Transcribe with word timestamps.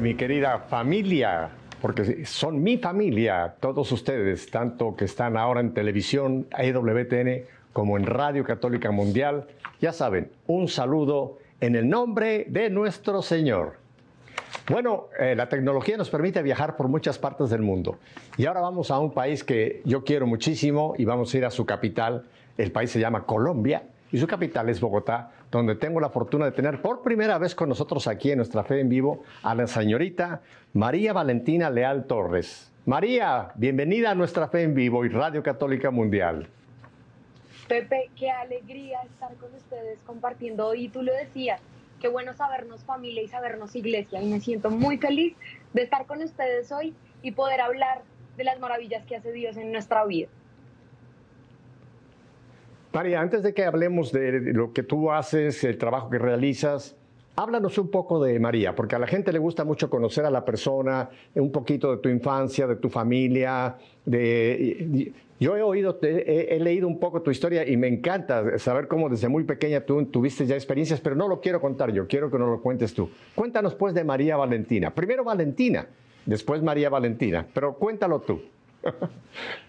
mi 0.00 0.14
querida 0.14 0.58
familia? 0.58 1.48
Porque 1.80 2.24
son 2.24 2.62
mi 2.62 2.78
familia, 2.78 3.54
todos 3.60 3.90
ustedes, 3.92 4.50
tanto 4.50 4.96
que 4.96 5.04
están 5.04 5.36
ahora 5.36 5.60
en 5.60 5.72
televisión, 5.74 6.46
EWTN, 6.56 7.44
como 7.72 7.96
en 7.96 8.06
Radio 8.06 8.44
Católica 8.44 8.90
Mundial. 8.90 9.46
Ya 9.80 9.92
saben, 9.92 10.30
un 10.46 10.68
saludo 10.68 11.38
en 11.60 11.76
el 11.76 11.88
nombre 11.88 12.46
de 12.48 12.70
nuestro 12.70 13.22
Señor. 13.22 13.74
Bueno, 14.68 15.06
eh, 15.18 15.34
la 15.36 15.48
tecnología 15.48 15.96
nos 15.96 16.10
permite 16.10 16.42
viajar 16.42 16.76
por 16.76 16.88
muchas 16.88 17.18
partes 17.18 17.50
del 17.50 17.62
mundo. 17.62 17.98
Y 18.36 18.46
ahora 18.46 18.60
vamos 18.60 18.90
a 18.90 18.98
un 18.98 19.12
país 19.12 19.44
que 19.44 19.82
yo 19.84 20.02
quiero 20.04 20.26
muchísimo 20.26 20.94
y 20.98 21.04
vamos 21.04 21.32
a 21.32 21.38
ir 21.38 21.44
a 21.44 21.50
su 21.50 21.64
capital. 21.64 22.24
El 22.58 22.72
país 22.72 22.90
se 22.90 22.98
llama 22.98 23.24
Colombia 23.24 23.84
y 24.10 24.18
su 24.18 24.26
capital 24.26 24.68
es 24.68 24.80
Bogotá, 24.80 25.32
donde 25.50 25.74
tengo 25.76 26.00
la 26.00 26.10
fortuna 26.10 26.46
de 26.46 26.52
tener 26.52 26.82
por 26.82 27.02
primera 27.02 27.38
vez 27.38 27.54
con 27.54 27.68
nosotros 27.68 28.06
aquí 28.06 28.30
en 28.30 28.38
nuestra 28.38 28.64
fe 28.64 28.80
en 28.80 28.88
vivo 28.88 29.22
a 29.42 29.54
la 29.54 29.66
señorita 29.66 30.42
María 30.72 31.12
Valentina 31.12 31.70
Leal 31.70 32.06
Torres. 32.06 32.72
María, 32.84 33.52
bienvenida 33.56 34.10
a 34.10 34.14
nuestra 34.14 34.48
fe 34.48 34.62
en 34.62 34.74
vivo 34.74 35.04
y 35.04 35.08
Radio 35.08 35.42
Católica 35.42 35.90
Mundial. 35.90 36.48
Pepe, 37.68 38.10
qué 38.16 38.30
alegría 38.30 39.00
estar 39.02 39.34
con 39.36 39.52
ustedes 39.54 39.98
compartiendo. 40.06 40.74
Y 40.74 40.88
tú 40.88 41.02
lo 41.02 41.12
decías, 41.12 41.60
qué 42.00 42.08
bueno 42.08 42.32
sabernos 42.34 42.84
familia 42.84 43.22
y 43.22 43.28
sabernos 43.28 43.74
iglesia. 43.74 44.22
Y 44.22 44.26
me 44.26 44.40
siento 44.40 44.70
muy 44.70 44.98
feliz 44.98 45.34
de 45.72 45.82
estar 45.82 46.06
con 46.06 46.22
ustedes 46.22 46.70
hoy 46.70 46.94
y 47.22 47.32
poder 47.32 47.60
hablar 47.60 48.02
de 48.36 48.44
las 48.44 48.60
maravillas 48.60 49.04
que 49.04 49.16
hace 49.16 49.32
Dios 49.32 49.56
en 49.56 49.72
nuestra 49.72 50.04
vida. 50.04 50.28
María, 52.96 53.20
antes 53.20 53.42
de 53.42 53.52
que 53.52 53.62
hablemos 53.62 54.10
de 54.10 54.40
lo 54.54 54.72
que 54.72 54.82
tú 54.82 55.12
haces, 55.12 55.62
el 55.64 55.76
trabajo 55.76 56.08
que 56.08 56.16
realizas, 56.16 56.96
háblanos 57.34 57.76
un 57.76 57.90
poco 57.90 58.24
de 58.24 58.40
María, 58.40 58.74
porque 58.74 58.96
a 58.96 58.98
la 58.98 59.06
gente 59.06 59.34
le 59.34 59.38
gusta 59.38 59.66
mucho 59.66 59.90
conocer 59.90 60.24
a 60.24 60.30
la 60.30 60.46
persona, 60.46 61.10
un 61.34 61.52
poquito 61.52 61.94
de 61.94 61.98
tu 61.98 62.08
infancia, 62.08 62.66
de 62.66 62.76
tu 62.76 62.88
familia. 62.88 63.76
Yo 64.06 65.56
he 65.58 65.62
oído, 65.62 65.98
he, 66.00 66.58
leído 66.58 66.88
un 66.88 66.98
poco 66.98 67.20
tu 67.20 67.30
historia 67.30 67.68
y 67.68 67.76
me 67.76 67.86
encanta 67.86 68.58
saber 68.58 68.88
cómo 68.88 69.10
desde 69.10 69.28
muy 69.28 69.44
pequeña 69.44 69.82
tú 69.82 70.02
tuviste 70.06 70.46
ya 70.46 70.54
experiencias, 70.54 70.98
pero 70.98 71.14
no 71.14 71.28
lo 71.28 71.42
quiero 71.42 71.60
contar 71.60 71.92
yo, 71.92 72.06
quiero 72.06 72.30
que 72.30 72.38
nos 72.38 72.48
lo 72.48 72.62
cuentes 72.62 72.94
tú. 72.94 73.10
Cuéntanos 73.34 73.74
pues 73.74 73.92
de 73.92 74.04
María 74.04 74.38
Valentina. 74.38 74.94
Primero 74.94 75.22
Valentina, 75.22 75.86
después 76.24 76.62
María 76.62 76.88
Valentina, 76.88 77.46
pero 77.52 77.74
cuéntalo 77.74 78.20
tú. 78.20 78.40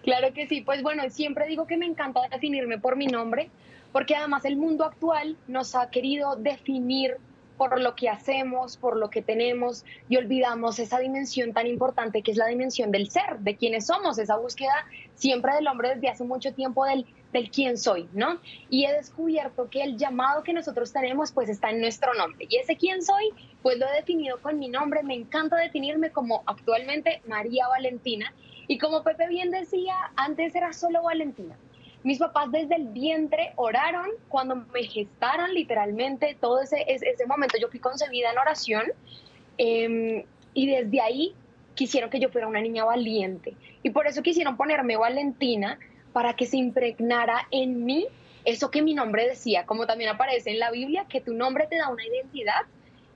Claro 0.02 0.32
que 0.32 0.46
sí, 0.46 0.62
pues 0.62 0.82
bueno, 0.82 1.02
siempre 1.10 1.46
digo 1.46 1.66
que 1.66 1.76
me 1.76 1.86
encanta 1.86 2.20
definirme 2.30 2.78
por 2.78 2.96
mi 2.96 3.06
nombre, 3.06 3.50
porque 3.92 4.16
además 4.16 4.44
el 4.44 4.56
mundo 4.56 4.84
actual 4.84 5.36
nos 5.46 5.74
ha 5.74 5.90
querido 5.90 6.36
definir 6.36 7.16
por 7.58 7.80
lo 7.80 7.96
que 7.96 8.08
hacemos, 8.08 8.76
por 8.76 8.96
lo 8.96 9.10
que 9.10 9.20
tenemos 9.20 9.84
y 10.08 10.16
olvidamos 10.16 10.78
esa 10.78 11.00
dimensión 11.00 11.52
tan 11.52 11.66
importante 11.66 12.22
que 12.22 12.30
es 12.30 12.36
la 12.36 12.46
dimensión 12.46 12.92
del 12.92 13.10
ser, 13.10 13.40
de 13.40 13.56
quiénes 13.56 13.86
somos, 13.86 14.18
esa 14.18 14.36
búsqueda 14.36 14.86
siempre 15.14 15.52
del 15.54 15.66
hombre 15.66 15.94
desde 15.96 16.08
hace 16.08 16.24
mucho 16.24 16.54
tiempo 16.54 16.84
del, 16.84 17.04
del 17.32 17.50
quién 17.50 17.76
soy, 17.76 18.08
¿no? 18.12 18.40
Y 18.70 18.84
he 18.84 18.92
descubierto 18.92 19.68
que 19.68 19.82
el 19.82 19.98
llamado 19.98 20.42
que 20.42 20.52
nosotros 20.52 20.92
tenemos 20.92 21.32
pues 21.32 21.48
está 21.48 21.70
en 21.70 21.80
nuestro 21.80 22.14
nombre 22.14 22.46
y 22.48 22.56
ese 22.56 22.76
quién 22.76 23.02
soy 23.02 23.30
pues 23.62 23.78
lo 23.78 23.86
he 23.86 23.96
definido 23.96 24.40
con 24.40 24.58
mi 24.58 24.68
nombre, 24.68 25.02
me 25.02 25.14
encanta 25.14 25.56
definirme 25.56 26.10
como 26.10 26.42
actualmente 26.46 27.20
María 27.26 27.68
Valentina 27.68 28.32
y 28.66 28.78
como 28.78 29.02
Pepe 29.02 29.28
bien 29.28 29.50
decía, 29.50 29.94
antes 30.16 30.54
era 30.54 30.72
solo 30.72 31.02
Valentina. 31.02 31.56
Mis 32.04 32.18
papás 32.18 32.52
desde 32.52 32.76
el 32.76 32.88
vientre 32.88 33.52
oraron 33.56 34.10
cuando 34.28 34.56
me 34.56 34.84
gestaron 34.84 35.52
literalmente 35.52 36.36
todo 36.40 36.60
ese, 36.60 36.84
ese 36.86 37.26
momento. 37.26 37.58
Yo 37.60 37.68
fui 37.68 37.80
concebida 37.80 38.30
en 38.30 38.38
oración 38.38 38.84
em, 39.56 40.24
y 40.54 40.66
desde 40.68 41.00
ahí 41.00 41.34
quisieron 41.74 42.10
que 42.10 42.20
yo 42.20 42.28
fuera 42.28 42.46
una 42.46 42.60
niña 42.60 42.84
valiente. 42.84 43.54
Y 43.82 43.90
por 43.90 44.06
eso 44.06 44.22
quisieron 44.22 44.56
ponerme 44.56 44.96
Valentina 44.96 45.78
para 46.12 46.34
que 46.34 46.46
se 46.46 46.56
impregnara 46.56 47.46
en 47.50 47.84
mí 47.84 48.06
eso 48.44 48.70
que 48.70 48.80
mi 48.80 48.94
nombre 48.94 49.28
decía, 49.28 49.66
como 49.66 49.86
también 49.86 50.10
aparece 50.10 50.50
en 50.50 50.58
la 50.58 50.70
Biblia, 50.70 51.04
que 51.08 51.20
tu 51.20 51.34
nombre 51.34 51.66
te 51.66 51.76
da 51.76 51.90
una 51.90 52.06
identidad. 52.06 52.62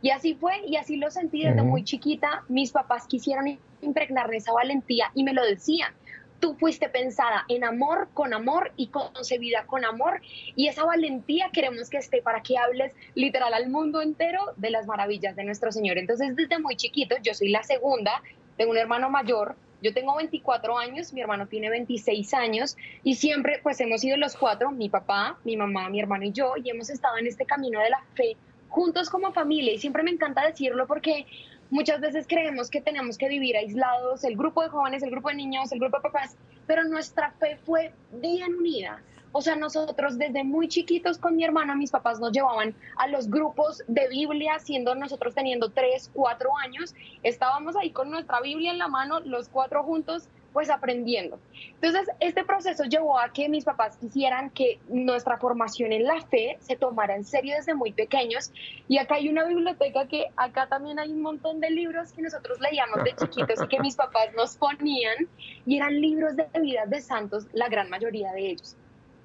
Y 0.02 0.10
así 0.10 0.34
fue, 0.34 0.60
y 0.66 0.76
así 0.76 0.96
lo 0.96 1.10
sentí 1.10 1.44
desde 1.44 1.62
muy 1.62 1.84
chiquita. 1.84 2.44
Mis 2.48 2.72
papás 2.72 3.06
quisieron 3.06 3.58
impregnar 3.80 4.32
esa 4.34 4.52
valentía 4.52 5.10
y 5.14 5.24
me 5.24 5.32
lo 5.32 5.42
decían. 5.42 5.92
Tú 6.40 6.54
fuiste 6.56 6.88
pensada 6.88 7.44
en 7.48 7.64
amor, 7.64 8.08
con 8.12 8.34
amor 8.34 8.72
y 8.76 8.88
concebida 8.88 9.64
con 9.64 9.84
amor. 9.84 10.20
Y 10.56 10.66
esa 10.66 10.84
valentía 10.84 11.50
queremos 11.50 11.88
que 11.88 11.98
esté 11.98 12.20
para 12.20 12.42
que 12.42 12.58
hables 12.58 12.92
literal 13.14 13.54
al 13.54 13.70
mundo 13.70 14.02
entero 14.02 14.52
de 14.56 14.70
las 14.70 14.86
maravillas 14.86 15.34
de 15.34 15.44
nuestro 15.44 15.70
Señor. 15.70 15.98
Entonces, 15.98 16.34
desde 16.34 16.58
muy 16.58 16.76
chiquito, 16.76 17.14
yo 17.22 17.32
soy 17.32 17.48
la 17.48 17.62
segunda, 17.62 18.20
tengo 18.56 18.72
un 18.72 18.78
hermano 18.78 19.08
mayor, 19.08 19.56
yo 19.82 19.92
tengo 19.92 20.16
24 20.16 20.78
años, 20.78 21.12
mi 21.12 21.20
hermano 21.20 21.48
tiene 21.48 21.68
26 21.68 22.32
años 22.34 22.76
y 23.02 23.16
siempre 23.16 23.60
pues 23.62 23.80
hemos 23.80 24.00
sido 24.00 24.16
los 24.16 24.36
cuatro, 24.36 24.70
mi 24.70 24.88
papá, 24.88 25.38
mi 25.44 25.56
mamá, 25.56 25.90
mi 25.90 26.00
hermano 26.00 26.24
y 26.24 26.32
yo, 26.32 26.54
y 26.56 26.70
hemos 26.70 26.88
estado 26.88 27.18
en 27.18 27.26
este 27.26 27.44
camino 27.44 27.80
de 27.80 27.90
la 27.90 28.00
fe 28.14 28.36
juntos 28.68 29.10
como 29.10 29.32
familia 29.32 29.72
y 29.72 29.78
siempre 29.78 30.02
me 30.02 30.12
encanta 30.12 30.46
decirlo 30.46 30.86
porque 30.86 31.26
muchas 31.70 32.00
veces 32.00 32.26
creemos 32.28 32.70
que 32.70 32.80
tenemos 32.80 33.18
que 33.18 33.28
vivir 33.28 33.56
aislados, 33.56 34.24
el 34.24 34.36
grupo 34.36 34.62
de 34.62 34.68
jóvenes, 34.68 35.02
el 35.02 35.10
grupo 35.10 35.28
de 35.28 35.34
niños, 35.34 35.72
el 35.72 35.80
grupo 35.80 35.98
de 35.98 36.02
papás, 36.02 36.36
pero 36.66 36.84
nuestra 36.84 37.32
fe 37.32 37.58
fue 37.64 37.92
bien 38.12 38.54
unida. 38.54 39.02
O 39.32 39.40
sea, 39.40 39.56
nosotros 39.56 40.18
desde 40.18 40.44
muy 40.44 40.68
chiquitos 40.68 41.16
con 41.16 41.36
mi 41.36 41.44
hermana, 41.44 41.74
mis 41.74 41.90
papás 41.90 42.20
nos 42.20 42.32
llevaban 42.32 42.74
a 42.96 43.08
los 43.08 43.30
grupos 43.30 43.82
de 43.88 44.08
Biblia, 44.08 44.58
siendo 44.58 44.94
nosotros 44.94 45.34
teniendo 45.34 45.70
tres, 45.70 46.10
cuatro 46.12 46.50
años. 46.58 46.94
Estábamos 47.22 47.74
ahí 47.76 47.90
con 47.90 48.10
nuestra 48.10 48.42
Biblia 48.42 48.72
en 48.72 48.78
la 48.78 48.88
mano, 48.88 49.20
los 49.20 49.48
cuatro 49.48 49.82
juntos, 49.84 50.28
pues 50.52 50.68
aprendiendo. 50.68 51.38
Entonces, 51.80 52.08
este 52.20 52.44
proceso 52.44 52.84
llevó 52.84 53.18
a 53.18 53.32
que 53.32 53.48
mis 53.48 53.64
papás 53.64 53.96
quisieran 53.96 54.50
que 54.50 54.78
nuestra 54.88 55.38
formación 55.38 55.92
en 55.92 56.04
la 56.04 56.20
fe 56.26 56.58
se 56.60 56.76
tomara 56.76 57.16
en 57.16 57.24
serio 57.24 57.54
desde 57.56 57.74
muy 57.74 57.92
pequeños. 57.92 58.52
Y 58.86 58.98
acá 58.98 59.14
hay 59.14 59.30
una 59.30 59.44
biblioteca 59.44 60.06
que 60.06 60.26
acá 60.36 60.66
también 60.66 60.98
hay 60.98 61.10
un 61.10 61.22
montón 61.22 61.60
de 61.60 61.70
libros 61.70 62.12
que 62.12 62.22
nosotros 62.22 62.60
leíamos 62.60 63.02
de 63.02 63.14
chiquitos 63.16 63.62
y 63.62 63.68
que 63.68 63.80
mis 63.80 63.96
papás 63.96 64.28
nos 64.36 64.56
ponían 64.56 65.26
y 65.64 65.78
eran 65.78 66.00
libros 66.00 66.36
de 66.36 66.46
vidas 66.60 66.90
de 66.90 67.00
santos, 67.00 67.46
la 67.52 67.68
gran 67.68 67.88
mayoría 67.88 68.32
de 68.32 68.50
ellos. 68.50 68.76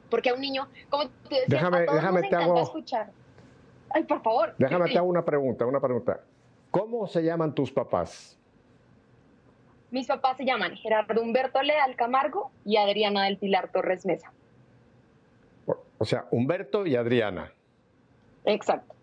Porque 0.09 0.29
a 0.29 0.34
un 0.34 0.41
niño, 0.41 0.68
como 0.90 1.07
tú 1.07 1.29
decías, 1.29 1.47
déjame, 1.47 1.81
déjame 1.81 2.22
te 2.29 2.35
hago, 2.35 2.62
escuchar. 2.62 3.12
Ay, 3.90 4.03
por 4.03 4.22
favor. 4.22 4.56
Déjame 4.57 4.90
te 4.90 4.97
hago 4.97 5.07
una 5.07 5.23
pregunta, 5.23 5.66
una 5.66 5.79
pregunta. 5.79 6.22
¿Cómo 6.72 7.07
se 7.07 7.23
llaman 7.23 7.53
tus 7.53 7.72
papás? 7.72 8.38
Mis 9.90 10.07
papás 10.07 10.38
se 10.38 10.46
llaman 10.46 10.75
Gerardo 10.75 11.22
Humberto 11.22 11.62
Leal 11.62 11.96
Camargo 11.96 12.51
y 12.66 12.78
Adriana 12.78 13.23
del 13.23 13.38
Pilar 13.38 13.72
Torres 13.72 14.06
Mesa. 14.06 14.31
O 15.97 16.06
sea, 16.06 16.25
Humberto 16.31 16.85
y 16.85 16.96
Adriana. 16.96 17.51
Exacto. 18.46 18.94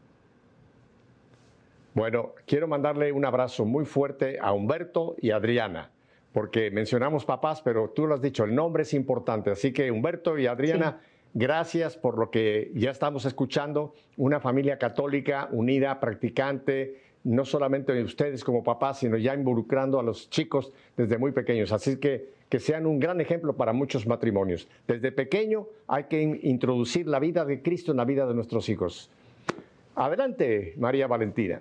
Bueno, 1.94 2.32
quiero 2.46 2.66
mandarle 2.66 3.12
un 3.12 3.24
abrazo 3.24 3.64
muy 3.64 3.84
fuerte 3.84 4.38
a 4.40 4.52
Humberto 4.52 5.14
y 5.20 5.30
Adriana, 5.30 5.90
porque 6.34 6.72
mencionamos 6.72 7.24
papás, 7.24 7.62
pero 7.62 7.90
tú 7.90 8.08
lo 8.08 8.14
has 8.16 8.20
dicho, 8.20 8.42
el 8.42 8.56
nombre 8.56 8.82
es 8.82 8.92
importante. 8.92 9.52
Así 9.52 9.72
que 9.72 9.92
Humberto 9.92 10.36
y 10.36 10.48
Adriana, 10.48 11.00
gracias 11.32 11.96
por 11.96 12.18
lo 12.18 12.32
que 12.32 12.72
ya 12.74 12.90
estamos 12.90 13.24
escuchando, 13.24 13.94
una 14.16 14.40
familia 14.40 14.76
católica 14.76 15.48
unida, 15.52 16.00
practicante, 16.00 17.00
no 17.22 17.44
solamente 17.44 18.02
ustedes 18.02 18.42
como 18.42 18.64
papás, 18.64 18.98
sino 18.98 19.16
ya 19.16 19.32
involucrando 19.32 20.00
a 20.00 20.02
los 20.02 20.28
chicos 20.28 20.72
desde 20.96 21.18
muy 21.18 21.30
pequeños. 21.30 21.70
Así 21.70 21.98
que 21.98 22.34
que 22.48 22.58
sean 22.58 22.84
un 22.86 22.98
gran 22.98 23.20
ejemplo 23.20 23.54
para 23.54 23.72
muchos 23.72 24.04
matrimonios. 24.04 24.66
Desde 24.88 25.12
pequeño 25.12 25.68
hay 25.86 26.04
que 26.04 26.20
introducir 26.20 27.06
la 27.06 27.20
vida 27.20 27.44
de 27.44 27.62
Cristo 27.62 27.92
en 27.92 27.98
la 27.98 28.04
vida 28.04 28.26
de 28.26 28.34
nuestros 28.34 28.68
hijos. 28.68 29.08
Adelante, 29.94 30.74
María 30.78 31.06
Valentina. 31.06 31.60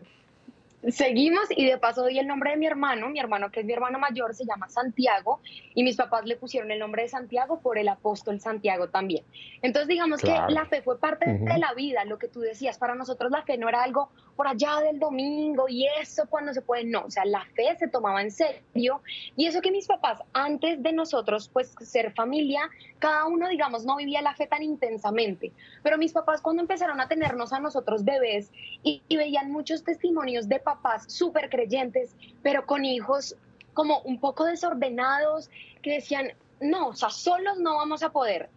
Seguimos 0.89 1.45
y 1.49 1.65
de 1.65 1.77
paso 1.77 2.01
doy 2.01 2.19
el 2.19 2.27
nombre 2.27 2.51
de 2.51 2.57
mi 2.57 2.65
hermano, 2.65 3.09
mi 3.09 3.17
hermano 3.17 3.49
que 3.51 3.61
es 3.61 3.65
mi 3.65 3.71
hermano 3.71 3.99
mayor 3.99 4.35
se 4.35 4.43
llama 4.43 4.67
Santiago 4.67 5.39
y 5.73 5.81
mis 5.81 5.95
papás 5.95 6.25
le 6.25 6.35
pusieron 6.35 6.71
el 6.71 6.79
nombre 6.79 7.03
de 7.03 7.07
Santiago 7.07 7.61
por 7.61 7.77
el 7.77 7.87
apóstol 7.87 8.41
Santiago 8.41 8.89
también. 8.89 9.23
Entonces 9.61 9.87
digamos 9.87 10.19
que 10.19 10.35
la 10.49 10.65
fe 10.65 10.81
fue 10.81 10.99
parte 10.99 11.25
de 11.25 11.57
la 11.57 11.73
vida, 11.73 12.03
lo 12.03 12.17
que 12.17 12.27
tú 12.27 12.41
decías, 12.41 12.77
para 12.77 12.95
nosotros 12.95 13.31
la 13.31 13.43
fe 13.43 13.57
no 13.57 13.69
era 13.69 13.81
algo 13.81 14.09
por 14.35 14.47
allá 14.47 14.81
del 14.81 14.99
domingo 14.99 15.69
y 15.69 15.87
eso 16.01 16.23
cuando 16.29 16.53
se 16.53 16.61
puede, 16.61 16.83
no, 16.83 17.05
o 17.05 17.11
sea, 17.11 17.23
la 17.23 17.45
fe 17.55 17.75
se 17.79 17.87
tomaba 17.87 18.21
en 18.21 18.31
serio 18.31 19.01
y 19.37 19.45
eso 19.45 19.61
que 19.61 19.71
mis 19.71 19.87
papás 19.87 20.19
antes 20.33 20.83
de 20.83 20.91
nosotros 20.91 21.49
pues 21.53 21.75
ser 21.79 22.11
familia, 22.13 22.69
cada 22.99 23.25
uno 23.27 23.47
digamos 23.47 23.85
no 23.85 23.95
vivía 23.95 24.21
la 24.21 24.35
fe 24.35 24.47
tan 24.47 24.63
intensamente, 24.63 25.53
pero 25.81 25.97
mis 25.97 26.11
papás 26.11 26.41
cuando 26.41 26.61
empezaron 26.61 26.99
a 26.99 27.07
tenernos 27.07 27.53
a 27.53 27.59
nosotros 27.61 28.03
bebés 28.03 28.51
y, 28.83 29.01
veían 29.13 29.51
muchos 29.51 29.83
testimonios 29.83 30.49
de 30.49 30.59
papás 30.59 30.72
súper 31.07 31.49
creyentes, 31.49 32.15
pero 32.41 32.65
con 32.65 32.85
hijos 32.85 33.35
como 33.73 33.99
un 34.01 34.19
poco 34.19 34.45
desordenados 34.45 35.49
que 35.81 35.93
decían, 35.93 36.33
no, 36.59 36.89
o 36.89 36.95
sea, 36.95 37.09
solos 37.09 37.59
no 37.59 37.75
vamos 37.75 38.03
a 38.03 38.11
poder 38.11 38.49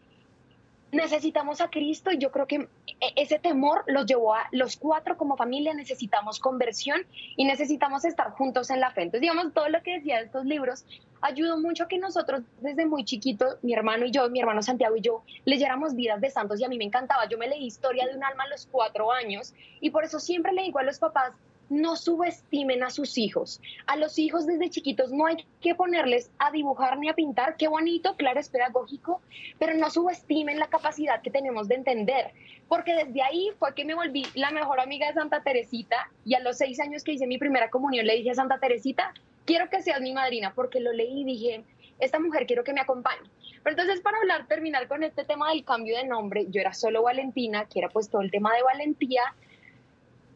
necesitamos 0.92 1.60
a 1.60 1.68
Cristo 1.68 2.10
y 2.10 2.18
yo 2.18 2.30
creo 2.30 2.46
que 2.46 2.56
e, 2.56 3.12
ese 3.16 3.38
temor 3.38 3.84
los 3.86 4.06
llevó 4.06 4.34
a 4.34 4.48
los 4.52 4.76
cuatro 4.76 5.16
como 5.16 5.36
familia, 5.36 5.74
necesitamos 5.74 6.38
conversión 6.38 7.02
y 7.36 7.44
necesitamos 7.44 8.04
estar 8.04 8.30
juntos 8.30 8.70
en 8.70 8.80
la 8.80 8.90
fe. 8.90 9.02
Entonces, 9.02 9.20
digamos, 9.20 9.52
todo 9.52 9.69
lo 9.69 9.82
que 9.82 9.98
decía 9.98 10.19
de 10.19 10.24
estos 10.24 10.44
libros 10.44 10.84
ayudó 11.20 11.58
mucho 11.58 11.88
que 11.88 11.98
nosotros 11.98 12.42
desde 12.60 12.86
muy 12.86 13.04
chiquitos, 13.04 13.56
mi 13.62 13.72
hermano 13.72 14.06
y 14.06 14.10
yo, 14.10 14.28
mi 14.30 14.40
hermano 14.40 14.62
Santiago 14.62 14.96
y 14.96 15.00
yo, 15.00 15.22
leyéramos 15.44 15.94
vidas 15.94 16.20
de 16.20 16.30
santos 16.30 16.60
y 16.60 16.64
a 16.64 16.69
mí 16.69 16.78
me 16.78 16.84
encantaba. 16.84 17.28
Yo 17.28 17.38
me 17.38 17.48
leí 17.48 17.66
historia 17.66 18.06
de 18.06 18.16
un 18.16 18.24
alma 18.24 18.44
a 18.44 18.48
los 18.48 18.66
cuatro 18.66 19.12
años 19.12 19.54
y 19.80 19.90
por 19.90 20.04
eso 20.04 20.20
siempre 20.20 20.52
le 20.52 20.62
digo 20.62 20.78
a 20.78 20.84
los 20.84 20.98
papás, 20.98 21.32
no 21.68 21.96
subestimen 21.96 22.82
a 22.82 22.90
sus 22.90 23.18
hijos. 23.18 23.60
A 23.86 23.96
los 23.96 24.18
hijos 24.18 24.46
desde 24.46 24.70
chiquitos 24.70 25.10
no 25.12 25.26
hay 25.26 25.44
que 25.60 25.74
ponerles 25.74 26.30
a 26.38 26.50
dibujar 26.50 26.98
ni 26.98 27.08
a 27.08 27.14
pintar. 27.14 27.56
Qué 27.56 27.68
bonito, 27.68 28.16
claro, 28.16 28.40
es 28.40 28.48
pedagógico, 28.48 29.20
pero 29.58 29.74
no 29.74 29.90
subestimen 29.90 30.58
la 30.58 30.68
capacidad 30.68 31.22
que 31.22 31.30
tenemos 31.30 31.68
de 31.68 31.76
entender. 31.76 32.32
Porque 32.68 32.94
desde 32.94 33.22
ahí 33.22 33.50
fue 33.58 33.74
que 33.74 33.84
me 33.84 33.94
volví 33.94 34.24
la 34.34 34.50
mejor 34.50 34.80
amiga 34.80 35.08
de 35.08 35.14
Santa 35.14 35.42
Teresita 35.42 36.10
y 36.24 36.34
a 36.34 36.40
los 36.40 36.58
seis 36.58 36.80
años 36.80 37.04
que 37.04 37.12
hice 37.12 37.26
mi 37.26 37.38
primera 37.38 37.70
comunión 37.70 38.06
le 38.06 38.16
dije 38.16 38.30
a 38.30 38.34
Santa 38.34 38.58
Teresita, 38.58 39.12
quiero 39.44 39.69
que 39.70 39.82
seas 39.82 40.00
mi 40.00 40.12
madrina, 40.12 40.52
porque 40.54 40.80
lo 40.80 40.92
leí 40.92 41.20
y 41.20 41.24
dije, 41.24 41.64
esta 41.98 42.19
mujer 42.19 42.46
quiero 42.46 42.64
que 42.64 42.72
me 42.72 42.80
acompañe. 42.80 43.28
Pero 43.62 43.74
entonces 43.74 44.00
para 44.00 44.19
hablar, 44.19 44.46
terminar 44.46 44.86
con 44.88 45.02
este 45.02 45.24
tema 45.24 45.50
del 45.50 45.64
cambio 45.64 45.96
de 45.96 46.04
nombre, 46.04 46.46
yo 46.50 46.60
era 46.60 46.74
solo 46.74 47.02
Valentina, 47.02 47.66
que 47.66 47.80
era 47.80 47.88
pues 47.88 48.08
todo 48.08 48.22
el 48.22 48.30
tema 48.30 48.54
de 48.54 48.62
valentía, 48.62 49.22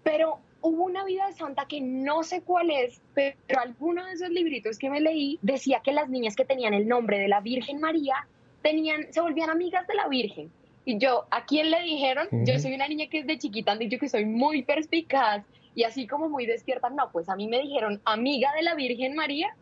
pero 0.02 0.38
hubo 0.62 0.84
una 0.84 1.04
vida 1.04 1.26
de 1.26 1.32
santa 1.32 1.66
que 1.66 1.80
no 1.80 2.22
sé 2.22 2.42
cuál 2.42 2.70
es, 2.70 3.00
pero 3.14 3.36
alguno 3.60 4.04
de 4.04 4.12
esos 4.12 4.30
libritos 4.30 4.78
que 4.78 4.90
me 4.90 5.00
leí 5.00 5.38
decía 5.42 5.80
que 5.82 5.92
las 5.92 6.08
niñas 6.08 6.36
que 6.36 6.44
tenían 6.44 6.74
el 6.74 6.88
nombre 6.88 7.18
de 7.18 7.28
la 7.28 7.40
Virgen 7.40 7.80
María 7.80 8.26
tenían, 8.62 9.12
se 9.12 9.20
volvían 9.20 9.50
amigas 9.50 9.86
de 9.86 9.94
la 9.94 10.08
Virgen. 10.08 10.50
Y 10.84 10.98
yo, 10.98 11.26
¿a 11.30 11.44
quién 11.44 11.70
le 11.70 11.82
dijeron? 11.82 12.28
Yo 12.44 12.58
soy 12.58 12.74
una 12.74 12.88
niña 12.88 13.06
que 13.08 13.22
desde 13.22 13.38
chiquita 13.38 13.72
han 13.72 13.78
dicho 13.78 13.98
que 13.98 14.08
soy 14.08 14.24
muy 14.24 14.62
perspicaz 14.62 15.44
y 15.74 15.84
así 15.84 16.06
como 16.06 16.28
muy 16.28 16.46
despierta. 16.46 16.90
No, 16.90 17.10
pues 17.12 17.28
a 17.28 17.36
mí 17.36 17.46
me 17.46 17.60
dijeron 17.60 18.00
amiga 18.04 18.52
de 18.54 18.62
la 18.62 18.74
Virgen 18.74 19.14
María. 19.14 19.54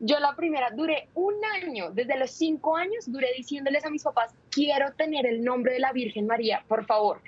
Yo 0.00 0.18
la 0.18 0.34
primera 0.34 0.70
duré 0.70 1.08
un 1.14 1.34
año, 1.62 1.90
desde 1.92 2.18
los 2.18 2.30
cinco 2.32 2.76
años, 2.76 3.04
duré 3.06 3.28
diciéndoles 3.36 3.84
a 3.84 3.90
mis 3.90 4.02
papás, 4.02 4.34
quiero 4.50 4.92
tener 4.94 5.26
el 5.26 5.44
nombre 5.44 5.74
de 5.74 5.78
la 5.78 5.92
Virgen 5.92 6.26
María, 6.26 6.64
por 6.66 6.84
favor 6.86 7.20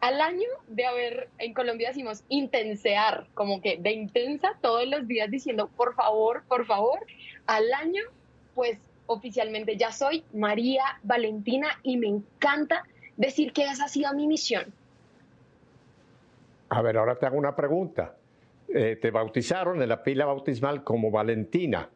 al 0.00 0.20
año 0.20 0.48
de 0.68 0.86
haber, 0.86 1.28
en 1.38 1.54
Colombia 1.54 1.88
decimos 1.88 2.24
intensear, 2.28 3.26
como 3.34 3.60
que 3.60 3.78
de 3.78 3.92
intensa 3.92 4.56
todos 4.60 4.86
los 4.86 5.06
días 5.08 5.30
diciendo, 5.30 5.70
por 5.76 5.94
favor, 5.94 6.44
por 6.48 6.66
favor, 6.66 6.98
al 7.46 7.72
año, 7.72 8.02
pues 8.54 8.78
oficialmente 9.06 9.76
ya 9.76 9.92
soy 9.92 10.24
María 10.32 10.82
Valentina 11.02 11.68
y 11.82 11.96
me 11.96 12.08
encanta 12.08 12.84
decir 13.16 13.52
que 13.52 13.64
esa 13.64 13.84
ha 13.84 13.88
sido 13.88 14.12
mi 14.14 14.26
misión. 14.26 14.72
A 16.68 16.82
ver, 16.82 16.96
ahora 16.96 17.16
te 17.16 17.26
hago 17.26 17.38
una 17.38 17.54
pregunta. 17.54 18.16
Eh, 18.68 18.96
te 19.00 19.10
bautizaron 19.10 19.80
en 19.82 19.88
la 19.88 20.02
pila 20.02 20.24
bautismal 20.24 20.82
como 20.82 21.10
Valentina. 21.10 21.88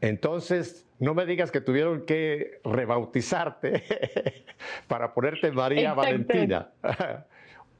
Entonces, 0.00 0.83
no 0.98 1.14
me 1.14 1.26
digas 1.26 1.50
que 1.50 1.60
tuvieron 1.60 2.06
que 2.06 2.60
rebautizarte 2.64 3.82
para 4.88 5.12
ponerte 5.14 5.50
María 5.50 5.94
Valentina. 5.94 6.70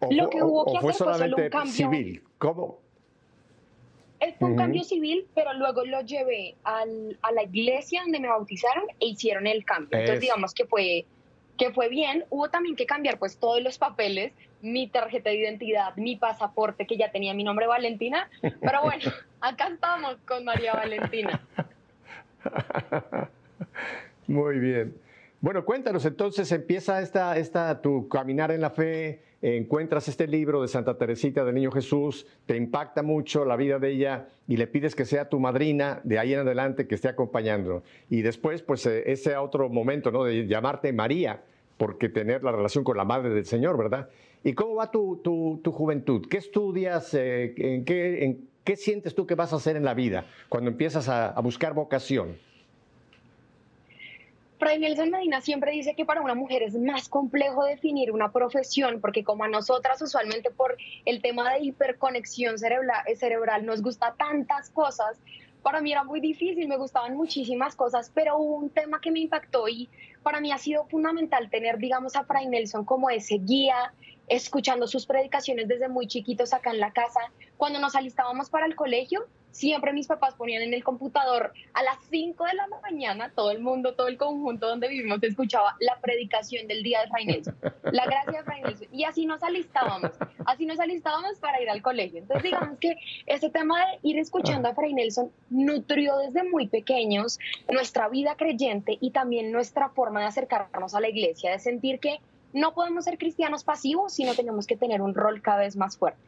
o, 0.01 0.13
Lo 0.13 0.31
que 0.31 0.43
hubo 0.43 0.73
que 0.73 0.81
fue 0.81 0.91
hacer 0.91 1.07
solamente 1.07 1.51
civil. 1.67 2.23
¿Cómo? 2.39 2.85
Fue 4.39 4.49
un 4.49 4.57
cambio 4.57 4.83
civil, 4.85 5.27
pero 5.35 5.53
luego 5.53 5.85
lo 5.85 6.01
llevé 6.01 6.55
al, 6.65 7.19
a 7.21 7.33
la 7.33 7.43
iglesia 7.43 8.03
donde 8.03 8.21
me 8.21 8.29
bautizaron 8.29 8.85
e 8.99 9.09
hicieron 9.09 9.47
el 9.47 9.65
cambio. 9.65 9.99
Entonces, 9.99 10.21
digamos 10.21 10.55
que 10.55 10.65
fue, 10.65 11.05
que 11.59 11.73
fue 11.73 11.89
bien. 11.89 12.25
Hubo 12.31 12.49
también 12.49 12.75
que 12.75 12.87
cambiar 12.87 13.19
pues 13.19 13.39
todos 13.39 13.63
los 13.63 13.79
papeles, 13.79 14.33
mi 14.63 14.89
tarjeta 14.89 15.31
de 15.31 15.37
identidad, 15.37 15.95
mi 15.97 16.17
pasaporte, 16.17 16.87
que 16.87 16.97
ya 16.97 17.11
tenía 17.11 17.35
mi 17.35 17.45
nombre 17.45 17.67
Valentina. 17.67 18.31
Pero 18.41 18.83
bueno, 18.83 19.03
acá 19.41 19.69
estamos 19.69 20.17
con 20.27 20.45
María 20.45 20.73
Valentina. 20.73 21.47
Muy 24.27 24.59
bien. 24.59 24.95
Bueno, 25.41 25.65
cuéntanos, 25.65 26.07
entonces 26.07 26.51
empieza 26.53 27.03
esta, 27.03 27.37
esta, 27.37 27.83
tu 27.83 28.09
caminar 28.09 28.51
en 28.51 28.63
la 28.63 28.71
fe, 28.71 29.21
encuentras 29.43 30.09
este 30.09 30.27
libro 30.27 30.63
de 30.63 30.69
Santa 30.69 30.97
Teresita 30.97 31.45
del 31.45 31.55
Niño 31.55 31.71
Jesús, 31.71 32.27
te 32.47 32.57
impacta 32.57 33.03
mucho 33.03 33.45
la 33.45 33.57
vida 33.57 33.79
de 33.79 33.91
ella 33.91 34.29
y 34.49 34.57
le 34.57 34.67
pides 34.67 34.95
que 34.95 35.05
sea 35.05 35.29
tu 35.29 35.39
madrina 35.39 36.01
de 36.03 36.19
ahí 36.19 36.33
en 36.33 36.41
adelante 36.41 36.87
que 36.87 36.95
esté 36.95 37.09
acompañando. 37.09 37.83
Y 38.09 38.23
después, 38.23 38.63
pues 38.63 38.87
eh, 38.87 39.03
ese 39.13 39.37
otro 39.37 39.69
momento, 39.69 40.11
¿no? 40.11 40.25
De 40.25 40.47
llamarte 40.47 40.95
María, 40.95 41.43
porque 41.77 42.09
tener 42.09 42.43
la 42.43 42.53
relación 42.53 42.83
con 42.83 42.97
la 42.97 43.05
Madre 43.05 43.31
del 43.31 43.45
Señor, 43.45 43.77
¿verdad? 43.77 44.09
¿Y 44.45 44.55
cómo 44.55 44.77
va 44.77 44.91
tu, 44.91 45.21
tu, 45.23 45.73
juventud? 45.73 46.27
¿Qué 46.31 46.39
estudias? 46.39 47.13
Eh, 47.13 47.55
¿En 47.57 47.85
qué, 47.85 48.39
¿Qué 48.65 48.77
sientes 48.77 49.15
tú 49.15 49.27
que 49.27 49.35
vas 49.35 49.53
a 49.53 49.57
hacer 49.57 49.77
en 49.77 49.85
la 49.85 49.93
vida 49.93 50.25
cuando 50.49 50.71
empiezas 50.71 51.09
a, 51.11 51.39
buscar 51.43 51.75
vocación? 51.75 52.39
Fray 54.59 54.79
Nelson 54.79 55.11
Medina 55.11 55.43
siempre 55.43 55.73
dice 55.73 55.95
que 55.95 56.07
para 56.07 56.23
una 56.23 56.35
mujer 56.35 56.63
es 56.63 56.75
más 56.75 57.11
complejo 57.11 57.65
definir 57.65 58.11
una 58.11 58.33
profesión 58.33 59.01
porque 59.03 59.23
como 59.23 59.45
a 59.45 59.49
nosotras 59.49 60.01
usualmente 60.01 60.51
por 60.51 60.79
el 61.05 61.21
tema 61.21 61.53
de 61.53 61.65
hiperconexión 61.65 62.59
cerebral, 62.59 63.03
cerebral 63.17 63.67
nos 63.67 63.83
gusta 63.83 64.15
tantas 64.17 64.71
cosas, 64.71 65.19
para 65.63 65.83
mí 65.83 65.93
era 65.93 66.05
muy 66.05 66.21
difícil, 66.21 66.67
me 66.67 66.79
gustaban 66.79 67.17
muchísimas 67.17 67.75
cosas, 67.77 68.11
pero 68.15 68.39
hubo 68.39 68.57
un 68.57 68.71
tema 68.71 69.01
que 69.01 69.11
me 69.11 69.21
impactó 69.21 69.69
y 69.69 69.91
para 70.23 70.41
mí 70.41 70.53
ha 70.53 70.59
sido 70.59 70.87
fundamental 70.87 71.51
tener, 71.51 71.77
digamos, 71.77 72.17
a 72.17 72.25
Fray 72.25 72.47
Nelson 72.47 72.85
como 72.87 73.11
ese 73.11 73.37
guía, 73.37 73.93
escuchando 74.29 74.87
sus 74.87 75.07
predicaciones 75.07 75.69
desde 75.69 75.89
muy 75.89 76.07
chiquitos 76.07 76.53
acá 76.53 76.71
en 76.71 76.81
la 76.81 76.93
casa. 76.93 77.21
Cuando 77.57 77.79
nos 77.79 77.95
alistábamos 77.95 78.51
para 78.51 78.67
el 78.67 78.75
colegio, 78.75 79.27
siempre 79.55 79.93
mis 79.93 80.09
papás 80.09 80.35
ponían 80.35 80.63
en 80.63 80.75
el 80.75 80.83
computador 80.83 81.53
a 81.75 81.83
las 81.83 81.99
5 82.11 82.45
de 82.45 82.55
la 82.55 82.67
mañana, 82.83 83.33
todo 83.35 83.53
el 83.53 83.61
mundo, 83.61 83.95
todo 83.95 84.09
el 84.09 84.19
conjunto 84.19 84.69
donde 84.69 84.89
vivimos 84.89 85.23
escuchaba 85.23 85.77
la 85.79 86.01
predicación 86.01 86.67
del 86.67 86.83
día 86.83 87.03
de 87.03 87.09
Fray 87.09 87.27
Nelson, 87.27 87.57
la 87.93 88.05
gracia 88.05 88.39
de 88.39 88.43
Fray 88.45 88.63
Nelson. 88.63 88.89
Y 88.93 89.05
así 89.05 89.27
nos 89.27 89.43
alistábamos, 89.43 90.11
así 90.45 90.67
nos 90.67 90.81
alistábamos 90.81 91.39
para 91.39 91.63
ir 91.63 91.71
al 91.71 91.83
colegio. 91.83 92.19
Entonces 92.19 92.43
digamos 92.43 92.79
que 92.81 92.97
ese 93.27 93.49
tema 93.49 93.79
de 93.79 93.99
ir 94.03 94.19
escuchando 94.19 94.69
a 94.69 94.75
Fray 94.75 94.93
Nelson 94.93 95.31
nutrió 95.51 96.19
desde 96.19 96.43
muy 96.43 96.67
pequeños 96.67 97.39
nuestra 97.71 98.09
vida 98.09 98.35
creyente 98.37 98.99
y 99.01 99.13
también 99.13 99.53
nuestra 99.53 99.89
forma 99.91 100.21
de 100.21 100.27
acercarnos 100.27 100.95
a 100.95 101.01
la 101.01 101.09
iglesia, 101.09 101.53
de 101.53 101.61
sentir 101.61 102.01
que 102.01 102.19
no 102.55 102.73
podemos 102.73 103.05
ser 103.05 103.19
cristianos 103.19 103.65
pasivos, 103.65 104.15
sino 104.15 104.35
tenemos 104.35 104.67
que 104.67 104.77
tener 104.77 105.03
un 105.03 105.15
rol 105.15 105.43
cada 105.43 105.59
vez 105.59 105.77
más 105.77 105.99
fuerte. 105.99 106.21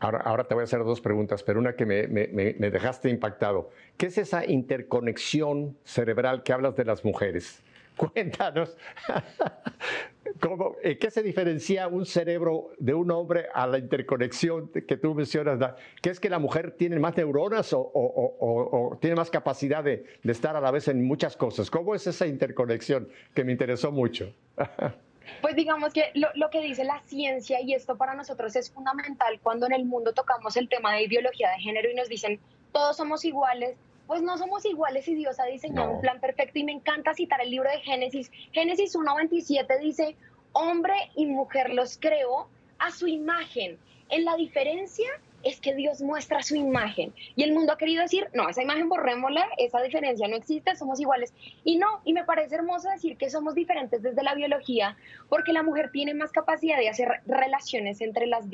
Ahora, 0.00 0.18
ahora 0.20 0.44
te 0.44 0.54
voy 0.54 0.62
a 0.62 0.64
hacer 0.64 0.82
dos 0.84 1.00
preguntas, 1.00 1.42
pero 1.42 1.58
una 1.58 1.74
que 1.74 1.84
me, 1.84 2.06
me 2.06 2.70
dejaste 2.70 3.10
impactado. 3.10 3.70
¿Qué 3.96 4.06
es 4.06 4.18
esa 4.18 4.44
interconexión 4.46 5.76
cerebral 5.84 6.42
que 6.42 6.52
hablas 6.52 6.76
de 6.76 6.84
las 6.84 7.04
mujeres? 7.04 7.62
Cuéntanos, 7.98 8.76
¿cómo, 10.40 10.76
¿qué 10.82 11.10
se 11.10 11.22
diferencia 11.22 11.88
un 11.88 12.06
cerebro 12.06 12.70
de 12.78 12.94
un 12.94 13.10
hombre 13.10 13.48
a 13.52 13.66
la 13.66 13.78
interconexión 13.78 14.68
que 14.68 14.96
tú 14.96 15.14
mencionas? 15.14 15.74
¿Qué 16.00 16.10
es 16.10 16.20
que 16.20 16.30
la 16.30 16.38
mujer 16.38 16.76
tiene 16.78 16.98
más 17.00 17.16
neuronas 17.16 17.70
o, 17.72 18.96
tiene 19.00 19.16
más 19.16 19.30
capacidad 19.30 19.82
de, 19.82 20.04
estar 20.22 20.54
a 20.54 20.60
la 20.60 20.70
vez 20.70 20.86
en 20.86 21.04
muchas 21.04 21.36
cosas? 21.36 21.70
¿Cómo 21.70 21.94
es 21.94 22.06
esa 22.06 22.26
interconexión 22.26 23.08
que 23.34 23.44
me 23.44 23.52
interesó 23.52 23.92
mucho? 23.92 24.32
Pues 25.42 25.54
digamos 25.54 25.92
que 25.92 26.10
lo, 26.14 26.48
que 26.48 26.62
dice 26.62 26.84
la 26.84 27.02
ciencia, 27.04 27.60
y 27.60 27.74
esto 27.74 27.98
para 27.98 28.14
nosotros 28.14 28.56
es 28.56 28.70
fundamental 28.70 29.38
cuando 29.42 29.66
en 29.66 29.74
el 29.74 29.84
mundo 29.84 30.14
tocamos 30.14 30.56
el 30.56 30.70
tema 30.70 30.94
de 30.94 31.02
ideología 31.02 31.50
de 31.50 31.58
género 31.58 31.90
y 31.90 31.94
nos 31.94 32.08
dicen 32.08 32.40
todos 32.72 32.96
somos 32.96 33.26
iguales, 33.26 33.76
pues 34.08 34.22
no 34.22 34.38
somos 34.38 34.64
iguales 34.64 35.06
y 35.06 35.14
Dios 35.14 35.38
ha 35.38 35.44
diseñado 35.44 35.92
un 35.92 36.00
plan 36.00 36.18
perfecto 36.18 36.58
y 36.58 36.64
me 36.64 36.72
encanta 36.72 37.12
citar 37.12 37.42
el 37.42 37.50
libro 37.50 37.70
de 37.70 37.78
Génesis. 37.80 38.32
Génesis 38.52 38.96
1.27 38.96 39.78
dice, 39.80 40.16
hombre 40.52 40.94
y 41.14 41.26
mujer 41.26 41.74
los 41.74 41.98
creó 41.98 42.48
a 42.78 42.90
su 42.90 43.06
imagen. 43.06 43.78
En 44.08 44.24
la 44.24 44.34
diferencia 44.36 45.06
es 45.42 45.60
que 45.60 45.74
Dios 45.74 46.00
muestra 46.00 46.42
su 46.42 46.56
imagen. 46.56 47.12
Y 47.36 47.42
el 47.42 47.52
mundo 47.52 47.74
ha 47.74 47.78
querido 47.78 48.00
decir, 48.00 48.28
no, 48.32 48.48
esa 48.48 48.62
imagen 48.62 48.88
borrémosla, 48.88 49.46
esa 49.58 49.82
diferencia 49.82 50.26
no 50.26 50.36
existe, 50.36 50.74
somos 50.74 50.98
iguales. 50.98 51.34
Y 51.62 51.76
no, 51.76 52.00
y 52.06 52.14
me 52.14 52.24
parece 52.24 52.54
hermoso 52.54 52.88
decir 52.88 53.18
que 53.18 53.28
somos 53.28 53.54
diferentes 53.54 54.02
desde 54.02 54.22
la 54.22 54.34
biología, 54.34 54.96
porque 55.28 55.52
la 55.52 55.62
mujer 55.62 55.90
tiene 55.92 56.14
más 56.14 56.32
capacidad 56.32 56.78
de 56.78 56.88
hacer 56.88 57.20
relaciones 57.26 58.00
entre 58.00 58.26
las, 58.26 58.46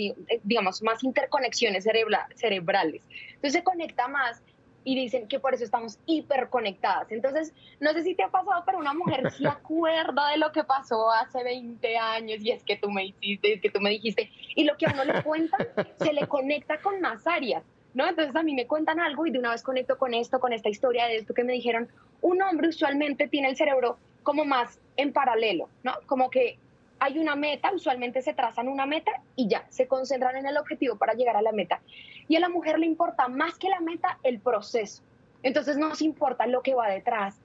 digamos, 0.42 0.82
más 0.82 1.04
interconexiones 1.04 1.84
cerebrales. 1.84 3.02
Entonces 3.34 3.52
se 3.52 3.62
conecta 3.62 4.08
más 4.08 4.42
y 4.84 4.94
dicen 4.94 5.26
que 5.28 5.40
por 5.40 5.54
eso 5.54 5.64
estamos 5.64 5.98
hiperconectadas. 6.06 7.10
Entonces, 7.10 7.52
no 7.80 7.92
sé 7.92 8.02
si 8.02 8.14
te 8.14 8.22
ha 8.22 8.28
pasado, 8.28 8.62
pero 8.66 8.78
una 8.78 8.94
mujer 8.94 9.30
se 9.32 9.48
acuerda 9.48 10.30
de 10.30 10.38
lo 10.38 10.52
que 10.52 10.64
pasó 10.64 11.10
hace 11.10 11.42
20 11.42 11.96
años 11.96 12.40
y 12.42 12.50
es 12.50 12.62
que 12.62 12.76
tú 12.76 12.90
me 12.90 13.06
hiciste, 13.06 13.54
es 13.54 13.60
que 13.60 13.70
tú 13.70 13.80
me 13.80 13.90
dijiste, 13.90 14.30
y 14.54 14.64
lo 14.64 14.76
que 14.76 14.86
a 14.86 14.92
uno 14.92 15.04
le 15.04 15.22
cuentan 15.22 15.66
se 15.98 16.12
le 16.12 16.26
conecta 16.26 16.78
con 16.80 17.00
más 17.00 17.26
áreas, 17.26 17.64
¿no? 17.94 18.06
Entonces 18.06 18.36
a 18.36 18.42
mí 18.42 18.54
me 18.54 18.66
cuentan 18.66 19.00
algo 19.00 19.26
y 19.26 19.30
de 19.30 19.38
una 19.38 19.50
vez 19.50 19.62
conecto 19.62 19.98
con 19.98 20.14
esto, 20.14 20.38
con 20.38 20.52
esta 20.52 20.68
historia 20.68 21.06
de 21.06 21.16
esto 21.16 21.34
que 21.34 21.44
me 21.44 21.52
dijeron. 21.52 21.88
Un 22.20 22.42
hombre 22.42 22.68
usualmente 22.68 23.28
tiene 23.28 23.48
el 23.48 23.56
cerebro 23.56 23.98
como 24.22 24.44
más 24.44 24.80
en 24.96 25.12
paralelo, 25.12 25.68
¿no? 25.82 25.92
Como 26.06 26.30
que 26.30 26.58
hay 26.98 27.18
una 27.18 27.36
meta, 27.36 27.70
usualmente 27.72 28.22
se 28.22 28.32
trazan 28.32 28.68
una 28.68 28.86
meta 28.86 29.12
y 29.36 29.48
ya, 29.48 29.66
se 29.68 29.86
concentran 29.86 30.36
en 30.36 30.46
el 30.46 30.56
objetivo 30.56 30.96
para 30.96 31.14
llegar 31.14 31.36
a 31.36 31.42
la 31.42 31.52
meta. 31.52 31.80
Y 32.28 32.36
a 32.36 32.40
la 32.40 32.48
mujer 32.48 32.78
le 32.78 32.86
importa 32.86 33.28
más 33.28 33.58
que 33.58 33.68
la 33.68 33.80
meta 33.80 34.18
el 34.22 34.40
proceso. 34.40 35.02
Entonces 35.42 35.76
no 35.76 35.88
nos 35.88 36.00
importa 36.02 36.46
lo 36.46 36.62
que 36.62 36.74
va 36.74 36.88
detrás, 36.88 37.36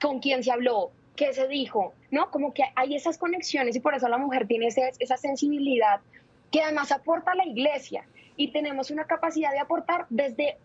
con 0.00 0.20
quién 0.20 0.42
se 0.42 0.50
habló, 0.50 0.90
qué 1.16 1.32
se 1.32 1.46
dijo, 1.48 1.92
¿no? 2.10 2.30
Como 2.30 2.54
que 2.54 2.64
hay 2.74 2.94
esas 2.94 3.18
conexiones 3.18 3.76
y 3.76 3.80
por 3.80 3.94
eso 3.94 4.08
la 4.08 4.18
mujer 4.18 4.46
tiene 4.46 4.68
esa 4.68 5.16
sensibilidad 5.16 6.00
que 6.50 6.62
además 6.62 6.92
aporta 6.92 7.32
a 7.32 7.34
la 7.34 7.46
iglesia 7.46 8.04
y 8.36 8.52
tenemos 8.52 8.90
una 8.90 9.04
capacidad 9.04 9.50
de 9.50 9.58
aportar 9.58 10.06
desde 10.08 10.56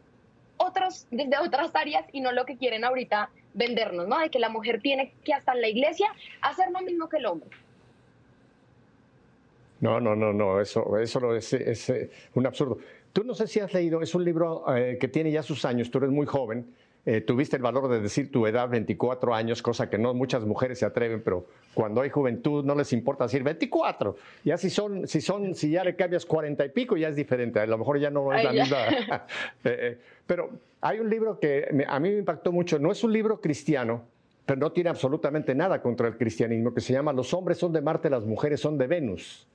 otros, 0.58 1.08
desde 1.12 1.38
otras 1.38 1.72
áreas 1.76 2.06
y 2.12 2.22
no 2.22 2.32
lo 2.32 2.46
que 2.46 2.58
quieren 2.58 2.84
ahorita 2.84 3.30
vendernos, 3.54 4.08
¿no? 4.08 4.20
De 4.20 4.30
que 4.30 4.40
la 4.40 4.50
mujer 4.50 4.82
tiene 4.82 5.14
que 5.24 5.34
hasta 5.34 5.54
en 5.54 5.62
la 5.62 5.68
iglesia 5.68 6.08
hacer 6.42 6.70
lo 6.72 6.82
mismo 6.82 7.10
que 7.10 7.18
el 7.18 7.26
hombre. 7.26 7.50
No, 9.80 10.00
no, 10.00 10.16
no, 10.16 10.34
no, 10.34 10.60
eso, 10.60 10.98
eso 10.98 11.36
es, 11.36 11.54
es, 11.54 11.94
un 12.34 12.48
absurdo. 12.48 12.80
Tú 13.18 13.24
no 13.24 13.34
sé 13.34 13.48
si 13.48 13.60
has 13.60 13.74
leído, 13.74 14.04
es 14.04 14.14
un 14.14 14.24
libro 14.24 14.64
eh, 14.76 15.00
que 15.02 15.08
tiene 15.08 15.32
ya 15.32 15.42
sus 15.42 15.66
años, 15.66 15.90
tú 15.90 15.98
eres 15.98 16.12
muy 16.12 16.28
joven, 16.28 16.68
eh, 17.04 17.20
tuviste 17.20 17.56
el 17.56 17.64
valor 17.64 17.90
de 17.90 18.00
decir 18.00 18.32
tu 18.32 18.46
edad, 18.46 18.70
24 18.70 19.34
años, 19.34 19.64
cosa 19.64 19.90
que 19.90 19.98
no 19.98 20.14
muchas 20.14 20.46
mujeres 20.46 20.78
se 20.78 20.86
atreven, 20.86 21.24
pero 21.24 21.48
cuando 21.74 22.02
hay 22.02 22.12
juventud 22.12 22.64
no 22.64 22.76
les 22.76 22.94
importa 22.94 23.24
decir 23.24 23.42
24. 23.42 24.18
Ya 24.44 24.56
si 24.56 24.70
son, 24.70 25.08
si 25.08 25.20
son, 25.20 25.56
si 25.56 25.72
ya 25.72 25.84
le 25.84 25.96
cambias 25.96 26.28
40 26.28 26.64
y 26.64 26.70
pico, 26.70 26.96
ya 26.96 27.08
es 27.08 27.16
diferente. 27.16 27.60
A 27.60 27.66
lo 27.66 27.80
mejor 27.80 27.98
ya 28.00 28.12
no 28.12 28.32
es 28.32 28.44
la 28.44 28.52
misma. 28.52 28.78
Eh, 29.64 29.98
pero 30.28 30.52
hay 30.82 31.00
un 31.00 31.10
libro 31.10 31.40
que 31.40 31.86
a 31.88 32.00
mí 32.00 32.12
me 32.12 32.20
impactó 32.20 32.52
mucho. 32.52 32.78
No 32.78 32.92
es 32.92 33.04
un 33.04 33.14
libro 33.14 33.42
cristiano, 33.42 34.04
pero 34.46 34.60
no 34.60 34.72
tiene 34.72 34.92
absolutamente 34.92 35.56
nada 35.56 35.82
contra 35.82 36.08
el 36.08 36.18
cristianismo, 36.18 36.72
que 36.72 36.82
se 36.82 36.94
llama 36.94 37.14
Los 37.14 37.34
hombres 37.34 37.58
son 37.58 37.74
de 37.74 37.82
Marte, 37.82 38.12
las 38.12 38.26
mujeres 38.26 38.60
son 38.60 38.78
de 38.78 38.86
Venus. 38.86 39.48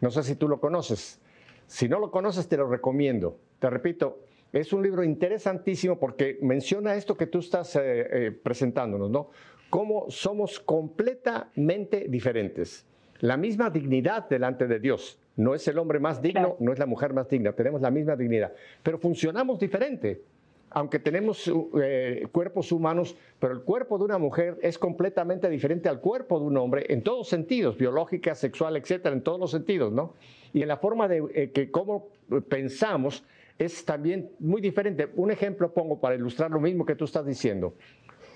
No 0.00 0.12
sé 0.12 0.22
si 0.22 0.36
tú 0.36 0.46
lo 0.46 0.60
conoces. 0.60 1.20
Si 1.68 1.86
no 1.86 2.00
lo 2.00 2.10
conoces, 2.10 2.48
te 2.48 2.56
lo 2.56 2.66
recomiendo. 2.66 3.38
Te 3.58 3.68
repito, 3.68 4.20
es 4.52 4.72
un 4.72 4.82
libro 4.82 5.04
interesantísimo 5.04 5.98
porque 5.98 6.38
menciona 6.40 6.94
esto 6.94 7.14
que 7.14 7.26
tú 7.26 7.40
estás 7.40 7.76
eh, 7.76 7.80
eh, 8.10 8.30
presentándonos, 8.32 9.10
¿no? 9.10 9.30
Cómo 9.68 10.06
somos 10.08 10.58
completamente 10.60 12.06
diferentes. 12.08 12.86
La 13.20 13.36
misma 13.36 13.68
dignidad 13.68 14.30
delante 14.30 14.66
de 14.66 14.80
Dios. 14.80 15.20
No 15.36 15.54
es 15.54 15.68
el 15.68 15.78
hombre 15.78 16.00
más 16.00 16.22
digno, 16.22 16.56
no 16.58 16.72
es 16.72 16.78
la 16.78 16.86
mujer 16.86 17.12
más 17.12 17.28
digna, 17.28 17.52
tenemos 17.52 17.82
la 17.82 17.90
misma 17.90 18.16
dignidad, 18.16 18.52
pero 18.82 18.98
funcionamos 18.98 19.60
diferente. 19.60 20.22
Aunque 20.70 20.98
tenemos 20.98 21.50
eh, 21.80 22.26
cuerpos 22.32 22.72
humanos, 22.72 23.16
pero 23.38 23.52
el 23.52 23.60
cuerpo 23.60 23.98
de 23.98 24.04
una 24.04 24.18
mujer 24.18 24.58
es 24.62 24.78
completamente 24.78 25.48
diferente 25.48 25.88
al 25.88 26.00
cuerpo 26.00 26.40
de 26.40 26.46
un 26.46 26.56
hombre 26.56 26.86
en 26.88 27.02
todos 27.02 27.28
sentidos, 27.28 27.76
biológica, 27.76 28.34
sexual, 28.34 28.76
etcétera, 28.76 29.14
en 29.14 29.22
todos 29.22 29.38
los 29.38 29.50
sentidos, 29.50 29.92
¿no? 29.92 30.14
Y 30.52 30.62
en 30.62 30.68
la 30.68 30.78
forma 30.78 31.08
de 31.08 31.50
que 31.52 31.70
cómo 31.70 32.08
pensamos, 32.48 33.24
es 33.58 33.84
también 33.84 34.30
muy 34.38 34.60
diferente. 34.60 35.08
Un 35.16 35.30
ejemplo 35.30 35.72
pongo 35.72 36.00
para 36.00 36.14
ilustrar 36.14 36.50
lo 36.50 36.60
mismo 36.60 36.86
que 36.86 36.94
tú 36.94 37.04
estás 37.04 37.26
diciendo. 37.26 37.74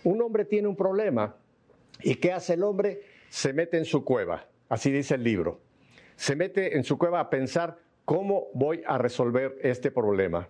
Un 0.04 0.20
hombre 0.20 0.44
tiene 0.44 0.68
un 0.68 0.76
problema 0.76 1.36
y 2.02 2.16
¿qué 2.16 2.32
hace 2.32 2.54
el 2.54 2.64
hombre? 2.64 3.02
Se 3.28 3.52
mete 3.52 3.78
en 3.78 3.84
su 3.84 4.04
cueva, 4.04 4.46
así 4.68 4.90
dice 4.90 5.14
el 5.14 5.22
libro. 5.22 5.60
Se 6.16 6.34
mete 6.34 6.76
en 6.76 6.84
su 6.84 6.98
cueva 6.98 7.20
a 7.20 7.30
pensar 7.30 7.78
cómo 8.04 8.48
voy 8.52 8.82
a 8.86 8.98
resolver 8.98 9.58
este 9.62 9.90
problema. 9.90 10.48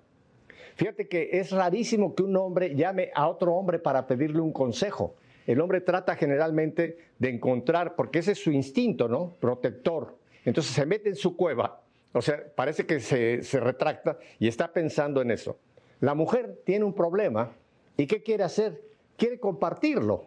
Fíjate 0.75 1.07
que 1.07 1.28
es 1.33 1.50
rarísimo 1.50 2.14
que 2.14 2.23
un 2.23 2.35
hombre 2.37 2.75
llame 2.75 3.11
a 3.14 3.28
otro 3.28 3.54
hombre 3.54 3.78
para 3.78 4.07
pedirle 4.07 4.40
un 4.40 4.52
consejo. 4.52 5.16
El 5.47 5.61
hombre 5.61 5.83
trata 5.83 6.16
generalmente 6.16 6.97
de 7.19 7.28
encontrar, 7.28 7.95
porque 7.95 8.21
ese 8.21 8.33
es 8.33 8.38
su 8.38 8.50
instinto, 8.50 9.07
¿no? 9.07 9.35
Protector. 9.38 10.16
Entonces 10.44 10.75
se 10.75 10.87
mete 10.87 11.08
en 11.08 11.16
su 11.16 11.37
cueva 11.37 11.82
o 12.12 12.20
sea, 12.20 12.44
parece 12.54 12.84
que 12.84 13.00
se, 13.00 13.61
retracta 13.61 14.18
y 14.38 14.49
está 14.49 14.72
pensando 14.72 15.22
en 15.22 15.30
eso. 15.30 15.58
La 16.00 16.14
mujer 16.14 16.61
tiene 16.64 16.84
un 16.84 16.94
problema 16.94 17.52
y 17.96 18.06
¿qué 18.06 18.22
quiere 18.22 18.44
hacer? 18.44 18.82
Quiere 19.16 19.38
compartirlo, 19.38 20.26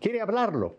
quiere 0.00 0.20
hablarlo. 0.20 0.76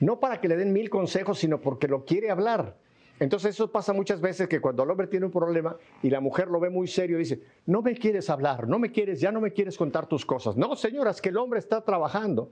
No 0.00 0.20
para 0.20 0.40
que 0.40 0.48
le 0.48 0.56
den 0.56 0.72
mil 0.72 0.90
consejos, 0.90 1.38
sino 1.38 1.60
porque 1.60 1.88
lo 1.88 2.04
quiere 2.04 2.30
hablar. 2.30 2.76
Entonces 3.18 3.54
eso 3.54 3.72
pasa 3.72 3.94
muchas 3.94 4.20
veces 4.20 4.46
que 4.46 4.60
cuando 4.60 4.82
el 4.82 4.90
hombre 4.90 5.06
tiene 5.06 5.24
un 5.24 5.32
problema 5.32 5.74
y 6.02 6.10
la 6.10 6.20
mujer 6.20 6.48
lo 6.48 6.60
ve 6.60 6.68
muy 6.68 6.86
serio, 6.86 7.16
dice, 7.16 7.40
no 7.64 7.80
me 7.80 7.94
quieres 7.94 8.28
hablar, 8.28 8.68
no 8.68 8.78
me 8.78 8.92
quieres, 8.92 9.20
ya 9.20 9.32
no 9.32 9.40
me 9.40 9.52
quieres 9.52 9.78
contar 9.78 10.06
tus 10.06 10.26
cosas. 10.26 10.56
No, 10.56 10.76
señoras, 10.76 11.22
que 11.22 11.30
el 11.30 11.38
hombre 11.38 11.58
está 11.58 11.80
trabajando. 11.82 12.50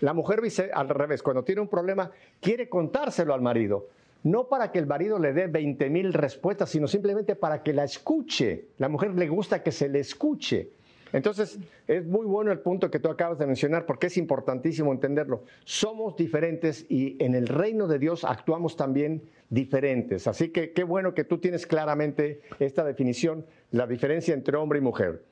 La 0.00 0.12
mujer 0.12 0.40
dice 0.40 0.70
al 0.74 0.88
revés, 0.88 1.22
cuando 1.22 1.44
tiene 1.44 1.60
un 1.60 1.68
problema, 1.68 2.10
quiere 2.40 2.68
contárselo 2.68 3.34
al 3.34 3.42
marido 3.42 3.86
no 4.22 4.48
para 4.48 4.70
que 4.72 4.78
el 4.78 4.86
marido 4.86 5.18
le 5.18 5.32
dé 5.32 5.46
20 5.46 5.90
mil 5.90 6.12
respuestas, 6.12 6.70
sino 6.70 6.86
simplemente 6.86 7.36
para 7.36 7.62
que 7.62 7.72
la 7.72 7.84
escuche. 7.84 8.66
La 8.78 8.88
mujer 8.88 9.14
le 9.14 9.28
gusta 9.28 9.62
que 9.62 9.72
se 9.72 9.88
le 9.88 10.00
escuche. 10.00 10.70
Entonces, 11.12 11.58
es 11.88 12.06
muy 12.06 12.24
bueno 12.24 12.52
el 12.52 12.60
punto 12.60 12.90
que 12.90 13.00
tú 13.00 13.08
acabas 13.08 13.38
de 13.38 13.46
mencionar 13.46 13.84
porque 13.84 14.06
es 14.06 14.16
importantísimo 14.16 14.92
entenderlo. 14.92 15.44
Somos 15.64 16.16
diferentes 16.16 16.86
y 16.88 17.16
en 17.22 17.34
el 17.34 17.48
reino 17.48 17.88
de 17.88 17.98
Dios 17.98 18.24
actuamos 18.24 18.76
también 18.76 19.22
diferentes. 19.48 20.28
Así 20.28 20.50
que 20.50 20.72
qué 20.72 20.84
bueno 20.84 21.14
que 21.14 21.24
tú 21.24 21.38
tienes 21.38 21.66
claramente 21.66 22.42
esta 22.60 22.84
definición, 22.84 23.44
la 23.72 23.86
diferencia 23.86 24.34
entre 24.34 24.56
hombre 24.56 24.78
y 24.78 24.82
mujer. 24.82 25.24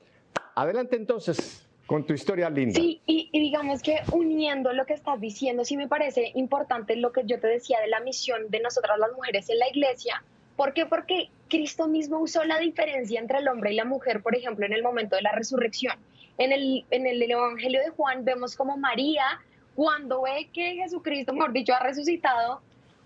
Adelante 0.57 0.97
entonces 0.97 1.68
con 1.88 2.04
tu 2.04 2.12
historia 2.12 2.50
linda. 2.50 2.78
Sí, 2.78 3.00
y, 3.07 3.30
digamos 3.33 3.80
que 3.80 4.02
uniendo 4.12 4.75
lo 4.75 4.85
que 4.85 4.92
estás 4.92 5.18
diciendo, 5.18 5.64
sí 5.64 5.75
me 5.75 5.88
parece 5.88 6.33
importante 6.35 6.95
lo 6.97 7.12
que 7.12 7.23
yo 7.25 7.40
te 7.40 7.47
decía 7.47 7.80
de 7.80 7.88
la 7.88 8.00
misión 8.00 8.50
de 8.50 8.61
nosotras 8.61 8.99
las 8.99 9.11
mujeres 9.12 9.49
en 9.49 9.59
la 9.59 9.68
iglesia. 9.71 10.23
¿Por 10.54 10.75
qué? 10.75 10.85
Porque 10.85 11.30
Cristo 11.49 11.88
mismo 11.88 12.18
usó 12.18 12.45
la 12.45 12.59
diferencia 12.59 13.18
entre 13.18 13.38
el 13.38 13.49
hombre 13.49 13.73
y 13.73 13.75
la 13.76 13.87
mujer, 13.87 14.23
por 14.23 14.37
ejemplo, 14.37 14.66
en 14.66 14.75
el 14.75 14.83
momento 14.83 15.16
de 15.16 15.23
la 15.23 15.33
resurrección. 15.33 15.97
En 16.37 16.52
el, 16.52 16.85
en 16.90 17.07
el 17.07 17.23
Evangelio 17.23 17.80
de 17.80 17.88
Juan 17.88 18.23
vemos 18.23 18.54
como 18.54 18.76
María, 18.76 19.40
cuando 19.75 20.23
ve 20.23 20.50
que 20.52 20.75
Jesucristo, 20.75 21.33
mejor 21.33 21.54
dicho, 21.54 21.73
ha 21.73 21.80
resucitado, 21.80 22.61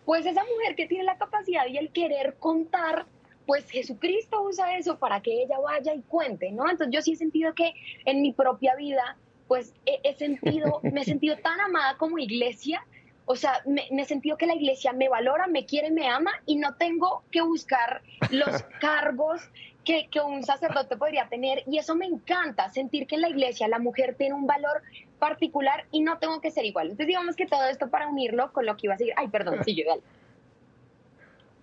pues 0.05 0.27
esa 0.27 0.43
mujer 0.43 0.75
que 0.75 0.87
tiene 0.87 1.05
la 1.05 1.19
capacidad 1.19 1.67
y 1.69 1.79
el 1.79 1.91
querer 1.91 2.35
contar 2.41 3.07
pues 3.53 3.71
Jesucristo 3.71 4.41
usa 4.41 4.79
eso 4.79 4.97
para 4.97 5.21
que 5.21 5.43
ella 5.43 5.59
vaya 5.59 5.93
y 5.93 6.01
cuente, 6.01 6.51
¿no? 6.53 6.71
Entonces 6.71 6.89
yo 6.91 7.03
sí 7.03 7.13
he 7.13 7.17
sentido 7.17 7.53
que 7.55 7.75
en 8.07 8.23
mi 8.23 8.33
propia 8.33 8.75
vida, 8.77 9.19
pues 9.47 9.75
he, 9.85 10.15
sentido, 10.15 10.81
me 10.83 11.03
he 11.03 11.05
sentido 11.05 11.37
tan 11.37 11.61
amada 11.61 11.99
como 11.99 12.19
iglesia, 12.19 12.83
o 13.27 13.37
sea, 13.37 13.61
me, 13.67 13.87
he 13.91 14.05
sentido 14.07 14.39
que 14.39 14.47
la 14.47 14.55
iglesia 14.55 14.95
me 14.95 15.11
valora, 15.11 15.49
me 15.49 15.67
quiere, 15.67 15.91
me 15.91 16.09
ama 16.09 16.33
y 16.47 16.57
no 16.57 16.77
tengo 16.77 17.25
que 17.31 17.43
buscar 17.43 18.01
los 18.31 18.63
cargos 18.81 19.43
que, 19.85 20.09
que, 20.09 20.23
un 20.23 20.43
sacerdote 20.45 20.97
podría 20.97 21.29
tener. 21.29 21.63
Y 21.67 21.77
eso 21.77 21.95
me 21.95 22.07
encanta, 22.07 22.71
sentir 22.71 23.07
que 23.07 23.17
en 23.17 23.21
la 23.21 23.29
iglesia 23.29 23.69
la 23.69 23.79
mujer 23.79 24.15
tiene 24.17 24.35
un 24.35 24.47
valor 24.47 24.81
particular 25.19 25.85
y 25.91 26.01
no 26.01 26.17
tengo 26.17 26.41
que 26.41 26.51
ser 26.51 26.65
igual. 26.65 26.87
Entonces 26.87 27.09
digamos 27.09 27.37
que 27.37 27.45
todo 27.45 27.67
esto 27.67 27.91
para 27.91 28.09
unirlo 28.09 28.51
con 28.51 28.65
lo 28.65 28.79
que 28.79 28.87
iba 28.87 28.95
a 28.95 28.97
decir. 28.97 29.13
Ay, 29.15 29.29
perdón, 29.29 29.63
sí, 29.63 29.75
yo 29.75 29.85
dale. 29.87 30.03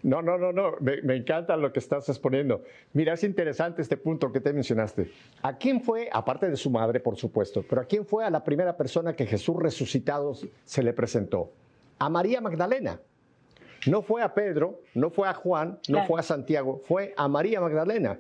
No, 0.01 0.21
no, 0.21 0.37
no, 0.37 0.53
no, 0.53 0.75
me, 0.79 1.15
encanta 1.15 1.57
lo 1.57 1.73
que 1.73 1.79
estás 1.79 2.07
exponiendo. 2.07 2.63
Mira, 2.93 3.13
es 3.13 3.23
interesante 3.23 3.81
este 3.81 3.97
punto 3.97 4.31
que 4.31 4.39
te 4.39 4.53
mencionaste. 4.53 5.11
¿A 5.41 5.57
quién 5.57 5.81
fue, 5.81 6.09
aparte 6.11 6.49
de 6.49 6.55
su 6.55 6.69
madre, 6.69 6.99
por 6.99 7.17
supuesto, 7.17 7.65
pero 7.67 7.81
a 7.81 7.85
quién 7.85 8.05
fue 8.05 8.23
a 8.23 8.29
la 8.29 8.43
primera 8.43 8.77
persona 8.77 9.15
que 9.15 9.25
Jesús 9.25 9.57
resucitado 9.57 10.33
se 10.63 10.83
le 10.83 10.93
presentó? 10.93 11.51
A 11.97 12.09
María 12.09 12.39
Magdalena. 12.39 13.01
No 13.87 14.01
fue 14.01 14.21
a 14.21 14.33
Pedro, 14.33 14.81
no 14.93 15.09
fue 15.09 15.27
a 15.27 15.33
Juan, 15.33 15.79
no 15.89 16.05
fue 16.05 16.19
a 16.19 16.23
Santiago, 16.23 16.81
fue 16.85 17.13
a 17.17 17.27
María 17.27 17.61
Magdalena. 17.61 18.19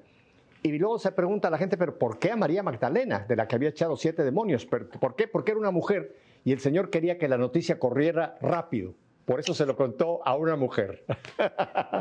Y 0.61 0.77
luego 0.77 0.99
se 0.99 1.11
pregunta 1.11 1.47
a 1.47 1.51
la 1.51 1.57
gente, 1.57 1.77
pero 1.77 1.97
¿por 1.97 2.19
qué 2.19 2.31
a 2.31 2.35
María 2.35 2.63
Magdalena, 2.63 3.25
de 3.27 3.35
la 3.35 3.47
que 3.47 3.55
había 3.55 3.69
echado 3.69 3.95
siete 3.95 4.23
demonios? 4.23 4.65
¿Por 4.65 5.15
qué? 5.15 5.27
Porque 5.27 5.51
era 5.51 5.59
una 5.59 5.71
mujer 5.71 6.15
y 6.43 6.51
el 6.51 6.59
Señor 6.59 6.89
quería 6.89 7.17
que 7.17 7.27
la 7.27 7.37
noticia 7.37 7.79
corriera 7.79 8.37
rápido. 8.41 8.93
Por 9.29 9.41
eso 9.41 9.53
se 9.53 9.67
lo 9.67 9.75
contó 9.75 10.21
a 10.25 10.35
una 10.35 10.55
mujer. 10.55 11.03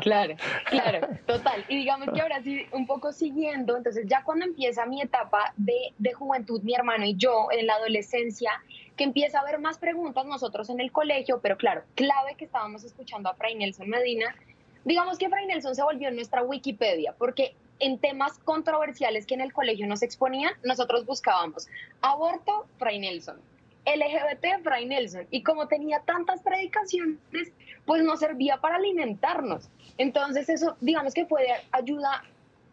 Claro, 0.01 0.33
claro, 0.65 1.07
total. 1.27 1.63
Y 1.67 1.75
digamos 1.77 2.09
que 2.11 2.21
ahora 2.21 2.41
sí, 2.41 2.65
un 2.71 2.87
poco 2.87 3.13
siguiendo, 3.13 3.77
entonces 3.77 4.07
ya 4.07 4.23
cuando 4.23 4.45
empieza 4.45 4.87
mi 4.87 4.99
etapa 4.99 5.53
de, 5.55 5.93
de 5.99 6.11
juventud, 6.13 6.63
mi 6.63 6.73
hermano 6.73 7.05
y 7.05 7.15
yo 7.15 7.49
en 7.51 7.67
la 7.67 7.75
adolescencia, 7.75 8.49
que 8.97 9.03
empieza 9.03 9.37
a 9.37 9.41
haber 9.41 9.59
más 9.59 9.77
preguntas 9.77 10.25
nosotros 10.25 10.71
en 10.71 10.79
el 10.79 10.91
colegio, 10.91 11.39
pero 11.39 11.55
claro, 11.55 11.83
clave 11.93 12.33
que 12.35 12.45
estábamos 12.45 12.83
escuchando 12.83 13.29
a 13.29 13.35
Fray 13.35 13.53
Nelson 13.53 13.87
Medina, 13.87 14.35
digamos 14.83 15.19
que 15.19 15.29
Fray 15.29 15.45
Nelson 15.45 15.75
se 15.75 15.83
volvió 15.83 16.09
nuestra 16.09 16.41
Wikipedia, 16.41 17.13
porque 17.15 17.53
en 17.77 17.99
temas 17.99 18.39
controversiales 18.39 19.27
que 19.27 19.35
en 19.35 19.41
el 19.41 19.53
colegio 19.53 19.85
nos 19.85 20.01
exponían, 20.01 20.53
nosotros 20.63 21.05
buscábamos 21.05 21.67
aborto, 22.01 22.65
Fray 22.79 22.97
Nelson, 22.97 23.39
LGBT 23.95 24.63
Fray 24.63 24.85
Nelson. 24.85 25.27
Y 25.31 25.43
como 25.43 25.67
tenía 25.67 26.01
tantas 26.01 26.41
predicaciones, 26.41 27.19
pues 27.85 28.03
nos 28.03 28.19
servía 28.19 28.57
para 28.57 28.75
alimentarnos. 28.75 29.69
Entonces 29.97 30.49
eso, 30.49 30.77
digamos 30.81 31.13
que 31.13 31.25
fue 31.25 31.41
de 31.43 31.53
ayuda 31.71 32.23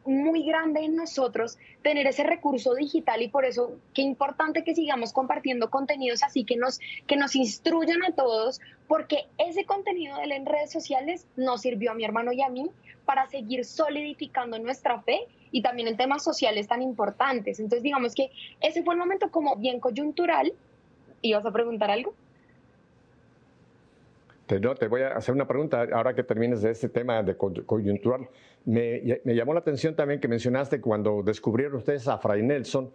muy 0.06 0.44
grande 0.44 0.84
en 0.84 0.96
nosotros 0.96 1.58
tener 1.82 2.06
ese 2.06 2.22
recurso 2.22 2.74
digital 2.74 3.22
y 3.22 3.28
por 3.28 3.44
eso 3.44 3.76
qué 3.92 4.02
importante 4.02 4.64
que 4.64 4.74
sigamos 4.74 5.12
compartiendo 5.12 5.70
contenidos 5.70 6.22
así 6.22 6.44
que 6.44 6.56
nos, 6.56 6.80
que 7.06 7.16
nos 7.16 7.34
instruyan 7.34 8.04
a 8.04 8.12
todos, 8.12 8.60
porque 8.86 9.26
ese 9.38 9.64
contenido 9.64 10.16
de 10.16 10.24
él 10.24 10.32
en 10.32 10.46
redes 10.46 10.70
sociales 10.70 11.26
nos 11.36 11.62
sirvió 11.62 11.92
a 11.92 11.94
mi 11.94 12.04
hermano 12.04 12.32
y 12.32 12.42
a 12.42 12.48
mí 12.48 12.70
para 13.04 13.26
seguir 13.26 13.64
solidificando 13.64 14.58
nuestra 14.58 15.00
fe 15.02 15.20
y 15.50 15.62
también 15.62 15.88
en 15.88 15.96
temas 15.96 16.24
sociales 16.24 16.68
tan 16.68 16.82
importantes. 16.82 17.60
Entonces 17.60 17.82
digamos 17.82 18.14
que 18.14 18.30
ese 18.60 18.82
fue 18.82 18.94
el 18.94 19.00
momento 19.00 19.30
como 19.30 19.56
bien 19.56 19.80
coyuntural. 19.80 20.52
¿Ibas 21.22 21.44
a 21.44 21.50
preguntar 21.50 21.90
algo? 21.90 22.14
Te, 24.46 24.60
no, 24.60 24.74
te 24.76 24.86
voy 24.86 25.02
a 25.02 25.08
hacer 25.08 25.34
una 25.34 25.46
pregunta 25.46 25.86
ahora 25.92 26.14
que 26.14 26.22
termines 26.22 26.62
de 26.62 26.70
este 26.70 26.88
tema 26.88 27.22
de 27.22 27.36
coyuntural. 27.36 28.28
Me, 28.64 29.20
me, 29.24 29.34
llamó 29.34 29.52
la 29.54 29.60
atención 29.60 29.96
también 29.96 30.20
que 30.20 30.28
mencionaste 30.28 30.80
cuando 30.80 31.22
descubrieron 31.22 31.76
ustedes 31.76 32.06
a 32.06 32.18
Fray 32.18 32.42
Nelson, 32.42 32.92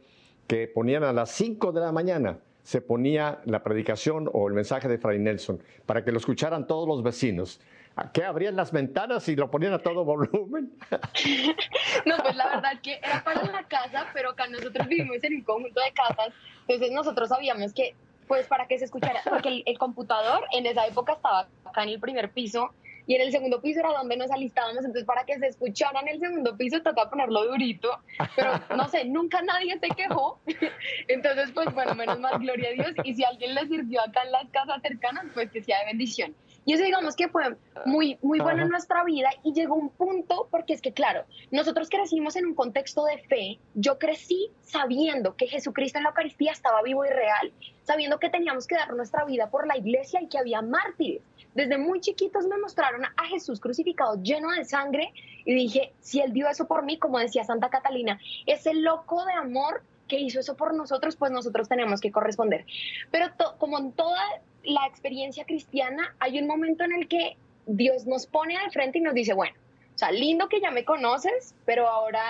que 0.47 0.67
ponían 0.67 1.03
a 1.03 1.11
las 1.11 1.31
5 1.31 1.71
de 1.73 1.81
la 1.81 1.91
mañana, 1.91 2.39
se 2.63 2.81
ponía 2.81 3.41
la 3.45 3.63
predicación 3.63 4.29
o 4.31 4.47
el 4.47 4.53
mensaje 4.53 4.87
de 4.87 4.97
Fray 4.97 5.19
Nelson 5.19 5.61
para 5.85 6.03
que 6.03 6.11
lo 6.11 6.19
escucharan 6.19 6.67
todos 6.67 6.87
los 6.87 7.03
vecinos. 7.03 7.59
¿Qué 8.13 8.23
abrían 8.23 8.55
las 8.55 8.71
ventanas 8.71 9.27
y 9.27 9.35
lo 9.35 9.51
ponían 9.51 9.73
a 9.73 9.79
todo 9.79 10.05
volumen? 10.05 10.71
no, 12.05 12.15
pues 12.23 12.35
la 12.35 12.47
verdad 12.47 12.81
que 12.81 12.99
era 13.03 13.21
para 13.23 13.43
la 13.43 13.63
casa, 13.67 14.07
pero 14.13 14.29
acá 14.29 14.47
nosotros 14.47 14.87
vivimos 14.87 15.21
en 15.23 15.35
un 15.35 15.41
conjunto 15.41 15.81
de 15.81 15.91
casas, 15.91 16.33
entonces 16.67 16.91
nosotros 16.93 17.29
sabíamos 17.29 17.73
que 17.73 17.93
pues 18.31 18.47
para 18.47 18.65
que 18.65 18.79
se 18.79 18.85
escuchara, 18.85 19.19
porque 19.29 19.61
el, 19.65 19.77
computador 19.77 20.45
en 20.53 20.65
esa 20.65 20.87
época 20.87 21.11
estaba 21.11 21.49
acá 21.65 21.83
en 21.83 21.89
el 21.89 21.99
primer 21.99 22.31
piso 22.31 22.69
y 23.05 23.15
en 23.15 23.23
el 23.23 23.29
segundo 23.29 23.61
piso 23.61 23.81
era 23.81 23.89
donde 23.89 24.15
nos 24.15 24.31
alistábamos, 24.31 24.85
entonces 24.85 25.03
para 25.03 25.25
que 25.25 25.37
se 25.37 25.47
escuchara 25.47 25.99
en 25.99 26.07
el 26.07 26.19
segundo 26.21 26.55
piso 26.55 26.79
de 26.79 26.93
ponerlo 27.09 27.45
durito, 27.47 27.89
pero 28.37 28.53
no 28.77 28.87
sé, 28.87 29.03
nunca 29.03 29.41
nadie 29.41 29.77
se 29.79 29.89
quejó, 29.89 30.39
entonces 31.09 31.51
pues 31.51 31.73
bueno, 31.73 31.93
menos 31.93 32.21
mal, 32.21 32.39
gloria 32.39 32.69
a 32.69 32.71
Dios, 32.71 32.91
y 33.03 33.15
si 33.15 33.25
alguien 33.25 33.53
le 33.53 33.67
sirvió 33.67 33.99
acá 33.99 34.21
en 34.23 34.31
las 34.31 34.49
casas 34.51 34.81
cercanas, 34.81 35.25
pues 35.33 35.51
que 35.51 35.61
sea 35.61 35.79
de 35.79 35.87
bendición. 35.87 36.33
Y 36.65 36.73
eso 36.73 36.83
digamos 36.83 37.15
que 37.15 37.27
fue 37.27 37.55
muy, 37.85 38.19
muy 38.21 38.39
bueno 38.39 38.63
en 38.63 38.69
nuestra 38.69 39.03
vida 39.03 39.29
y 39.43 39.53
llegó 39.53 39.75
un 39.75 39.89
punto, 39.89 40.47
porque 40.51 40.73
es 40.73 40.81
que 40.81 40.93
claro, 40.93 41.25
nosotros 41.49 41.89
crecimos 41.89 42.35
en 42.35 42.45
un 42.45 42.53
contexto 42.53 43.03
de 43.05 43.17
fe, 43.17 43.59
yo 43.73 43.97
crecí 43.97 44.51
sabiendo 44.61 45.35
que 45.35 45.47
Jesucristo 45.47 45.97
en 45.97 46.03
la 46.03 46.09
Eucaristía 46.09 46.51
estaba 46.51 46.83
vivo 46.83 47.03
y 47.03 47.09
real, 47.09 47.51
sabiendo 47.83 48.19
que 48.19 48.29
teníamos 48.29 48.67
que 48.67 48.75
dar 48.75 48.93
nuestra 48.93 49.25
vida 49.25 49.49
por 49.49 49.65
la 49.65 49.77
iglesia 49.77 50.21
y 50.21 50.27
que 50.27 50.37
había 50.37 50.61
mártires. 50.61 51.23
Desde 51.55 51.77
muy 51.77 51.99
chiquitos 51.99 52.45
me 52.47 52.57
mostraron 52.57 53.03
a 53.05 53.25
Jesús 53.27 53.59
crucificado 53.59 54.21
lleno 54.21 54.51
de 54.51 54.63
sangre 54.63 55.11
y 55.43 55.53
dije, 55.53 55.93
si 55.99 56.21
Él 56.21 56.31
dio 56.31 56.47
eso 56.47 56.67
por 56.67 56.83
mí, 56.83 56.97
como 56.97 57.19
decía 57.19 57.43
Santa 57.43 57.69
Catalina, 57.69 58.19
ese 58.45 58.73
loco 58.73 59.25
de 59.25 59.33
amor 59.33 59.83
que 60.07 60.19
hizo 60.19 60.39
eso 60.39 60.55
por 60.55 60.73
nosotros, 60.73 61.15
pues 61.15 61.31
nosotros 61.31 61.67
tenemos 61.67 62.01
que 62.01 62.11
corresponder. 62.11 62.65
Pero 63.11 63.27
como 63.57 63.79
en 63.79 63.93
toda 63.93 64.21
la 64.63 64.85
experiencia 64.87 65.45
cristiana, 65.45 66.15
hay 66.19 66.39
un 66.39 66.47
momento 66.47 66.83
en 66.83 66.93
el 66.93 67.07
que 67.07 67.37
Dios 67.65 68.05
nos 68.05 68.25
pone 68.27 68.57
al 68.57 68.71
frente 68.71 68.99
y 68.99 69.01
nos 69.01 69.13
dice, 69.13 69.33
bueno, 69.33 69.55
o 69.95 69.97
sea, 69.97 70.11
lindo 70.11 70.49
que 70.49 70.61
ya 70.61 70.71
me 70.71 70.85
conoces, 70.85 71.55
pero 71.65 71.87
ahora 71.87 72.23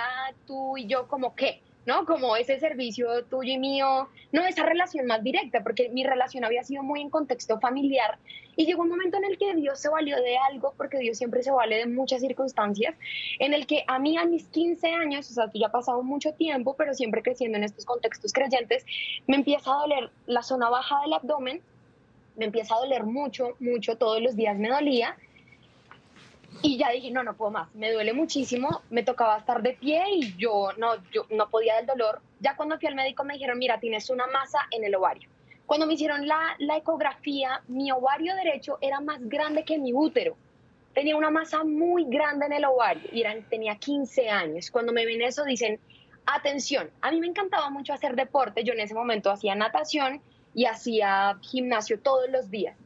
tú 0.46 0.76
y 0.76 0.86
yo 0.86 1.08
como 1.08 1.34
qué, 1.34 1.60
¿no? 1.86 2.04
Como 2.04 2.36
ese 2.36 2.58
servicio 2.60 3.24
tuyo 3.24 3.54
y 3.54 3.58
mío, 3.58 4.08
no 4.30 4.44
esa 4.44 4.64
relación 4.64 5.06
más 5.06 5.22
directa, 5.22 5.62
porque 5.62 5.88
mi 5.88 6.04
relación 6.04 6.44
había 6.44 6.62
sido 6.64 6.82
muy 6.82 7.00
en 7.00 7.10
contexto 7.10 7.58
familiar 7.60 8.18
y 8.56 8.66
llegó 8.66 8.82
un 8.82 8.90
momento 8.90 9.16
en 9.16 9.24
el 9.24 9.38
que 9.38 9.54
Dios 9.54 9.80
se 9.80 9.88
valió 9.88 10.16
de 10.16 10.36
algo, 10.36 10.74
porque 10.76 10.98
Dios 10.98 11.18
siempre 11.18 11.42
se 11.42 11.50
vale 11.50 11.76
de 11.76 11.86
muchas 11.86 12.20
circunstancias, 12.20 12.94
en 13.38 13.54
el 13.54 13.66
que 13.66 13.84
a 13.86 13.98
mí 13.98 14.18
a 14.18 14.24
mis 14.24 14.46
15 14.48 14.92
años, 14.92 15.30
o 15.30 15.34
sea, 15.34 15.48
tú 15.48 15.58
ya 15.58 15.68
ha 15.68 15.72
pasado 15.72 16.02
mucho 16.02 16.34
tiempo, 16.34 16.74
pero 16.76 16.94
siempre 16.94 17.22
creciendo 17.22 17.56
en 17.58 17.64
estos 17.64 17.86
contextos 17.86 18.32
creyentes, 18.32 18.84
me 19.26 19.36
empieza 19.36 19.72
a 19.72 19.78
doler 19.78 20.10
la 20.26 20.42
zona 20.42 20.68
baja 20.68 21.00
del 21.00 21.14
abdomen 21.14 21.62
me 22.36 22.46
empieza 22.46 22.74
a 22.74 22.78
doler 22.78 23.04
mucho, 23.04 23.56
mucho, 23.60 23.96
todos 23.96 24.20
los 24.20 24.36
días 24.36 24.56
me 24.56 24.68
dolía. 24.70 25.16
Y 26.62 26.78
ya 26.78 26.90
dije, 26.90 27.10
no, 27.10 27.24
no 27.24 27.34
puedo 27.34 27.50
más, 27.50 27.74
me 27.74 27.90
duele 27.90 28.12
muchísimo, 28.12 28.82
me 28.90 29.02
tocaba 29.02 29.38
estar 29.38 29.62
de 29.62 29.72
pie 29.72 30.04
y 30.14 30.36
yo 30.36 30.68
no, 30.76 30.94
yo 31.10 31.26
no 31.30 31.48
podía 31.48 31.76
del 31.76 31.86
dolor. 31.86 32.20
Ya 32.40 32.56
cuando 32.56 32.78
fui 32.78 32.88
al 32.88 32.94
médico 32.94 33.24
me 33.24 33.34
dijeron, 33.34 33.58
mira, 33.58 33.80
tienes 33.80 34.10
una 34.10 34.26
masa 34.26 34.60
en 34.70 34.84
el 34.84 34.94
ovario. 34.94 35.28
Cuando 35.66 35.86
me 35.86 35.94
hicieron 35.94 36.26
la, 36.26 36.54
la 36.58 36.76
ecografía, 36.76 37.62
mi 37.68 37.90
ovario 37.90 38.34
derecho 38.36 38.78
era 38.80 39.00
más 39.00 39.18
grande 39.22 39.64
que 39.64 39.78
mi 39.78 39.92
útero. 39.92 40.36
Tenía 40.94 41.16
una 41.16 41.30
masa 41.30 41.64
muy 41.64 42.04
grande 42.04 42.46
en 42.46 42.52
el 42.52 42.64
ovario 42.66 43.08
y 43.10 43.22
eran, 43.22 43.42
tenía 43.48 43.76
15 43.76 44.28
años. 44.28 44.70
Cuando 44.70 44.92
me 44.92 45.06
ven 45.06 45.22
eso 45.22 45.44
dicen, 45.44 45.80
atención, 46.26 46.90
a 47.00 47.10
mí 47.10 47.20
me 47.20 47.26
encantaba 47.26 47.70
mucho 47.70 47.92
hacer 47.92 48.14
deporte, 48.14 48.64
yo 48.64 48.74
en 48.74 48.80
ese 48.80 48.94
momento 48.94 49.30
hacía 49.30 49.54
natación 49.54 50.20
y 50.54 50.66
hacía 50.66 51.38
gimnasio 51.40 52.00
todos 52.00 52.28
los 52.30 52.50
días. 52.50 52.76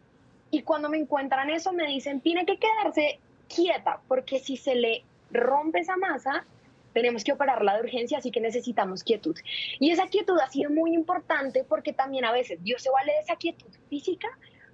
Y 0.51 0.63
cuando 0.63 0.89
me 0.89 0.99
encuentran 0.99 1.51
eso, 1.51 1.73
me 1.73 1.87
dicen, 1.87 2.21
tiene 2.21 2.47
que 2.47 2.59
quedarse 2.59 3.19
quieta, 3.49 4.01
porque 4.09 4.39
si 4.39 4.57
se 4.57 4.75
le 4.75 5.05
rompe 5.31 5.81
esa 5.81 5.97
masa, 5.97 6.45
tenemos 6.93 7.25
que 7.25 7.33
operarla 7.33 7.75
de 7.75 7.83
urgencia, 7.83 8.19
así 8.19 8.31
que 8.31 8.41
necesitamos 8.41 9.05
quietud. 9.05 9.37
Y 9.79 9.91
esa 9.91 10.07
quietud 10.07 10.39
ha 10.41 10.49
sido 10.49 10.71
muy 10.71 10.95
importante 10.95 11.63
porque 11.63 11.93
también 11.93 12.25
a 12.25 12.33
veces 12.33 12.63
Dios 12.63 12.83
se 12.83 12.91
vale 12.91 13.13
de 13.13 13.19
esa 13.19 13.37
quietud 13.37 13.69
física 13.91 14.29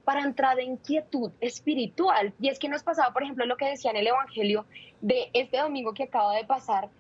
para 0.05 0.23
entrar 0.23 0.61
en 0.61 0.77
quietud 0.77 1.33
espiritual. 1.41 2.33
Y 2.41 2.49
es 2.49 2.59
que 2.59 2.69
nos 2.69 2.83
pasaba, 2.83 3.13
por 3.13 3.23
ejemplo, 3.23 3.47
lo 3.47 3.57
que 3.57 3.67
decía 3.67 3.91
en 3.91 3.97
el 3.97 4.07
Evangelio 4.07 4.67
de 5.01 5.31
este 5.33 5.59
domingo 5.59 5.95
que 5.95 6.05
acaba 6.05 6.37
de 6.37 6.45
pasar, 6.45 6.91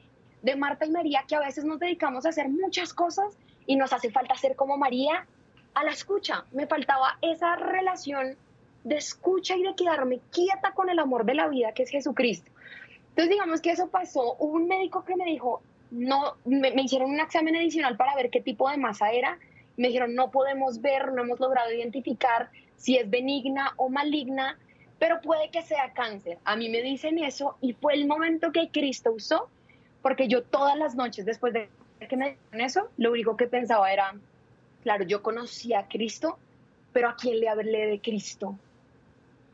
de 0.42 0.56
Marta 0.56 0.86
y 0.86 0.90
María, 0.90 1.24
que 1.28 1.36
a 1.36 1.40
veces 1.40 1.64
nos 1.64 1.78
dedicamos 1.78 2.26
a 2.26 2.30
hacer 2.30 2.48
muchas 2.48 2.92
cosas 2.92 3.38
y 3.66 3.76
nos 3.76 3.92
hace 3.92 4.10
falta 4.10 4.34
ser 4.36 4.56
como 4.56 4.76
María 4.76 5.26
a 5.74 5.84
la 5.84 5.90
escucha. 5.90 6.44
Me 6.52 6.66
faltaba 6.66 7.18
esa 7.22 7.56
relación 7.56 8.36
de 8.84 8.96
escucha 8.96 9.56
y 9.56 9.62
de 9.62 9.74
quedarme 9.74 10.20
quieta 10.30 10.72
con 10.72 10.90
el 10.90 10.98
amor 10.98 11.24
de 11.24 11.34
la 11.34 11.48
vida 11.48 11.72
que 11.72 11.84
es 11.84 11.90
Jesucristo. 11.90 12.50
Entonces 13.10 13.30
digamos 13.30 13.60
que 13.60 13.70
eso 13.70 13.88
pasó. 13.88 14.36
Hubo 14.38 14.54
un 14.54 14.68
médico 14.68 15.04
que 15.04 15.16
me 15.16 15.24
dijo, 15.24 15.62
no, 15.90 16.36
me, 16.44 16.70
hicieron 16.82 17.10
un 17.10 17.20
examen 17.20 17.54
adicional 17.56 17.96
para 17.96 18.14
ver 18.16 18.30
qué 18.30 18.40
tipo 18.40 18.70
de 18.70 18.78
masa 18.78 19.12
era. 19.12 19.38
Me 19.76 19.88
dijeron, 19.88 20.14
no 20.14 20.30
podemos 20.30 20.80
ver, 20.80 21.12
no 21.12 21.22
hemos 21.22 21.38
logrado 21.38 21.70
identificar 21.72 22.50
si 22.76 22.96
es 22.96 23.08
benigna 23.08 23.74
o 23.76 23.88
maligna, 23.88 24.58
pero 24.98 25.20
puede 25.20 25.50
que 25.50 25.62
sea 25.62 25.92
cáncer. 25.92 26.38
A 26.44 26.56
mí 26.56 26.68
me 26.68 26.82
dicen 26.82 27.18
eso 27.18 27.56
y 27.60 27.74
fue 27.74 27.94
el 27.94 28.06
momento 28.06 28.52
que 28.52 28.70
Cristo 28.70 29.12
usó, 29.12 29.48
porque 30.00 30.28
yo 30.28 30.42
todas 30.42 30.76
las 30.76 30.94
noches 30.94 31.24
después 31.24 31.52
de 31.52 31.68
que 32.08 32.16
me 32.16 32.30
dijeron 32.30 32.60
eso, 32.60 32.88
lo 32.96 33.12
único 33.12 33.36
que 33.36 33.46
pensaba 33.46 33.92
era, 33.92 34.14
Claro, 34.82 35.04
yo 35.04 35.22
conocí 35.22 35.74
a 35.74 35.86
Cristo, 35.88 36.38
pero 36.92 37.08
¿a 37.08 37.16
quién 37.16 37.40
le 37.40 37.48
hablé 37.48 37.86
de 37.86 38.00
Cristo? 38.00 38.58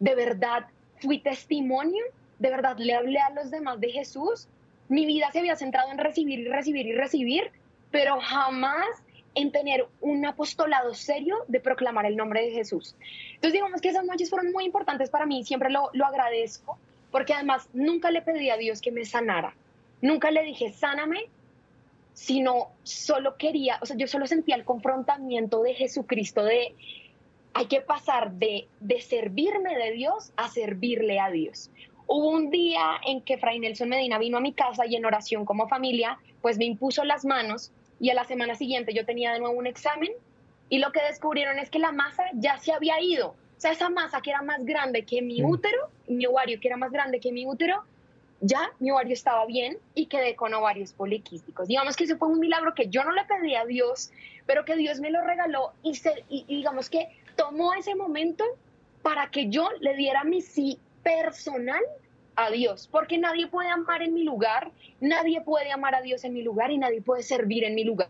¿De 0.01 0.15
verdad 0.15 0.67
fui 1.01 1.19
testimonio? 1.19 2.05
¿De 2.39 2.51
verdad 2.51 2.77
le 2.79 2.95
hablé 2.95 3.19
a 3.19 3.31
los 3.31 3.51
demás 3.51 3.81
de 3.81 3.91
Jesús? 3.91 4.49
Mi 4.89 5.05
vida 5.07 5.31
se 5.33 5.41
había 5.41 5.57
centrado 5.57 5.91
en 5.91 5.99
recibir 5.99 6.41
y 6.41 6.49
recibir 6.49 6.87
y 6.87 6.93
recibir, 6.93 7.51
pero 7.91 8.19
jamás 8.21 8.87
en 9.35 9.53
tener 9.53 9.87
un 10.01 10.25
apostolado 10.25 10.95
serio 10.95 11.45
de 11.47 11.61
proclamar 11.61 12.07
el 12.07 12.17
nombre 12.17 12.43
de 12.43 12.51
Jesús. 12.51 12.97
Entonces 13.35 13.53
digamos 13.53 13.81
que 13.81 13.91
esas 13.91 14.05
noches 14.05 14.31
fueron 14.31 14.51
muy 14.51 14.65
importantes 14.65 15.11
para 15.11 15.27
mí, 15.27 15.45
siempre 15.45 15.71
lo, 15.71 15.91
lo 15.93 16.07
agradezco, 16.07 16.79
porque 17.13 17.35
además 17.35 17.69
nunca 17.73 18.11
le 18.11 18.23
pedí 18.23 18.51
a 18.51 18.57
Dios 18.57 18.81
que 18.81 18.91
me 18.91 19.05
sanara, 19.05 19.55
nunca 20.01 20.31
le 20.31 20.43
dije, 20.43 20.73
sáname, 20.73 21.29
sino 22.19 22.73
solo 22.83 23.37
quería, 23.37 23.79
o 23.81 23.87
sea, 23.87 23.97
yo 23.97 24.09
solo 24.09 24.27
sentía 24.27 24.57
el 24.57 24.65
confrontamiento 24.65 25.63
de 25.63 25.75
Jesucristo 25.75 26.43
de 26.43 26.75
hay 27.55 27.67
que 27.67 27.81
pasar 27.81 28.33
de, 28.33 28.67
de 28.81 29.01
servirme 29.01 29.77
de 29.77 29.93
Dios 29.93 30.33
a 30.37 30.49
servirle 30.49 31.21
a 31.21 31.31
Dios. 31.31 31.71
Hubo 32.09 32.31
un 32.31 32.51
día 32.51 33.01
en 33.07 33.21
que 33.21 33.39
Fray 33.39 33.61
Nelson 33.61 33.91
Medina 33.91 34.19
vino 34.19 34.39
a 34.39 34.41
mi 34.41 34.53
casa 34.53 34.85
y 34.85 34.97
en 34.97 35.07
oración 35.07 35.45
como 35.45 35.69
familia, 35.69 36.19
pues 36.43 36.59
me 36.59 36.65
impuso 36.65 37.05
las 37.05 37.25
manos 37.25 37.71
y 38.01 38.11
a 38.11 38.15
la 38.15 38.25
semana 38.25 38.57
siguiente 38.57 38.93
yo 38.93 39.07
tenía 39.07 39.33
de 39.33 39.39
nuevo 39.39 39.57
un 39.57 39.69
examen 39.69 40.11
y 40.69 40.79
lo 40.79 40.91
que 40.91 41.03
descubrieron 41.05 41.61
es 41.61 41.71
que 41.71 41.79
la 41.79 41.93
masa 41.93 42.25
ya 42.35 42.59
se 42.59 42.73
había 42.73 43.01
ido. 43.01 43.29
O 43.29 43.61
sea, 43.61 43.71
esa 43.71 43.91
masa 43.91 44.23
que 44.23 44.31
era 44.31 44.43
más 44.43 44.65
grande 44.65 45.05
que 45.05 45.23
mi 45.23 45.41
mm. 45.41 45.45
útero, 45.49 45.89
mi 46.09 46.27
ovario 46.27 46.59
que 46.59 46.67
era 46.67 46.77
más 46.77 46.91
grande 46.91 47.21
que 47.21 47.31
mi 47.31 47.47
útero, 47.47 47.85
ya 48.41 48.71
mi 48.79 48.91
ovario 48.91 49.15
estaba 49.15 49.45
bien 49.47 49.79
y 49.95 50.07
quedé 50.07 50.37
con 50.37 50.55
ovarios 50.55 50.93
poliquísticos. 50.93 51.69
Digamos 51.69 51.97
que 51.97 52.05
ese 52.05 52.17
fue 52.17 52.29
un 52.29 52.39
milagro 52.39 52.75
que 52.75 52.89
yo 52.89 53.05
no 53.05 53.13
le 53.13 53.25
pedí 53.25 53.55
a 53.55 53.65
Dios, 53.65 54.11
pero 54.47 54.65
que 54.65 54.77
Dios 54.77 55.01
me 55.01 55.11
lo 55.11 55.23
regaló 55.23 55.73
y, 55.83 55.97
se, 55.97 56.25
digamos 56.29 56.89
que 56.89 57.09
tomó 57.37 57.75
ese 57.75 57.95
momento 57.95 58.45
para 59.03 59.31
que 59.31 59.49
yo 59.49 59.69
le 59.81 59.95
diera 59.95 60.25
mi 60.25 60.41
sí 60.41 60.79
personal 61.03 61.83
a 62.37 62.51
Dios, 62.51 62.89
porque 62.91 63.19
nadie 63.19 63.49
puede 63.49 63.69
amar 63.69 64.03
en 64.03 64.15
mi 64.15 64.23
lugar, 64.23 64.71
nadie 65.01 65.41
puede 65.41 65.73
amar 65.73 65.97
a 65.97 66.03
Dios 66.03 66.25
en 66.25 66.35
mi 66.35 66.43
lugar 66.43 66.71
y 66.71 66.79
nadie 66.79 67.03
puede 67.03 67.23
servir 67.23 67.65
en 67.65 67.75
mi 67.75 67.83
lugar. 67.83 68.09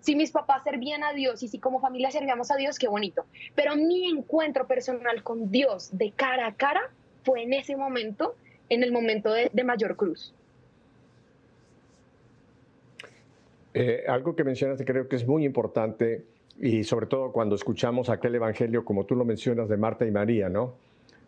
Si 0.00 0.16
mis 0.16 0.30
papás 0.30 0.62
servían 0.64 1.04
a 1.04 1.12
Dios 1.12 1.42
y 1.42 1.48
si 1.48 1.58
como 1.58 1.80
familia 1.80 2.10
servíamos 2.10 2.50
a 2.50 2.56
Dios, 2.56 2.78
qué 2.78 2.88
bonito. 2.88 3.26
Pero 3.54 3.76
mi 3.76 4.08
encuentro 4.08 4.66
personal 4.66 5.22
con 5.22 5.50
Dios 5.50 5.90
de 5.92 6.12
cara 6.12 6.46
a 6.46 6.54
cara 6.54 6.80
fue 7.24 7.42
en 7.42 7.52
ese 7.52 7.76
momento 7.76 8.34
en 8.68 8.82
el 8.82 8.92
momento 8.92 9.32
de, 9.32 9.50
mayor 9.64 9.96
cruz. 9.96 10.34
Eh, 13.74 14.04
algo 14.08 14.34
que 14.34 14.44
mencionaste 14.44 14.84
creo 14.84 15.08
que 15.08 15.16
es 15.16 15.26
muy 15.26 15.44
importante 15.44 16.24
y 16.58 16.84
sobre 16.84 17.06
todo 17.06 17.32
cuando 17.32 17.54
escuchamos 17.54 18.08
aquel 18.08 18.34
evangelio, 18.34 18.84
como 18.84 19.04
tú 19.04 19.14
lo 19.14 19.24
mencionas, 19.24 19.68
de 19.68 19.76
Marta 19.76 20.06
y 20.06 20.10
María, 20.10 20.48
¿no? 20.48 20.74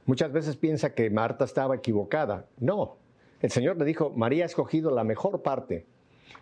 Muchas 0.07 0.33
veces 0.33 0.57
piensa 0.57 0.95
que 0.95 1.09
Marta 1.11 1.45
estaba 1.45 1.77
equivocada. 1.77 2.47
No, 2.59 2.97
el 3.41 3.51
Señor 3.51 3.77
le 3.77 3.85
dijo, 3.85 4.11
María 4.11 4.45
ha 4.45 4.47
escogido 4.47 4.91
la 4.91 5.05
mejor 5.05 5.43
parte. 5.43 5.85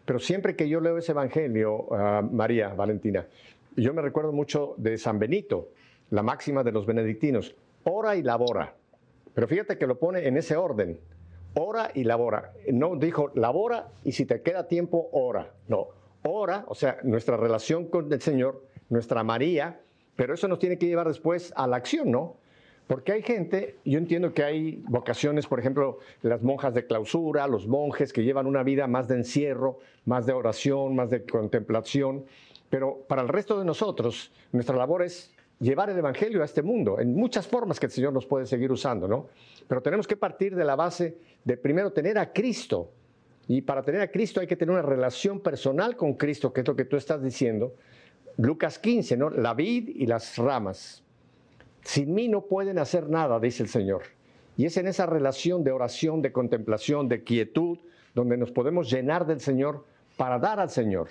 Pero 0.05 0.19
siempre 0.19 0.57
que 0.57 0.69
yo 0.69 0.81
leo 0.81 0.97
ese 0.97 1.13
evangelio, 1.13 1.87
María, 2.33 2.69
Valentina, 2.71 3.27
yo 3.77 3.93
me 3.93 4.03
recuerdo 4.03 4.33
mucho 4.33 4.75
de 4.79 4.97
San 4.97 5.19
Benito, 5.19 5.69
la 6.11 6.23
máxima 6.23 6.65
de 6.65 6.73
los 6.73 6.87
benedictinos, 6.87 7.55
ora 7.85 8.17
y 8.17 8.23
labora. 8.23 8.75
Pero 9.35 9.49
fíjate 9.49 9.79
que 9.79 9.87
lo 9.87 9.99
pone 9.99 10.27
en 10.27 10.37
ese 10.37 10.57
orden, 10.57 11.01
ora 11.55 11.91
y 11.95 12.05
labora. 12.05 12.53
No 12.73 12.97
dijo 12.97 13.31
labora 13.35 13.89
y 14.05 14.13
si 14.13 14.25
te 14.25 14.43
queda 14.43 14.69
tiempo, 14.69 15.09
ora. 15.13 15.53
No, 15.69 15.89
ora, 16.23 16.65
o 16.69 16.75
sea, 16.75 16.99
nuestra 17.03 17.37
relación 17.37 17.87
con 17.87 18.13
el 18.13 18.21
Señor 18.21 18.63
nuestra 18.89 19.23
María, 19.23 19.81
pero 20.17 20.35
eso 20.35 20.49
nos 20.49 20.59
tiene 20.59 20.79
que 20.79 20.87
llevar 20.87 21.09
después 21.09 21.53
a 21.57 21.67
la 21.67 21.77
acción, 21.77 22.11
¿no? 22.11 22.37
Porque 22.87 23.13
hay 23.13 23.23
gente, 23.23 23.77
yo 23.85 23.99
entiendo 23.99 24.33
que 24.33 24.43
hay 24.43 24.83
vocaciones, 24.89 25.47
por 25.47 25.61
ejemplo, 25.61 25.99
las 26.23 26.43
monjas 26.43 26.73
de 26.73 26.87
clausura, 26.87 27.47
los 27.47 27.67
monjes 27.67 28.15
que 28.15 28.25
llevan 28.25 28.47
una 28.47 28.63
vida 28.63 28.87
más 28.87 29.09
de 29.09 29.17
encierro, 29.17 29.79
más 30.07 30.25
de 30.25 30.33
oración, 30.33 30.97
más 30.97 31.11
de 31.11 31.23
contemplación, 31.25 32.25
pero 32.71 33.05
para 33.07 33.23
el 33.23 33.29
resto 33.29 33.59
de 33.59 33.67
nosotros, 33.67 34.33
nuestra 34.53 34.77
labor 34.77 35.03
es 35.03 35.35
llevar 35.61 35.91
el 35.91 35.99
Evangelio 35.99 36.43
a 36.43 36.45
este 36.45 36.63
mundo, 36.63 37.01
en 37.01 37.15
muchas 37.15 37.47
formas 37.47 37.81
que 37.81 37.87
el 37.87 37.93
Señor 37.93 38.13
nos 38.13 38.27
puede 38.27 38.47
seguir 38.47 38.71
usando, 38.71 39.09
¿no? 39.09 39.29
Pero 39.67 39.83
tenemos 39.83 40.07
que 40.07 40.17
partir 40.17 40.55
de 40.55 40.65
la 40.65 40.77
base 40.77 41.19
de 41.45 41.57
primero 41.57 41.93
tener 41.93 42.19
a 42.19 42.33
Cristo, 42.33 42.91
y 43.49 43.63
para 43.63 43.83
tener 43.83 44.03
a 44.03 44.11
Cristo 44.11 44.41
hay 44.41 44.47
que 44.47 44.57
tener 44.57 44.73
una 44.73 44.83
relación 44.83 45.41
personal 45.41 45.97
con 45.97 46.15
Cristo, 46.15 46.53
que 46.53 46.61
es 46.61 46.69
lo 46.69 46.77
que 46.77 46.85
tú 46.85 46.97
estás 46.97 47.23
diciendo, 47.23 47.75
Lucas 48.37 48.79
15, 48.79 49.17
¿no? 49.17 49.31
La 49.31 49.55
vid 49.55 49.89
y 49.89 50.07
las 50.07 50.37
ramas. 50.37 51.03
Sin 51.83 52.15
mí 52.15 52.29
no 52.29 52.43
pueden 52.43 52.79
hacer 52.79 53.09
nada, 53.09 53.41
dice 53.41 53.63
el 53.63 53.69
Señor. 53.69 54.03
Y 54.57 54.67
es 54.67 54.77
en 54.77 54.87
esa 54.87 55.07
relación 55.07 55.65
de 55.65 55.73
oración, 55.73 56.21
de 56.21 56.31
contemplación, 56.31 57.09
de 57.09 57.25
quietud, 57.25 57.79
donde 58.15 58.37
nos 58.37 58.51
podemos 58.51 58.91
llenar 58.91 59.27
del 59.27 59.41
Señor 59.41 59.85
para 60.17 60.39
dar 60.39 60.61
al 60.61 60.71
Señor. 60.71 61.09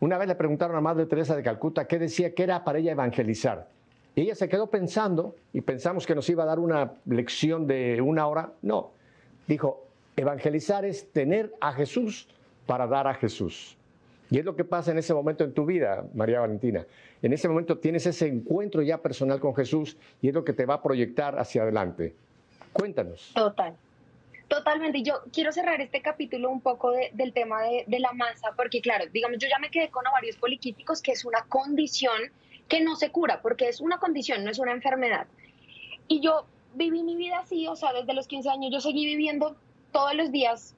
Una 0.00 0.16
vez 0.16 0.28
le 0.28 0.34
preguntaron 0.36 0.76
a 0.76 0.80
Madre 0.80 1.06
Teresa 1.06 1.34
de 1.34 1.42
Calcuta 1.42 1.86
qué 1.86 1.98
decía 1.98 2.34
que 2.34 2.44
era 2.44 2.64
para 2.64 2.78
ella 2.78 2.92
evangelizar. 2.92 3.68
Ella 4.14 4.34
se 4.34 4.48
quedó 4.48 4.68
pensando 4.68 5.34
y 5.52 5.60
pensamos 5.60 6.06
que 6.06 6.14
nos 6.14 6.28
iba 6.28 6.44
a 6.44 6.46
dar 6.46 6.58
una 6.58 6.92
lección 7.06 7.66
de 7.66 8.00
una 8.00 8.26
hora. 8.26 8.52
No, 8.62 8.90
dijo, 9.46 9.84
evangelizar 10.16 10.84
es 10.84 11.10
tener 11.12 11.52
a 11.60 11.72
Jesús 11.72 12.28
para 12.66 12.86
dar 12.86 13.06
a 13.06 13.14
Jesús. 13.14 13.76
Y 14.30 14.38
es 14.38 14.44
lo 14.44 14.54
que 14.54 14.64
pasa 14.64 14.90
en 14.90 14.98
ese 14.98 15.14
momento 15.14 15.42
en 15.42 15.52
tu 15.52 15.64
vida, 15.64 16.04
María 16.14 16.40
Valentina. 16.40 16.84
En 17.22 17.32
ese 17.32 17.48
momento 17.48 17.78
tienes 17.78 18.06
ese 18.06 18.26
encuentro 18.26 18.82
ya 18.82 18.98
personal 18.98 19.40
con 19.40 19.54
Jesús 19.54 19.96
y 20.20 20.28
es 20.28 20.34
lo 20.34 20.44
que 20.44 20.52
te 20.52 20.66
va 20.66 20.74
a 20.74 20.82
proyectar 20.82 21.38
hacia 21.38 21.62
adelante. 21.62 22.14
Cuéntanos. 22.72 23.32
Total. 23.34 23.74
Totalmente. 24.48 25.02
Yo 25.02 25.20
quiero 25.32 25.52
cerrar 25.52 25.80
este 25.80 26.00
capítulo 26.00 26.50
un 26.50 26.62
poco 26.62 26.92
del 27.12 27.32
tema 27.34 27.62
de, 27.62 27.84
de, 27.86 28.00
la 28.00 28.12
masa, 28.12 28.52
porque 28.56 28.80
claro, 28.80 29.04
digamos, 29.12 29.38
yo 29.38 29.46
ya 29.48 29.58
me 29.58 29.70
quedé 29.70 29.90
con 29.90 30.06
ovarios 30.06 30.36
poliquíticos, 30.36 31.02
que 31.02 31.12
es 31.12 31.26
una 31.26 31.44
condición 31.48 32.32
que 32.66 32.80
no 32.80 32.96
se 32.96 33.10
cura, 33.10 33.42
porque 33.42 33.68
es 33.68 33.80
una 33.80 33.98
condición, 33.98 34.44
no 34.44 34.50
es 34.50 34.58
una 34.58 34.72
enfermedad. 34.72 35.26
Y 36.06 36.20
yo 36.20 36.46
viví 36.74 37.02
mi 37.02 37.16
vida 37.16 37.40
así, 37.40 37.66
o 37.66 37.76
sea, 37.76 37.92
desde 37.92 38.14
los 38.14 38.26
15 38.26 38.48
años 38.48 38.72
yo 38.72 38.80
seguí 38.80 39.04
viviendo 39.04 39.56
todos 39.92 40.14
los 40.14 40.32
días 40.32 40.74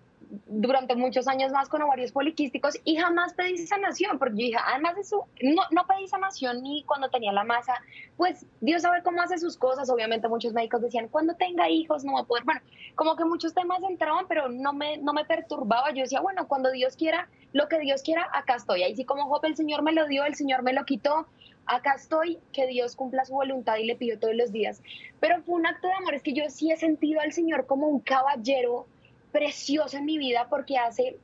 durante 0.46 0.94
muchos 0.94 1.26
años 1.26 1.50
más 1.50 1.68
con 1.68 1.82
ovarios 1.82 2.12
poliquísticos 2.12 2.78
y 2.84 2.96
jamás 2.96 3.34
pedí 3.34 3.58
sanación, 3.58 4.18
porque 4.18 4.36
yo 4.36 4.46
dije, 4.46 4.58
además 4.64 4.94
de 4.94 5.00
eso, 5.00 5.26
no, 5.42 5.62
no 5.70 5.86
pedí 5.86 6.06
sanación 6.06 6.62
ni 6.62 6.84
cuando 6.84 7.08
tenía 7.08 7.32
la 7.32 7.42
masa, 7.42 7.74
pues 8.16 8.46
Dios 8.60 8.82
sabe 8.82 9.02
cómo 9.02 9.20
hace 9.22 9.38
sus 9.38 9.56
cosas, 9.56 9.90
obviamente 9.90 10.28
muchos 10.28 10.52
médicos 10.52 10.82
decían, 10.82 11.08
cuando 11.08 11.34
tenga 11.34 11.68
hijos 11.68 12.04
no 12.04 12.14
va 12.14 12.20
a 12.20 12.24
poder, 12.24 12.44
bueno, 12.44 12.60
como 12.94 13.16
que 13.16 13.24
muchos 13.24 13.54
temas 13.54 13.82
entraban, 13.82 14.26
pero 14.28 14.48
no 14.48 14.72
me, 14.72 14.98
no 14.98 15.12
me 15.12 15.24
perturbaba, 15.24 15.90
yo 15.90 16.02
decía, 16.02 16.20
bueno, 16.20 16.46
cuando 16.46 16.70
Dios 16.70 16.96
quiera, 16.96 17.28
lo 17.52 17.68
que 17.68 17.78
Dios 17.80 18.02
quiera, 18.02 18.28
acá 18.32 18.54
estoy, 18.54 18.84
ahí 18.84 18.94
sí 18.94 19.04
como 19.04 19.24
Job, 19.24 19.44
el 19.44 19.56
Señor 19.56 19.82
me 19.82 19.92
lo 19.92 20.06
dio, 20.06 20.24
el 20.24 20.36
Señor 20.36 20.62
me 20.62 20.72
lo 20.72 20.84
quitó, 20.84 21.26
acá 21.66 21.94
estoy, 21.94 22.38
que 22.52 22.66
Dios 22.68 22.94
cumpla 22.94 23.24
su 23.24 23.32
voluntad 23.34 23.76
y 23.76 23.84
le 23.84 23.96
pido 23.96 24.18
todos 24.18 24.34
los 24.34 24.52
días, 24.52 24.80
pero 25.18 25.42
fue 25.42 25.56
un 25.56 25.66
acto 25.66 25.88
de 25.88 25.94
amor, 25.94 26.14
es 26.14 26.22
que 26.22 26.34
yo 26.34 26.44
sí 26.48 26.70
he 26.70 26.76
sentido 26.76 27.20
al 27.20 27.32
Señor 27.32 27.66
como 27.66 27.88
un 27.88 28.00
caballero, 28.00 28.86
precioso 29.32 29.96
en 29.96 30.04
mi 30.04 30.18
vida 30.18 30.46
porque 30.48 30.76
hace 30.78 31.16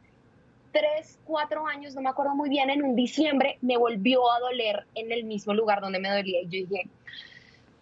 tres, 0.73 1.19
cuatro 1.25 1.67
años, 1.67 1.95
no 1.95 2.03
me 2.03 2.11
acuerdo 2.11 2.35
muy 2.35 2.49
bien, 2.49 2.69
en 2.71 2.83
un 2.83 2.95
diciembre 2.95 3.59
me 3.63 3.77
volvió 3.77 4.31
a 4.31 4.41
doler 4.41 4.87
en 4.95 5.11
el 5.11 5.25
mismo 5.25 5.55
lugar 5.55 5.81
donde 5.81 5.99
me 5.99 6.11
dolía. 6.11 6.43
Y 6.43 6.45
yo 6.45 6.69
dije, 6.69 6.89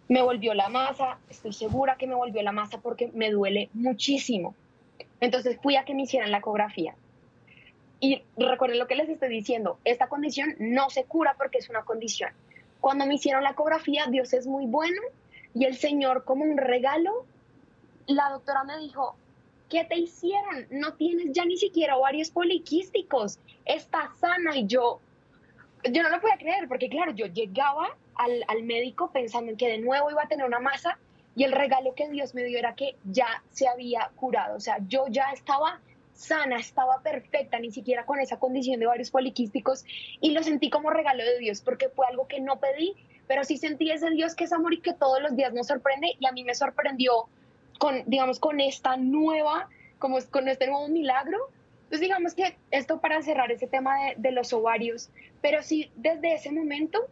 me 0.07 0.21
volvió 0.21 0.53
la 0.53 0.69
masa, 0.69 1.17
estoy 1.29 1.53
segura 1.53 1.97
que 1.97 2.07
me 2.07 2.15
volvió 2.15 2.41
la 2.41 2.51
masa 2.51 2.79
porque 2.79 3.09
me 3.13 3.31
duele 3.31 3.69
muchísimo. 3.73 4.55
Entonces 5.19 5.59
fui 5.61 5.75
a 5.75 5.83
que 5.83 5.93
me 5.93 6.03
hicieran 6.03 6.31
la 6.31 6.37
ecografía. 6.37 6.95
Y 7.99 8.21
recuerden 8.37 8.79
lo 8.79 8.87
que 8.87 8.95
les 8.95 9.09
estoy 9.09 9.29
diciendo, 9.29 9.79
esta 9.83 10.07
condición 10.07 10.55
no 10.59 10.89
se 10.89 11.05
cura 11.05 11.35
porque 11.37 11.57
es 11.57 11.69
una 11.69 11.83
condición. 11.83 12.31
Cuando 12.79 13.05
me 13.05 13.15
hicieron 13.15 13.43
la 13.43 13.51
ecografía, 13.51 14.05
Dios 14.09 14.33
es 14.33 14.47
muy 14.47 14.67
bueno 14.67 15.01
y 15.53 15.65
el 15.65 15.75
Señor 15.75 16.23
como 16.23 16.43
un 16.43 16.57
regalo, 16.57 17.25
la 18.05 18.29
doctora 18.29 18.63
me 18.63 18.77
dijo, 18.77 19.15
¿qué 19.75 19.83
te 19.83 19.97
hicieron? 19.97 20.67
No 20.69 20.93
tienes 20.93 21.33
ya 21.33 21.43
ni 21.43 21.57
siquiera 21.57 21.97
ovarios 21.97 22.31
poliquísticos, 22.31 23.39
estás 23.65 24.17
sana 24.19 24.55
y 24.55 24.67
yo, 24.67 25.01
yo 25.91 26.01
no 26.01 26.09
lo 26.09 26.21
podía 26.21 26.37
creer 26.37 26.69
porque 26.69 26.87
claro, 26.87 27.11
yo 27.11 27.25
llegaba 27.25 27.97
al, 28.15 28.45
al 28.47 28.63
médico 28.63 29.11
pensando 29.11 29.51
en 29.51 29.57
que 29.57 29.67
de 29.67 29.79
nuevo 29.79 30.09
iba 30.09 30.23
a 30.23 30.29
tener 30.29 30.45
una 30.45 30.61
masa 30.61 30.97
y 31.35 31.43
el 31.43 31.51
regalo 31.51 31.93
que 31.93 32.07
Dios 32.07 32.33
me 32.33 32.45
dio 32.45 32.57
era 32.57 32.73
que 32.73 32.95
ya 33.03 33.43
se 33.49 33.67
había 33.67 34.11
curado, 34.15 34.55
o 34.55 34.61
sea, 34.61 34.77
yo 34.87 35.07
ya 35.09 35.25
estaba 35.33 35.81
sana, 36.13 36.55
estaba 36.55 37.01
perfecta, 37.01 37.59
ni 37.59 37.69
siquiera 37.69 38.05
con 38.05 38.21
esa 38.21 38.39
condición 38.39 38.79
de 38.79 38.87
ovarios 38.87 39.11
poliquísticos 39.11 39.83
y 40.21 40.31
lo 40.31 40.41
sentí 40.41 40.69
como 40.69 40.89
regalo 40.89 41.21
de 41.21 41.37
Dios 41.39 41.59
porque 41.59 41.89
fue 41.89 42.07
algo 42.07 42.29
que 42.29 42.39
no 42.39 42.61
pedí, 42.61 42.95
pero 43.27 43.43
sí 43.43 43.57
sentí 43.57 43.91
ese 43.91 44.09
Dios 44.11 44.35
que 44.35 44.45
es 44.45 44.53
amor 44.53 44.73
y 44.73 44.79
que 44.79 44.93
todos 44.93 45.21
los 45.21 45.35
días 45.35 45.51
nos 45.51 45.67
sorprende 45.67 46.13
y 46.17 46.25
a 46.27 46.31
mí 46.31 46.45
me 46.45 46.55
sorprendió 46.55 47.27
con, 47.77 48.03
digamos, 48.05 48.39
con 48.39 48.59
esta 48.59 48.97
nueva, 48.97 49.69
como 49.99 50.17
con 50.31 50.47
este 50.47 50.67
nuevo 50.67 50.87
milagro. 50.87 51.37
Entonces, 51.83 52.01
digamos 52.01 52.33
que 52.33 52.57
esto 52.71 52.99
para 52.99 53.21
cerrar 53.21 53.51
ese 53.51 53.67
tema 53.67 53.95
de, 54.03 54.15
de 54.17 54.31
los 54.31 54.51
ovarios, 54.53 55.09
pero 55.41 55.61
sí, 55.61 55.91
desde 55.95 56.33
ese 56.33 56.51
momento, 56.51 57.07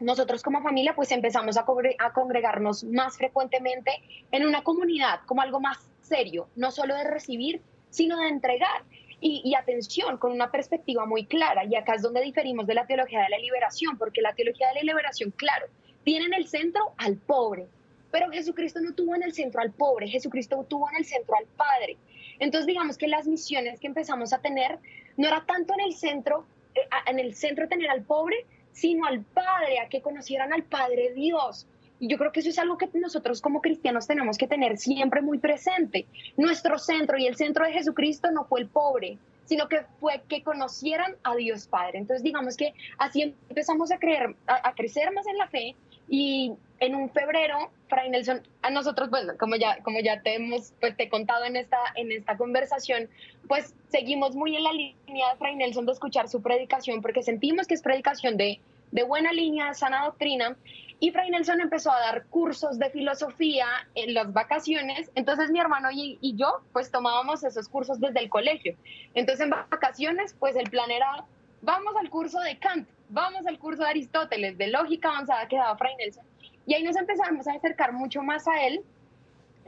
nosotros 0.00 0.42
como 0.42 0.62
familia, 0.62 0.94
pues 0.94 1.12
empezamos 1.12 1.56
a, 1.56 1.64
a 1.98 2.12
congregarnos 2.12 2.84
más 2.84 3.16
frecuentemente 3.16 3.90
en 4.32 4.46
una 4.46 4.62
comunidad, 4.62 5.20
como 5.26 5.42
algo 5.42 5.60
más 5.60 5.90
serio, 6.00 6.48
no 6.56 6.70
solo 6.70 6.94
de 6.94 7.04
recibir, 7.04 7.62
sino 7.90 8.18
de 8.18 8.28
entregar. 8.28 8.82
Y, 9.22 9.42
y, 9.44 9.54
atención, 9.54 10.16
con 10.16 10.32
una 10.32 10.50
perspectiva 10.50 11.04
muy 11.04 11.26
clara. 11.26 11.66
Y 11.66 11.74
acá 11.74 11.94
es 11.94 12.00
donde 12.00 12.22
diferimos 12.22 12.66
de 12.66 12.72
la 12.72 12.86
teología 12.86 13.20
de 13.20 13.28
la 13.28 13.36
liberación, 13.36 13.98
porque 13.98 14.22
la 14.22 14.32
teología 14.32 14.68
de 14.68 14.76
la 14.76 14.82
liberación, 14.82 15.30
claro, 15.30 15.66
tiene 16.04 16.24
en 16.24 16.32
el 16.32 16.48
centro 16.48 16.94
al 16.96 17.16
pobre, 17.16 17.66
pero 18.10 18.30
Jesucristo 18.30 18.80
no 18.80 18.94
tuvo 18.94 19.14
en 19.14 19.22
el 19.22 19.32
centro 19.32 19.60
al 19.60 19.72
pobre, 19.72 20.08
Jesucristo 20.08 20.64
tuvo 20.68 20.88
en 20.90 20.96
el 20.96 21.04
centro 21.04 21.36
al 21.36 21.46
Padre. 21.56 21.96
Entonces 22.38 22.66
digamos 22.66 22.98
que 22.98 23.08
las 23.08 23.26
misiones 23.26 23.80
que 23.80 23.86
empezamos 23.86 24.32
a 24.32 24.38
tener 24.38 24.78
no 25.16 25.28
era 25.28 25.44
tanto 25.46 25.74
en 25.74 25.80
el 25.80 25.94
centro, 25.94 26.44
eh, 26.74 26.80
en 27.06 27.18
el 27.18 27.34
centro 27.34 27.68
tener 27.68 27.90
al 27.90 28.02
pobre, 28.02 28.46
sino 28.72 29.06
al 29.06 29.22
Padre, 29.22 29.80
a 29.80 29.88
que 29.88 30.00
conocieran 30.00 30.52
al 30.52 30.62
Padre 30.62 31.12
Dios. 31.14 31.66
Y 31.98 32.08
yo 32.08 32.16
creo 32.16 32.32
que 32.32 32.40
eso 32.40 32.48
es 32.48 32.58
algo 32.58 32.78
que 32.78 32.88
nosotros 32.94 33.42
como 33.42 33.60
cristianos 33.60 34.06
tenemos 34.06 34.38
que 34.38 34.46
tener 34.46 34.78
siempre 34.78 35.20
muy 35.20 35.38
presente. 35.38 36.06
Nuestro 36.38 36.78
centro 36.78 37.18
y 37.18 37.26
el 37.26 37.36
centro 37.36 37.66
de 37.66 37.72
Jesucristo 37.72 38.30
no 38.30 38.44
fue 38.46 38.60
el 38.60 38.68
pobre, 38.68 39.18
sino 39.44 39.68
que 39.68 39.82
fue 39.98 40.22
que 40.26 40.42
conocieran 40.42 41.14
a 41.24 41.34
Dios 41.36 41.66
Padre. 41.66 41.98
Entonces 41.98 42.22
digamos 42.22 42.56
que 42.56 42.72
así 42.96 43.34
empezamos 43.50 43.92
a, 43.92 43.98
creer, 43.98 44.34
a 44.46 44.72
crecer 44.74 45.12
más 45.12 45.26
en 45.26 45.36
la 45.36 45.48
fe 45.48 45.76
y 46.08 46.54
en 46.80 46.94
un 46.94 47.10
febrero, 47.10 47.70
Fray 47.88 48.08
Nelson, 48.08 48.42
a 48.62 48.70
nosotros, 48.70 49.10
bueno, 49.10 49.34
como 49.38 49.56
ya, 49.56 49.82
como 49.82 50.00
ya 50.00 50.22
te 50.22 50.34
hemos 50.34 50.72
pues, 50.80 50.96
te 50.96 51.04
he 51.04 51.08
contado 51.10 51.44
en 51.44 51.56
esta, 51.56 51.78
en 51.94 52.10
esta 52.10 52.38
conversación, 52.38 53.08
pues 53.46 53.74
seguimos 53.88 54.34
muy 54.34 54.56
en 54.56 54.64
la 54.64 54.72
línea 54.72 55.30
de 55.30 55.36
Fray 55.38 55.56
Nelson 55.56 55.84
de 55.84 55.92
escuchar 55.92 56.28
su 56.28 56.40
predicación, 56.40 57.02
porque 57.02 57.22
sentimos 57.22 57.66
que 57.66 57.74
es 57.74 57.82
predicación 57.82 58.38
de, 58.38 58.60
de 58.92 59.02
buena 59.02 59.30
línea, 59.30 59.74
sana 59.74 60.06
doctrina, 60.06 60.56
y 61.00 61.10
Fray 61.10 61.30
Nelson 61.30 61.60
empezó 61.60 61.92
a 61.92 62.00
dar 62.00 62.24
cursos 62.26 62.78
de 62.78 62.88
filosofía 62.90 63.66
en 63.94 64.14
las 64.14 64.32
vacaciones, 64.32 65.10
entonces 65.14 65.50
mi 65.50 65.60
hermano 65.60 65.90
y, 65.90 66.18
y 66.22 66.34
yo, 66.36 66.62
pues 66.72 66.90
tomábamos 66.90 67.44
esos 67.44 67.68
cursos 67.68 68.00
desde 68.00 68.20
el 68.20 68.30
colegio. 68.30 68.74
Entonces 69.14 69.44
en 69.44 69.50
vacaciones, 69.50 70.34
pues 70.38 70.56
el 70.56 70.70
plan 70.70 70.90
era, 70.90 71.24
vamos 71.60 71.94
al 72.00 72.08
curso 72.08 72.40
de 72.40 72.58
Kant, 72.58 72.88
vamos 73.10 73.46
al 73.46 73.58
curso 73.58 73.82
de 73.82 73.90
Aristóteles, 73.90 74.56
de 74.56 74.68
lógica 74.68 75.10
avanzada 75.10 75.46
que 75.46 75.56
daba 75.56 75.76
Fray 75.76 75.94
Nelson. 75.96 76.29
Y 76.66 76.74
ahí 76.74 76.82
nos 76.82 76.96
empezamos 76.96 77.46
a 77.46 77.52
acercar 77.52 77.92
mucho 77.92 78.22
más 78.22 78.46
a 78.48 78.66
él. 78.66 78.82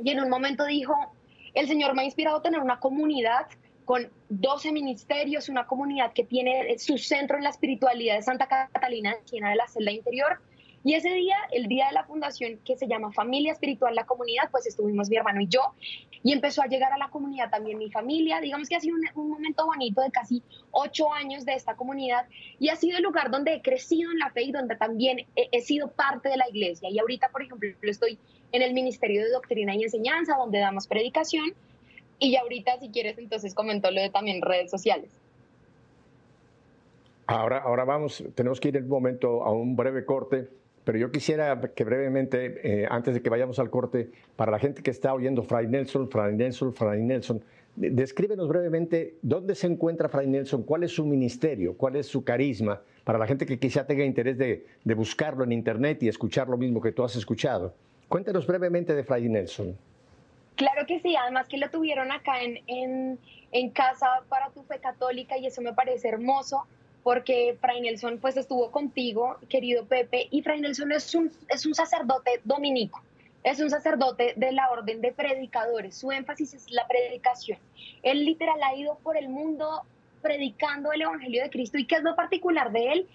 Y 0.02 0.10
en 0.10 0.20
un 0.20 0.30
momento 0.30 0.64
dijo, 0.66 0.94
el 1.54 1.66
Señor 1.66 1.94
me 1.94 2.02
ha 2.02 2.04
inspirado 2.04 2.38
a 2.38 2.42
tener 2.42 2.60
una 2.60 2.80
comunidad 2.80 3.46
con 3.84 4.10
12 4.28 4.72
ministerios, 4.72 5.48
una 5.48 5.66
comunidad 5.66 6.12
que 6.12 6.24
tiene 6.24 6.78
su 6.78 6.98
centro 6.98 7.36
en 7.36 7.44
la 7.44 7.50
espiritualidad 7.50 8.16
de 8.16 8.22
Santa 8.22 8.46
Catalina, 8.46 9.14
en 9.32 9.44
de 9.44 9.56
la 9.56 9.66
celda 9.66 9.90
interior. 9.90 10.40
Y 10.84 10.94
ese 10.94 11.10
día, 11.10 11.36
el 11.52 11.68
día 11.68 11.86
de 11.86 11.92
la 11.92 12.04
fundación 12.04 12.58
que 12.64 12.76
se 12.76 12.88
llama 12.88 13.12
Familia 13.12 13.52
Espiritual 13.52 13.94
La 13.94 14.04
Comunidad, 14.04 14.50
pues 14.50 14.66
estuvimos 14.66 15.08
mi 15.08 15.16
hermano 15.16 15.40
y 15.40 15.46
yo, 15.46 15.74
y 16.24 16.32
empezó 16.32 16.62
a 16.62 16.66
llegar 16.66 16.92
a 16.92 16.98
la 16.98 17.08
comunidad 17.08 17.50
también 17.50 17.78
mi 17.78 17.90
familia. 17.90 18.40
Digamos 18.40 18.68
que 18.68 18.76
ha 18.76 18.80
sido 18.80 18.96
un, 19.14 19.28
momento 19.28 19.64
bonito 19.64 20.00
de 20.00 20.10
casi 20.10 20.42
ocho 20.70 21.12
años 21.12 21.44
de 21.44 21.54
esta 21.54 21.76
comunidad 21.76 22.26
y 22.58 22.68
ha 22.68 22.76
sido 22.76 22.96
el 22.96 23.02
lugar 23.02 23.30
donde 23.30 23.54
he 23.54 23.62
crecido 23.62 24.10
en 24.10 24.18
la 24.18 24.30
fe 24.30 24.42
y 24.42 24.52
donde 24.52 24.76
también 24.76 25.26
he, 25.36 25.60
sido 25.60 25.88
parte 25.88 26.28
de 26.28 26.36
la 26.36 26.48
iglesia. 26.48 26.90
Y 26.90 26.98
ahorita, 26.98 27.28
por 27.30 27.42
ejemplo, 27.42 27.68
estoy 27.82 28.18
en 28.50 28.62
el 28.62 28.74
Ministerio 28.74 29.22
de 29.22 29.30
Doctrina 29.30 29.74
y 29.74 29.84
Enseñanza, 29.84 30.36
donde 30.36 30.58
damos 30.58 30.86
predicación 30.86 31.54
y 32.18 32.36
ahorita, 32.36 32.78
si 32.78 32.88
quieres, 32.90 33.18
entonces 33.18 33.54
comentó 33.54 33.90
lo 33.90 34.00
de 34.00 34.10
también 34.10 34.42
redes 34.42 34.70
sociales. 34.70 35.10
Ahora, 37.26 37.58
ahora 37.58 37.84
vamos, 37.84 38.22
tenemos 38.34 38.60
que 38.60 38.68
ir 38.68 38.76
en 38.76 38.84
un 38.84 38.90
momento 38.90 39.44
a 39.44 39.50
un 39.50 39.74
breve 39.74 40.04
corte, 40.04 40.48
pero 40.84 40.98
yo 40.98 41.10
quisiera 41.10 41.60
que 41.60 41.84
brevemente, 41.84 42.82
eh, 42.82 42.86
antes 42.90 43.14
de 43.14 43.22
que 43.22 43.30
vayamos 43.30 43.58
al 43.58 43.70
corte, 43.70 44.10
para 44.36 44.50
la 44.50 44.58
gente 44.58 44.82
que 44.82 44.90
está 44.90 45.14
oyendo 45.14 45.42
Fray 45.42 45.68
Nelson, 45.68 46.08
Fray 46.08 46.34
Nelson, 46.34 46.74
Fray 46.74 47.02
Nelson, 47.02 47.44
descríbenos 47.76 48.48
brevemente 48.48 49.16
dónde 49.22 49.54
se 49.54 49.66
encuentra 49.66 50.08
Fray 50.08 50.26
Nelson, 50.26 50.64
cuál 50.64 50.82
es 50.82 50.92
su 50.92 51.06
ministerio, 51.06 51.76
cuál 51.76 51.96
es 51.96 52.06
su 52.06 52.24
carisma, 52.24 52.82
para 53.04 53.18
la 53.18 53.26
gente 53.26 53.46
que 53.46 53.58
quizá 53.58 53.86
tenga 53.86 54.04
interés 54.04 54.38
de, 54.38 54.66
buscarlo 54.94 55.44
en 55.44 55.52
Internet 55.52 56.02
y 56.02 56.08
escuchar 56.08 56.48
lo 56.48 56.56
mismo 56.56 56.80
que 56.80 56.92
tú 56.92 57.04
has 57.04 57.16
escuchado. 57.16 57.74
Cuéntanos 58.08 58.46
brevemente 58.46 58.94
de 58.94 59.04
Fray 59.04 59.28
Nelson. 59.28 59.76
Claro 60.56 60.84
que 60.86 61.00
sí, 61.00 61.16
además 61.16 61.48
que 61.48 61.56
lo 61.56 61.70
tuvieron 61.70 62.12
acá 62.12 62.42
en, 62.42 62.58
en, 62.66 63.18
en, 63.52 63.70
casa 63.70 64.06
para 64.28 64.50
tu 64.50 64.62
fe 64.64 64.78
católica 64.80 65.38
y 65.38 65.46
eso 65.46 65.62
me 65.62 65.72
parece 65.72 66.08
hermoso 66.08 66.66
porque 67.02 67.56
Fray 67.60 67.80
Nelson 67.80 68.18
pues 68.18 68.36
estuvo 68.36 68.70
contigo, 68.70 69.36
querido 69.48 69.84
Pepe, 69.86 70.28
y 70.30 70.42
Fray 70.42 70.60
Nelson 70.60 70.92
es 70.92 71.14
un, 71.14 71.32
es 71.48 71.66
un 71.66 71.74
sacerdote 71.74 72.40
dominico, 72.44 73.02
es 73.42 73.60
un 73.60 73.70
sacerdote 73.70 74.34
de 74.36 74.52
la 74.52 74.70
orden 74.70 75.00
de 75.00 75.12
predicadores, 75.12 75.96
su 75.96 76.12
énfasis 76.12 76.54
es 76.54 76.70
la 76.70 76.86
predicación. 76.86 77.58
Él 78.02 78.24
literal 78.24 78.60
ha 78.62 78.76
ido 78.76 78.98
por 79.02 79.16
el 79.16 79.28
mundo 79.28 79.82
predicando 80.22 80.92
el 80.92 81.02
Evangelio 81.02 81.42
de 81.42 81.50
Cristo. 81.50 81.76
Y 81.76 81.86
qué 81.86 81.96
es 81.96 82.02
lo 82.02 82.16
particular 82.16 82.72
de 82.72 82.92
él, 82.92 83.08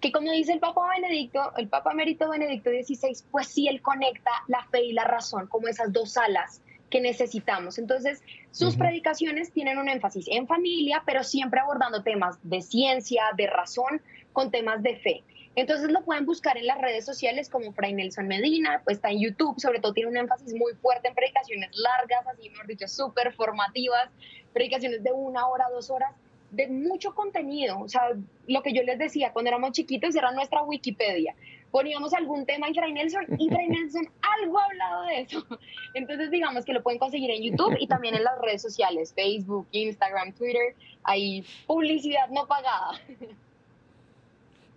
que 0.00 0.10
como 0.10 0.32
dice 0.32 0.52
el 0.52 0.60
Papa 0.60 0.88
Benedicto, 0.88 1.52
el 1.56 1.68
Papa 1.68 1.92
Emérito 1.92 2.28
Benedicto 2.28 2.70
XVI, 2.70 3.16
pues 3.30 3.46
sí, 3.48 3.68
él 3.68 3.80
conecta 3.80 4.30
la 4.48 4.64
fe 4.64 4.84
y 4.84 4.92
la 4.92 5.04
razón 5.04 5.46
como 5.46 5.68
esas 5.68 5.92
dos 5.92 6.16
alas 6.16 6.60
que 6.94 7.00
necesitamos. 7.00 7.78
Entonces, 7.78 8.22
sus 8.52 8.76
predicaciones 8.76 9.50
tienen 9.50 9.78
un 9.78 9.88
énfasis 9.88 10.26
en 10.28 10.46
familia, 10.46 11.02
pero 11.04 11.24
siempre 11.24 11.58
abordando 11.58 12.04
temas 12.04 12.38
de 12.44 12.62
ciencia, 12.62 13.24
de 13.36 13.48
razón, 13.48 14.00
con 14.32 14.52
temas 14.52 14.80
de 14.80 14.94
fe. 14.94 15.24
Entonces 15.56 15.90
lo 15.90 16.04
pueden 16.04 16.24
buscar 16.24 16.56
en 16.56 16.68
las 16.68 16.80
redes 16.80 17.04
sociales 17.04 17.48
como 17.50 17.72
Fray 17.72 17.94
Nelson 17.94 18.28
Medina, 18.28 18.80
pues 18.84 18.98
está 18.98 19.10
en 19.10 19.20
YouTube, 19.20 19.58
sobre 19.58 19.80
todo 19.80 19.92
tiene 19.92 20.10
un 20.10 20.16
énfasis 20.18 20.54
muy 20.54 20.72
fuerte 20.74 21.08
en 21.08 21.16
predicaciones 21.16 21.70
largas, 21.74 22.28
así 22.28 22.48
mejor 22.48 22.68
dicho, 22.68 22.86
súper 22.86 23.32
formativas, 23.32 24.08
predicaciones 24.52 25.02
de 25.02 25.10
una 25.10 25.48
hora, 25.48 25.64
dos 25.72 25.90
horas, 25.90 26.14
de 26.52 26.68
mucho 26.68 27.12
contenido. 27.12 27.80
O 27.80 27.88
sea, 27.88 28.02
lo 28.46 28.62
que 28.62 28.72
yo 28.72 28.84
les 28.84 29.00
decía, 29.00 29.32
cuando 29.32 29.48
éramos 29.48 29.72
chiquitos 29.72 30.14
era 30.14 30.30
nuestra 30.30 30.62
Wikipedia 30.62 31.34
poníamos 31.74 32.14
algún 32.14 32.46
tema 32.46 32.70
y 32.70 32.74
Fray 32.74 32.92
Nelson 32.92 33.24
y 33.36 33.48
Fray 33.48 33.66
Nelson 33.68 34.08
algo 34.40 34.60
ha 34.60 34.64
hablado 34.64 35.02
de 35.06 35.22
eso. 35.22 35.44
Entonces 35.94 36.30
digamos 36.30 36.64
que 36.64 36.72
lo 36.72 36.84
pueden 36.84 37.00
conseguir 37.00 37.32
en 37.32 37.42
YouTube 37.42 37.76
y 37.80 37.88
también 37.88 38.14
en 38.14 38.22
las 38.22 38.40
redes 38.40 38.62
sociales, 38.62 39.12
Facebook, 39.12 39.66
Instagram, 39.72 40.32
Twitter, 40.34 40.76
hay 41.02 41.44
publicidad 41.66 42.28
no 42.30 42.46
pagada. 42.46 42.92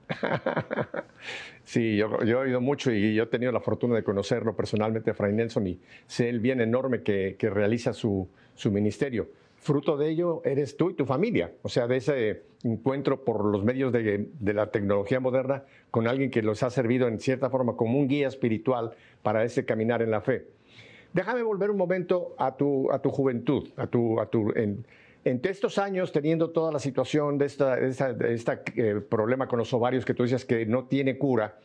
Sí, 1.66 1.98
yo, 1.98 2.24
yo, 2.24 2.40
he 2.40 2.46
oído 2.46 2.62
mucho 2.62 2.94
y 2.94 3.14
yo 3.14 3.24
he 3.24 3.26
tenido 3.26 3.52
la 3.52 3.60
fortuna 3.60 3.96
de 3.96 4.02
conocerlo 4.02 4.56
personalmente, 4.56 5.14
Fray 5.14 5.34
Nelson, 5.34 5.68
y 5.68 5.78
sé 6.06 6.30
el 6.30 6.40
bien 6.40 6.62
enorme 6.62 7.04
que, 7.04 7.36
que 7.38 7.50
realiza 7.50 7.92
su, 7.92 8.26
su 8.56 8.72
ministerio 8.72 9.28
fruto 9.60 9.98
de 9.98 10.10
ello 10.10 10.42
eres 10.46 10.78
tú 10.78 10.90
y 10.90 10.94
tu 10.94 11.06
familia, 11.06 11.52
o 11.62 11.70
sea, 11.70 11.88
de 11.88 11.98
ese 11.98 12.44
encuentro 12.64 13.24
por 13.24 13.46
los 13.46 13.64
medios 13.64 13.92
de, 13.92 14.28
la 14.42 14.72
tecnología 14.72 15.20
moderna 15.20 15.64
con 15.92 16.08
alguien 16.08 16.32
que 16.32 16.42
los 16.42 16.64
ha 16.64 16.70
servido 16.70 17.08
en 17.08 17.20
cierta 17.20 17.50
forma 17.50 17.76
como 17.76 18.00
un 18.00 18.08
guía 18.08 18.28
espiritual 18.28 18.92
para 19.24 19.44
ese 19.44 19.66
caminar 19.66 20.02
en 20.02 20.12
la 20.12 20.22
fe. 20.22 20.48
Déjame 21.14 21.44
volver 21.44 21.72
un 21.72 21.78
momento 21.78 22.36
a 22.38 22.56
tu, 22.56 22.92
a 22.92 23.00
tu 23.00 23.10
juventud, 23.10 23.70
a 23.78 23.88
tu, 23.88 24.20
a 24.20 24.28
tu, 24.28 24.52
en, 24.56 24.86
estos 25.24 25.78
años, 25.78 26.12
teniendo 26.12 26.52
toda 26.52 26.72
la 26.72 26.80
situación 26.80 27.38
de 27.38 27.46
este 27.48 29.02
problema 29.02 29.48
con 29.48 29.60
los 29.60 29.74
ovarios 29.74 30.06
que 30.06 30.14
tú 30.14 30.24
dices 30.24 30.46
que 30.46 30.66
no 30.66 30.86
tiene 30.86 31.18
cura, 31.18 31.58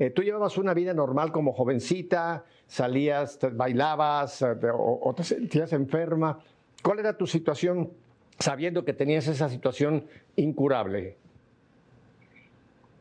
eh, 0.00 0.08
tú 0.08 0.22
llevabas 0.22 0.56
una 0.56 0.72
vida 0.72 0.94
normal 0.94 1.30
como 1.30 1.52
jovencita, 1.52 2.46
salías, 2.66 3.38
bailabas 3.52 4.42
o, 4.42 5.12
te 5.14 5.22
sentías 5.22 5.74
enferma. 5.74 6.40
¿Cuál 6.82 6.98
era 6.98 7.16
tu 7.16 7.26
situación 7.26 7.92
sabiendo 8.38 8.84
que 8.84 8.92
tenías 8.92 9.26
esa 9.26 9.48
situación 9.48 10.06
incurable? 10.36 11.16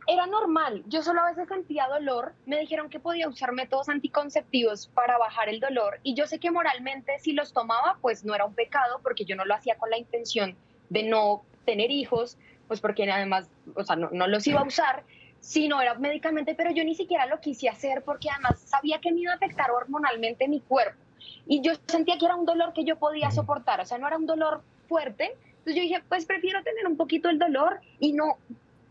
Era 0.07 0.25
normal, 0.25 0.83
yo 0.87 1.03
solo 1.03 1.21
a 1.21 1.29
veces 1.29 1.47
sentía 1.47 1.87
dolor, 1.87 2.33
me 2.47 2.59
dijeron 2.59 2.89
que 2.89 2.99
podía 2.99 3.29
usar 3.29 3.51
métodos 3.51 3.89
anticonceptivos 3.89 4.87
para 4.87 5.19
bajar 5.19 5.49
el 5.49 5.59
dolor 5.59 5.99
y 6.01 6.15
yo 6.15 6.25
sé 6.25 6.39
que 6.39 6.49
moralmente 6.49 7.19
si 7.19 7.31
los 7.33 7.53
tomaba 7.53 7.99
pues 8.01 8.25
no 8.25 8.33
era 8.33 8.45
un 8.45 8.55
pecado 8.55 9.01
porque 9.03 9.23
yo 9.23 9.35
no 9.35 9.45
lo 9.45 9.53
hacía 9.53 9.77
con 9.77 9.91
la 9.91 9.99
intención 9.99 10.57
de 10.89 11.03
no 11.03 11.43
tener 11.63 11.91
hijos, 11.91 12.39
pues 12.67 12.81
porque 12.81 13.09
además, 13.09 13.51
o 13.75 13.83
sea, 13.83 13.95
no, 13.95 14.09
no 14.11 14.25
los 14.25 14.47
iba 14.47 14.61
a 14.61 14.65
usar, 14.65 15.03
sino 15.41 15.79
era 15.79 15.93
médicamente, 15.93 16.55
pero 16.55 16.71
yo 16.71 16.83
ni 16.83 16.95
siquiera 16.95 17.27
lo 17.27 17.39
quise 17.39 17.69
hacer 17.69 18.01
porque 18.03 18.29
además 18.31 18.59
sabía 18.61 18.99
que 18.99 19.11
me 19.11 19.21
iba 19.21 19.33
a 19.33 19.35
afectar 19.35 19.69
hormonalmente 19.69 20.47
mi 20.47 20.61
cuerpo. 20.61 20.99
Y 21.47 21.61
yo 21.61 21.73
sentía 21.87 22.17
que 22.17 22.25
era 22.25 22.35
un 22.35 22.45
dolor 22.45 22.73
que 22.73 22.83
yo 22.83 22.97
podía 22.97 23.31
soportar, 23.31 23.81
o 23.81 23.85
sea, 23.85 23.97
no 23.97 24.07
era 24.07 24.17
un 24.17 24.25
dolor 24.25 24.61
fuerte. 24.87 25.35
Entonces 25.59 25.75
yo 25.75 25.81
dije, 25.81 26.03
pues 26.07 26.25
prefiero 26.25 26.63
tener 26.63 26.87
un 26.87 26.97
poquito 26.97 27.29
el 27.29 27.39
dolor 27.39 27.79
y 27.99 28.13
no 28.13 28.37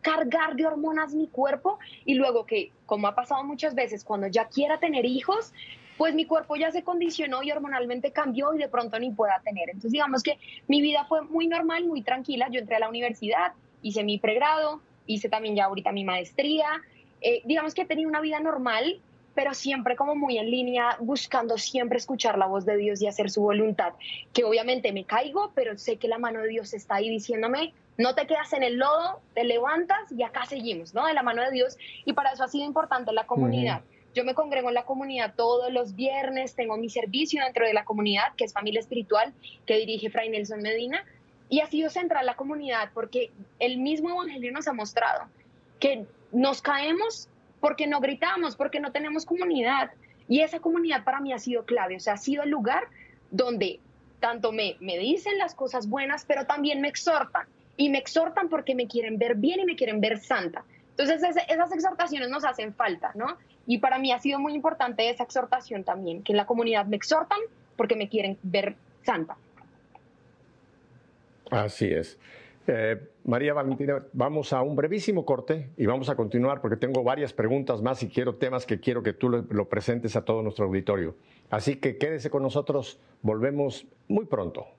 cargar 0.00 0.54
de 0.54 0.66
hormonas 0.66 1.14
mi 1.14 1.26
cuerpo 1.28 1.78
y 2.04 2.14
luego 2.14 2.46
que, 2.46 2.70
como 2.86 3.08
ha 3.08 3.14
pasado 3.14 3.44
muchas 3.44 3.74
veces, 3.74 4.04
cuando 4.04 4.26
ya 4.26 4.46
quiera 4.46 4.78
tener 4.78 5.04
hijos, 5.04 5.52
pues 5.96 6.14
mi 6.14 6.24
cuerpo 6.24 6.56
ya 6.56 6.70
se 6.70 6.84
condicionó 6.84 7.42
y 7.42 7.50
hormonalmente 7.50 8.12
cambió 8.12 8.54
y 8.54 8.58
de 8.58 8.68
pronto 8.68 8.98
ni 9.00 9.10
pueda 9.10 9.40
tener. 9.44 9.68
Entonces 9.68 9.92
digamos 9.92 10.22
que 10.22 10.38
mi 10.68 10.80
vida 10.80 11.04
fue 11.08 11.22
muy 11.22 11.48
normal, 11.48 11.84
muy 11.86 12.02
tranquila. 12.02 12.48
Yo 12.50 12.60
entré 12.60 12.76
a 12.76 12.78
la 12.78 12.88
universidad, 12.88 13.52
hice 13.82 14.04
mi 14.04 14.18
pregrado, 14.18 14.80
hice 15.06 15.28
también 15.28 15.56
ya 15.56 15.64
ahorita 15.64 15.90
mi 15.90 16.04
maestría. 16.04 16.68
Eh, 17.20 17.42
digamos 17.44 17.74
que 17.74 17.82
he 17.82 17.86
tenido 17.86 18.08
una 18.08 18.20
vida 18.20 18.38
normal, 18.38 19.00
pero 19.38 19.54
siempre 19.54 19.94
como 19.94 20.16
muy 20.16 20.36
en 20.36 20.50
línea, 20.50 20.96
buscando 20.98 21.58
siempre 21.58 21.96
escuchar 21.96 22.36
la 22.36 22.46
voz 22.46 22.66
de 22.66 22.76
Dios 22.76 23.00
y 23.00 23.06
hacer 23.06 23.30
su 23.30 23.40
voluntad, 23.40 23.92
que 24.32 24.42
obviamente 24.42 24.92
me 24.92 25.04
caigo, 25.04 25.52
pero 25.54 25.78
sé 25.78 25.96
que 25.96 26.08
la 26.08 26.18
mano 26.18 26.40
de 26.40 26.48
Dios 26.48 26.74
está 26.74 26.96
ahí 26.96 27.08
diciéndome, 27.08 27.72
no 27.98 28.16
te 28.16 28.26
quedas 28.26 28.52
en 28.52 28.64
el 28.64 28.78
lodo, 28.78 29.20
te 29.34 29.44
levantas 29.44 30.10
y 30.10 30.24
acá 30.24 30.44
seguimos, 30.46 30.92
¿no? 30.92 31.06
De 31.06 31.14
la 31.14 31.22
mano 31.22 31.40
de 31.42 31.52
Dios. 31.52 31.78
Y 32.04 32.14
para 32.14 32.32
eso 32.32 32.42
ha 32.42 32.48
sido 32.48 32.64
importante 32.64 33.12
la 33.12 33.28
comunidad. 33.28 33.82
Yo 34.12 34.24
me 34.24 34.34
congrego 34.34 34.70
en 34.70 34.74
la 34.74 34.84
comunidad 34.84 35.34
todos 35.36 35.72
los 35.72 35.94
viernes, 35.94 36.56
tengo 36.56 36.76
mi 36.76 36.90
servicio 36.90 37.44
dentro 37.44 37.64
de 37.64 37.74
la 37.74 37.84
comunidad, 37.84 38.34
que 38.36 38.42
es 38.42 38.52
Familia 38.52 38.80
Espiritual, 38.80 39.32
que 39.66 39.76
dirige 39.76 40.10
Fray 40.10 40.30
Nelson 40.30 40.62
Medina, 40.62 41.04
y 41.48 41.60
ha 41.60 41.68
sido 41.68 41.90
central 41.90 42.26
la 42.26 42.34
comunidad 42.34 42.90
porque 42.92 43.30
el 43.60 43.78
mismo 43.78 44.10
Evangelio 44.10 44.50
nos 44.50 44.66
ha 44.66 44.72
mostrado 44.72 45.28
que 45.78 46.06
nos 46.32 46.60
caemos 46.60 47.28
porque 47.60 47.86
no 47.86 48.00
gritamos, 48.00 48.56
porque 48.56 48.80
no 48.80 48.92
tenemos 48.92 49.24
comunidad. 49.24 49.90
Y 50.28 50.40
esa 50.40 50.60
comunidad 50.60 51.04
para 51.04 51.20
mí 51.20 51.32
ha 51.32 51.38
sido 51.38 51.64
clave, 51.64 51.96
o 51.96 52.00
sea, 52.00 52.14
ha 52.14 52.18
sido 52.18 52.42
el 52.42 52.50
lugar 52.50 52.84
donde 53.30 53.80
tanto 54.20 54.52
me, 54.52 54.76
me 54.80 54.98
dicen 54.98 55.38
las 55.38 55.54
cosas 55.54 55.88
buenas, 55.88 56.24
pero 56.26 56.46
también 56.46 56.80
me 56.80 56.88
exhortan. 56.88 57.46
Y 57.76 57.88
me 57.88 57.98
exhortan 57.98 58.48
porque 58.48 58.74
me 58.74 58.88
quieren 58.88 59.18
ver 59.18 59.36
bien 59.36 59.60
y 59.60 59.64
me 59.64 59.76
quieren 59.76 60.00
ver 60.00 60.18
santa. 60.18 60.64
Entonces 60.90 61.22
esas 61.48 61.72
exhortaciones 61.72 62.28
nos 62.28 62.44
hacen 62.44 62.74
falta, 62.74 63.12
¿no? 63.14 63.38
Y 63.66 63.78
para 63.78 63.98
mí 63.98 64.10
ha 64.12 64.18
sido 64.18 64.40
muy 64.40 64.54
importante 64.54 65.08
esa 65.08 65.22
exhortación 65.22 65.84
también, 65.84 66.24
que 66.24 66.32
en 66.32 66.36
la 66.36 66.46
comunidad 66.46 66.86
me 66.86 66.96
exhortan 66.96 67.38
porque 67.76 67.94
me 67.94 68.08
quieren 68.08 68.36
ver 68.42 68.74
santa. 69.04 69.36
Así 71.50 71.86
es. 71.86 72.18
Eh, 72.66 73.00
María 73.28 73.52
Valentina, 73.52 74.06
vamos 74.14 74.54
a 74.54 74.62
un 74.62 74.74
brevísimo 74.74 75.26
corte 75.26 75.68
y 75.76 75.84
vamos 75.84 76.08
a 76.08 76.16
continuar 76.16 76.62
porque 76.62 76.78
tengo 76.78 77.04
varias 77.04 77.34
preguntas 77.34 77.82
más 77.82 78.02
y 78.02 78.08
quiero 78.08 78.36
temas 78.36 78.64
que 78.64 78.80
quiero 78.80 79.02
que 79.02 79.12
tú 79.12 79.28
lo 79.28 79.68
presentes 79.68 80.16
a 80.16 80.24
todo 80.24 80.42
nuestro 80.42 80.64
auditorio. 80.64 81.14
Así 81.50 81.76
que 81.76 81.98
quédese 81.98 82.30
con 82.30 82.42
nosotros, 82.42 82.98
volvemos 83.20 83.86
muy 84.08 84.24
pronto. 84.24 84.77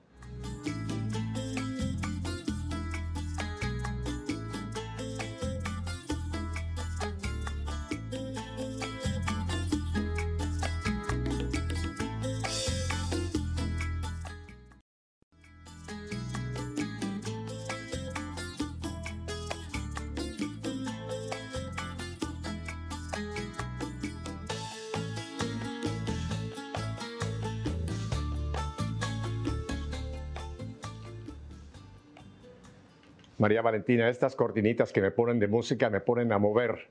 María 33.40 33.62
Valentina, 33.62 34.10
estas 34.10 34.36
cortinitas 34.36 34.92
que 34.92 35.00
me 35.00 35.10
ponen 35.10 35.38
de 35.38 35.48
música 35.48 35.88
me 35.88 36.00
ponen 36.00 36.30
a 36.30 36.38
mover. 36.38 36.90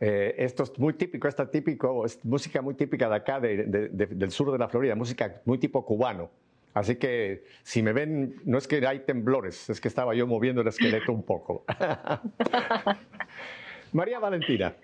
Eh, 0.00 0.34
esto 0.38 0.62
es 0.62 0.78
muy 0.78 0.94
típico, 0.94 1.28
esta 1.28 1.50
típico, 1.50 2.06
es 2.06 2.24
música 2.24 2.62
muy 2.62 2.72
típica 2.72 3.10
de 3.10 3.14
acá, 3.14 3.40
del 3.40 4.30
sur 4.30 4.50
de 4.50 4.58
la 4.58 4.68
Florida, 4.68 4.94
música 4.94 5.42
muy 5.44 5.58
tipo 5.58 5.84
cubano. 5.84 6.30
Así 6.72 6.96
que 6.96 7.44
si 7.62 7.82
me 7.82 7.92
ven, 7.92 8.36
no 8.46 8.56
es 8.56 8.66
que 8.66 8.86
hay 8.86 9.00
temblores, 9.00 9.68
es 9.68 9.82
que 9.82 9.88
estaba 9.88 10.14
yo 10.14 10.26
moviendo 10.26 10.62
el 10.62 10.68
esqueleto 10.68 11.12
un 11.12 11.24
poco. 11.24 11.66
María 13.92 14.18
Valentina, 14.18 14.74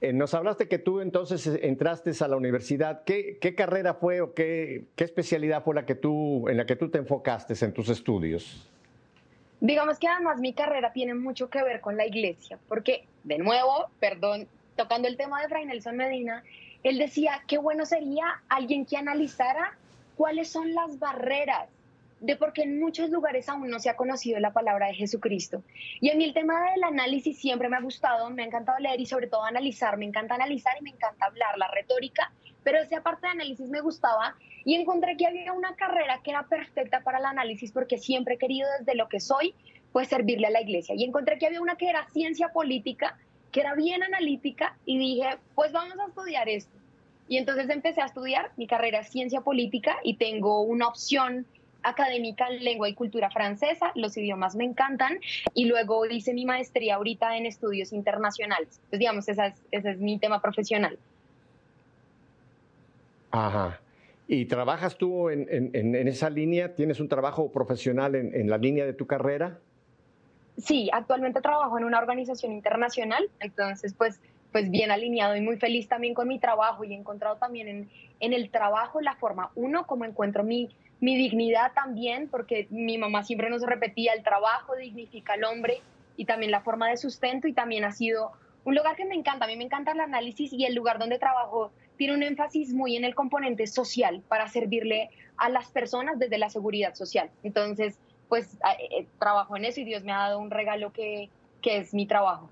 eh, 0.00 0.14
nos 0.14 0.32
hablaste 0.32 0.66
que 0.66 0.78
tú 0.78 1.02
entonces 1.02 1.46
entraste 1.60 2.12
a 2.18 2.28
la 2.28 2.36
universidad. 2.36 3.04
¿Qué, 3.04 3.54
carrera 3.54 3.92
fue 3.92 4.22
o 4.22 4.32
qué, 4.32 4.86
qué, 4.96 5.04
especialidad 5.04 5.62
fue 5.62 5.74
la 5.74 5.84
que 5.84 5.94
tú, 5.94 6.48
en 6.48 6.56
la 6.56 6.64
que 6.64 6.76
tú 6.76 6.88
te 6.88 6.96
enfocaste 6.96 7.52
en 7.62 7.74
tus 7.74 7.90
estudios? 7.90 8.70
Digamos 9.64 9.98
que 9.98 10.08
además 10.08 10.40
mi 10.40 10.52
carrera 10.52 10.92
tiene 10.92 11.14
mucho 11.14 11.48
que 11.48 11.62
ver 11.62 11.80
con 11.80 11.96
la 11.96 12.04
iglesia, 12.04 12.58
porque 12.68 13.06
de 13.22 13.38
nuevo, 13.38 13.88
perdón, 13.98 14.46
tocando 14.76 15.08
el 15.08 15.16
tema 15.16 15.40
de 15.40 15.48
Fray 15.48 15.64
Nelson 15.64 15.96
Medina, 15.96 16.44
él 16.82 16.98
decía, 16.98 17.42
qué 17.48 17.56
bueno 17.56 17.86
sería 17.86 18.42
alguien 18.50 18.84
que 18.84 18.98
analizara 18.98 19.74
cuáles 20.16 20.50
son 20.50 20.74
las 20.74 20.98
barreras 20.98 21.70
de 22.20 22.36
por 22.36 22.52
qué 22.52 22.64
en 22.64 22.78
muchos 22.78 23.08
lugares 23.08 23.48
aún 23.48 23.70
no 23.70 23.80
se 23.80 23.88
ha 23.88 23.96
conocido 23.96 24.38
la 24.38 24.52
palabra 24.52 24.88
de 24.88 24.96
Jesucristo. 24.96 25.62
Y 25.98 26.10
a 26.10 26.14
mí 26.14 26.24
el 26.24 26.34
tema 26.34 26.70
del 26.72 26.84
análisis 26.84 27.38
siempre 27.38 27.70
me 27.70 27.78
ha 27.78 27.80
gustado, 27.80 28.28
me 28.28 28.42
ha 28.42 28.46
encantado 28.46 28.78
leer 28.80 29.00
y 29.00 29.06
sobre 29.06 29.28
todo 29.28 29.44
analizar, 29.44 29.96
me 29.96 30.04
encanta 30.04 30.34
analizar 30.34 30.74
y 30.78 30.82
me 30.82 30.90
encanta 30.90 31.24
hablar, 31.24 31.56
la 31.56 31.68
retórica, 31.68 32.30
pero 32.64 32.80
esa 32.80 33.02
parte 33.02 33.26
de 33.26 33.32
análisis 33.32 33.68
me 33.68 33.80
gustaba 33.80 34.34
y 34.64 34.74
encontré 34.74 35.16
que 35.16 35.26
había 35.26 35.52
una 35.52 35.76
carrera 35.76 36.20
que 36.24 36.30
era 36.30 36.44
perfecta 36.44 37.00
para 37.00 37.18
el 37.18 37.26
análisis 37.26 37.70
porque 37.70 37.98
siempre 37.98 38.34
he 38.34 38.38
querido 38.38 38.66
desde 38.78 38.96
lo 38.96 39.08
que 39.08 39.20
soy, 39.20 39.54
pues 39.92 40.08
servirle 40.08 40.48
a 40.48 40.50
la 40.50 40.62
iglesia. 40.62 40.94
Y 40.96 41.04
encontré 41.04 41.38
que 41.38 41.46
había 41.46 41.60
una 41.60 41.76
que 41.76 41.88
era 41.88 42.08
ciencia 42.08 42.48
política, 42.48 43.16
que 43.52 43.60
era 43.60 43.74
bien 43.74 44.02
analítica 44.02 44.76
y 44.84 44.98
dije, 44.98 45.38
pues 45.54 45.70
vamos 45.70 45.98
a 46.00 46.08
estudiar 46.08 46.48
esto. 46.48 46.76
Y 47.28 47.36
entonces 47.36 47.70
empecé 47.70 48.00
a 48.00 48.06
estudiar, 48.06 48.50
mi 48.56 48.66
carrera 48.66 49.00
es 49.00 49.08
ciencia 49.08 49.42
política 49.42 49.96
y 50.02 50.16
tengo 50.16 50.62
una 50.62 50.88
opción 50.88 51.46
académica 51.82 52.48
en 52.48 52.64
lengua 52.64 52.88
y 52.88 52.94
cultura 52.94 53.30
francesa, 53.30 53.92
los 53.94 54.16
idiomas 54.16 54.56
me 54.56 54.64
encantan, 54.64 55.18
y 55.52 55.66
luego 55.66 56.06
hice 56.06 56.32
mi 56.32 56.46
maestría 56.46 56.96
ahorita 56.96 57.36
en 57.36 57.46
estudios 57.46 57.92
internacionales. 57.92 58.80
Pues 58.88 58.98
digamos, 58.98 59.28
ese 59.28 59.54
es 59.70 59.98
mi 59.98 60.18
tema 60.18 60.40
profesional. 60.40 60.98
Ajá. 63.34 63.80
¿Y 64.26 64.46
trabajas 64.46 64.96
tú 64.96 65.28
en, 65.28 65.46
en, 65.50 66.08
esa 66.08 66.30
línea? 66.30 66.74
¿Tienes 66.74 66.98
un 66.98 67.08
trabajo 67.08 67.52
profesional 67.52 68.14
en, 68.14 68.48
la 68.48 68.56
línea 68.56 68.86
de 68.86 68.94
tu 68.94 69.06
carrera? 69.06 69.58
Sí, 70.56 70.88
actualmente 70.92 71.42
trabajo 71.42 71.76
en 71.76 71.84
una 71.84 71.98
organización 71.98 72.52
internacional, 72.52 73.28
entonces 73.40 73.92
pues, 73.92 74.20
pues 74.50 74.70
bien 74.70 74.90
alineado 74.90 75.36
y 75.36 75.40
muy 75.40 75.56
feliz 75.58 75.88
también 75.88 76.14
con 76.14 76.28
mi 76.28 76.38
trabajo 76.38 76.84
y 76.84 76.94
he 76.94 76.96
encontrado 76.96 77.36
también 77.36 77.68
en, 77.68 77.90
en 78.20 78.32
el 78.32 78.50
trabajo 78.50 79.00
la 79.00 79.16
forma, 79.16 79.50
uno, 79.56 79.86
como 79.86 80.04
encuentro 80.06 80.42
mi, 80.42 80.70
mi 81.00 81.16
dignidad 81.16 81.72
también, 81.74 82.28
porque 82.28 82.66
mi 82.70 82.96
mamá 82.96 83.24
siempre 83.24 83.50
nos 83.50 83.62
repetía, 83.62 84.14
el 84.14 84.22
trabajo 84.22 84.74
dignifica 84.76 85.34
al 85.34 85.44
hombre 85.44 85.82
y 86.16 86.24
también 86.24 86.50
la 86.50 86.60
forma 86.60 86.88
de 86.88 86.96
sustento 86.96 87.46
y 87.46 87.52
también 87.52 87.84
ha 87.84 87.92
sido 87.92 88.32
un 88.64 88.74
lugar 88.74 88.96
que 88.96 89.04
me 89.04 89.14
encanta, 89.14 89.44
a 89.44 89.48
mí 89.48 89.56
me 89.56 89.64
encanta 89.64 89.92
el 89.92 90.00
análisis 90.00 90.52
y 90.52 90.64
el 90.64 90.74
lugar 90.74 90.98
donde 90.98 91.18
trabajo 91.18 91.72
tiene 91.96 92.14
un 92.14 92.22
énfasis 92.22 92.72
muy 92.72 92.96
en 92.96 93.04
el 93.04 93.14
componente 93.14 93.66
social 93.66 94.22
para 94.28 94.48
servirle 94.48 95.10
a 95.36 95.48
las 95.48 95.70
personas 95.70 96.18
desde 96.18 96.38
la 96.38 96.50
seguridad 96.50 96.94
social. 96.94 97.30
Entonces, 97.42 97.98
pues 98.28 98.58
eh, 98.78 99.06
trabajo 99.18 99.56
en 99.56 99.64
eso 99.64 99.80
y 99.80 99.84
Dios 99.84 100.04
me 100.04 100.12
ha 100.12 100.18
dado 100.18 100.38
un 100.38 100.50
regalo 100.50 100.92
que, 100.92 101.28
que 101.60 101.78
es 101.78 101.94
mi 101.94 102.06
trabajo. 102.06 102.50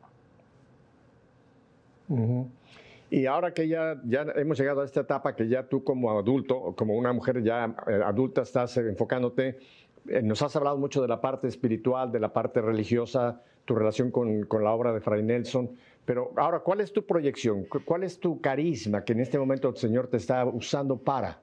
Y 3.11 3.27
ahora 3.27 3.53
que 3.53 3.69
ya, 3.69 4.01
ya 4.05 4.27
hemos 4.37 4.59
llegado 4.59 4.83
a 4.83 4.85
esta 4.85 5.01
etapa 5.01 5.35
que 5.35 5.49
ya 5.49 5.67
tú 5.67 5.83
como 5.85 6.11
adulto, 6.19 6.75
como 6.77 6.97
una 6.97 7.13
mujer 7.13 7.43
ya 7.43 7.75
eh, 7.87 8.01
adulta, 8.05 8.43
estás 8.43 8.77
enfocándote, 8.77 9.59
eh, 10.09 10.23
nos 10.23 10.43
has 10.43 10.57
hablado 10.57 10.79
mucho 10.79 11.01
de 11.03 11.09
la 11.09 11.21
parte 11.21 11.49
espiritual, 11.49 12.11
de 12.11 12.21
la 12.21 12.33
parte 12.33 12.61
religiosa, 12.61 13.43
tu 13.65 13.75
relación 13.75 14.11
con, 14.11 14.45
con, 14.45 14.65
la 14.65 14.73
obra 14.73 14.93
de 14.93 15.01
Fray 15.01 15.23
Nelson, 15.23 15.71
pero 16.05 16.33
ahora, 16.37 16.61
¿cuál 16.61 16.81
es 16.81 16.93
tu 16.93 17.05
proyección? 17.05 17.65
¿Cuál 17.85 18.03
es 18.03 18.19
tu 18.19 18.41
carisma 18.41 19.05
que 19.05 19.13
en 19.13 19.21
este 19.21 19.39
momento 19.39 19.69
el 19.69 19.77
Señor 19.77 20.09
te 20.09 20.17
está 20.17 20.45
usando 20.45 20.97
para? 20.97 21.41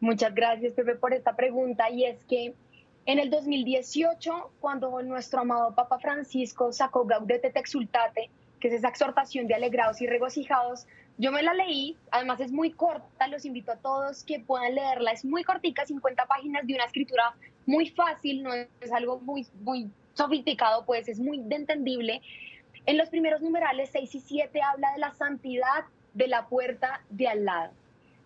Muchas 0.00 0.32
gracias, 0.32 0.74
Pepe, 0.74 0.94
por 0.94 1.12
esta 1.12 1.34
pregunta. 1.34 1.90
Y 1.90 2.04
es 2.04 2.24
que 2.24 2.54
en 3.06 3.18
el 3.18 3.30
2018, 3.30 4.52
cuando 4.60 5.02
nuestro 5.02 5.40
amado 5.40 5.74
Papa 5.74 5.98
Francisco 5.98 6.72
sacó 6.72 7.04
Gaudete 7.04 7.50
te 7.50 7.58
exultate, 7.58 8.30
que 8.60 8.68
es 8.68 8.74
esa 8.74 8.88
exhortación 8.88 9.46
de 9.48 9.54
alegrados 9.54 10.00
y 10.00 10.06
regocijados. 10.06 10.86
Yo 11.16 11.32
me 11.32 11.42
la 11.42 11.54
leí, 11.54 11.96
además 12.12 12.38
es 12.40 12.52
muy 12.52 12.70
corta, 12.70 13.26
los 13.26 13.44
invito 13.44 13.72
a 13.72 13.76
todos 13.76 14.22
que 14.22 14.38
puedan 14.38 14.74
leerla, 14.74 15.10
es 15.10 15.24
muy 15.24 15.42
cortica, 15.42 15.84
50 15.84 16.26
páginas 16.26 16.66
de 16.66 16.74
una 16.74 16.84
escritura 16.84 17.34
muy 17.66 17.88
fácil, 17.90 18.42
no 18.42 18.52
es 18.52 18.92
algo 18.92 19.18
muy, 19.20 19.46
muy 19.62 19.90
sofisticado, 20.14 20.84
pues 20.84 21.08
es 21.08 21.18
muy 21.18 21.38
entendible. 21.50 22.22
En 22.88 22.96
los 22.96 23.10
primeros 23.10 23.42
numerales 23.42 23.90
6 23.92 24.14
y 24.14 24.20
7 24.20 24.62
habla 24.62 24.92
de 24.92 24.98
la 24.98 25.12
santidad 25.12 25.84
de 26.14 26.26
la 26.26 26.46
puerta 26.46 27.02
de 27.10 27.28
al 27.28 27.44
lado. 27.44 27.74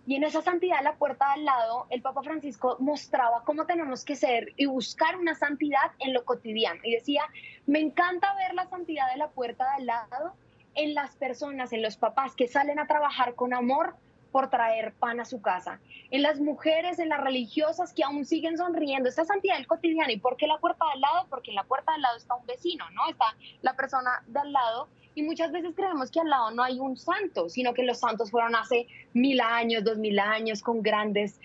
Y 0.06 0.14
en 0.14 0.22
esa 0.22 0.40
santidad 0.40 0.78
de 0.78 0.84
la 0.84 0.94
puerta 0.94 1.26
de 1.26 1.32
al 1.32 1.44
lado, 1.46 1.88
el 1.90 2.00
Papa 2.00 2.22
Francisco 2.22 2.76
mostraba 2.78 3.42
cómo 3.44 3.66
tenemos 3.66 4.04
que 4.04 4.14
ser 4.14 4.52
y 4.56 4.66
buscar 4.66 5.16
una 5.16 5.34
santidad 5.34 5.90
en 5.98 6.12
lo 6.12 6.24
cotidiano. 6.24 6.78
Y 6.84 6.92
decía, 6.92 7.24
me 7.66 7.80
encanta 7.80 8.32
ver 8.36 8.54
la 8.54 8.68
santidad 8.68 9.10
de 9.10 9.18
la 9.18 9.30
puerta 9.30 9.64
de 9.64 9.70
al 9.78 9.86
lado 9.86 10.32
en 10.76 10.94
las 10.94 11.16
personas, 11.16 11.72
en 11.72 11.82
los 11.82 11.96
papás 11.96 12.36
que 12.36 12.46
salen 12.46 12.78
a 12.78 12.86
trabajar 12.86 13.34
con 13.34 13.54
amor 13.54 13.96
por 14.32 14.50
traer 14.50 14.94
pan 14.94 15.20
a 15.20 15.24
su 15.24 15.40
casa, 15.40 15.78
en 16.10 16.22
las 16.22 16.40
mujeres, 16.40 16.98
en 16.98 17.10
las 17.10 17.20
religiosas 17.20 17.92
que 17.92 18.02
aún 18.02 18.24
siguen 18.24 18.56
sonriendo, 18.56 19.08
esta 19.08 19.24
santidad 19.24 19.56
del 19.56 19.66
cotidiano. 19.66 20.10
¿Y 20.10 20.18
por 20.18 20.36
qué 20.36 20.46
la 20.46 20.58
puerta 20.58 20.84
de 20.86 20.92
al 20.92 21.00
lado? 21.00 21.26
Porque 21.28 21.50
en 21.50 21.56
la 21.56 21.64
puerta 21.64 21.92
de 21.92 21.96
al 21.96 22.02
lado 22.02 22.16
está 22.16 22.34
un 22.34 22.46
vecino, 22.46 22.88
¿no? 22.90 23.08
Está 23.10 23.26
la 23.60 23.76
persona 23.76 24.24
de 24.26 24.40
al 24.40 24.52
lado 24.52 24.88
y 25.14 25.22
muchas 25.22 25.52
veces 25.52 25.74
creemos 25.76 26.10
que 26.10 26.20
al 26.20 26.30
lado 26.30 26.50
no 26.50 26.62
hay 26.62 26.80
un 26.80 26.96
santo, 26.96 27.48
sino 27.48 27.74
que 27.74 27.82
los 27.82 27.98
santos 27.98 28.30
fueron 28.30 28.54
hace 28.56 28.86
mil 29.12 29.40
años, 29.40 29.84
dos 29.84 29.98
mil 29.98 30.18
años, 30.18 30.62
con 30.62 30.82
grandes, 30.82 31.38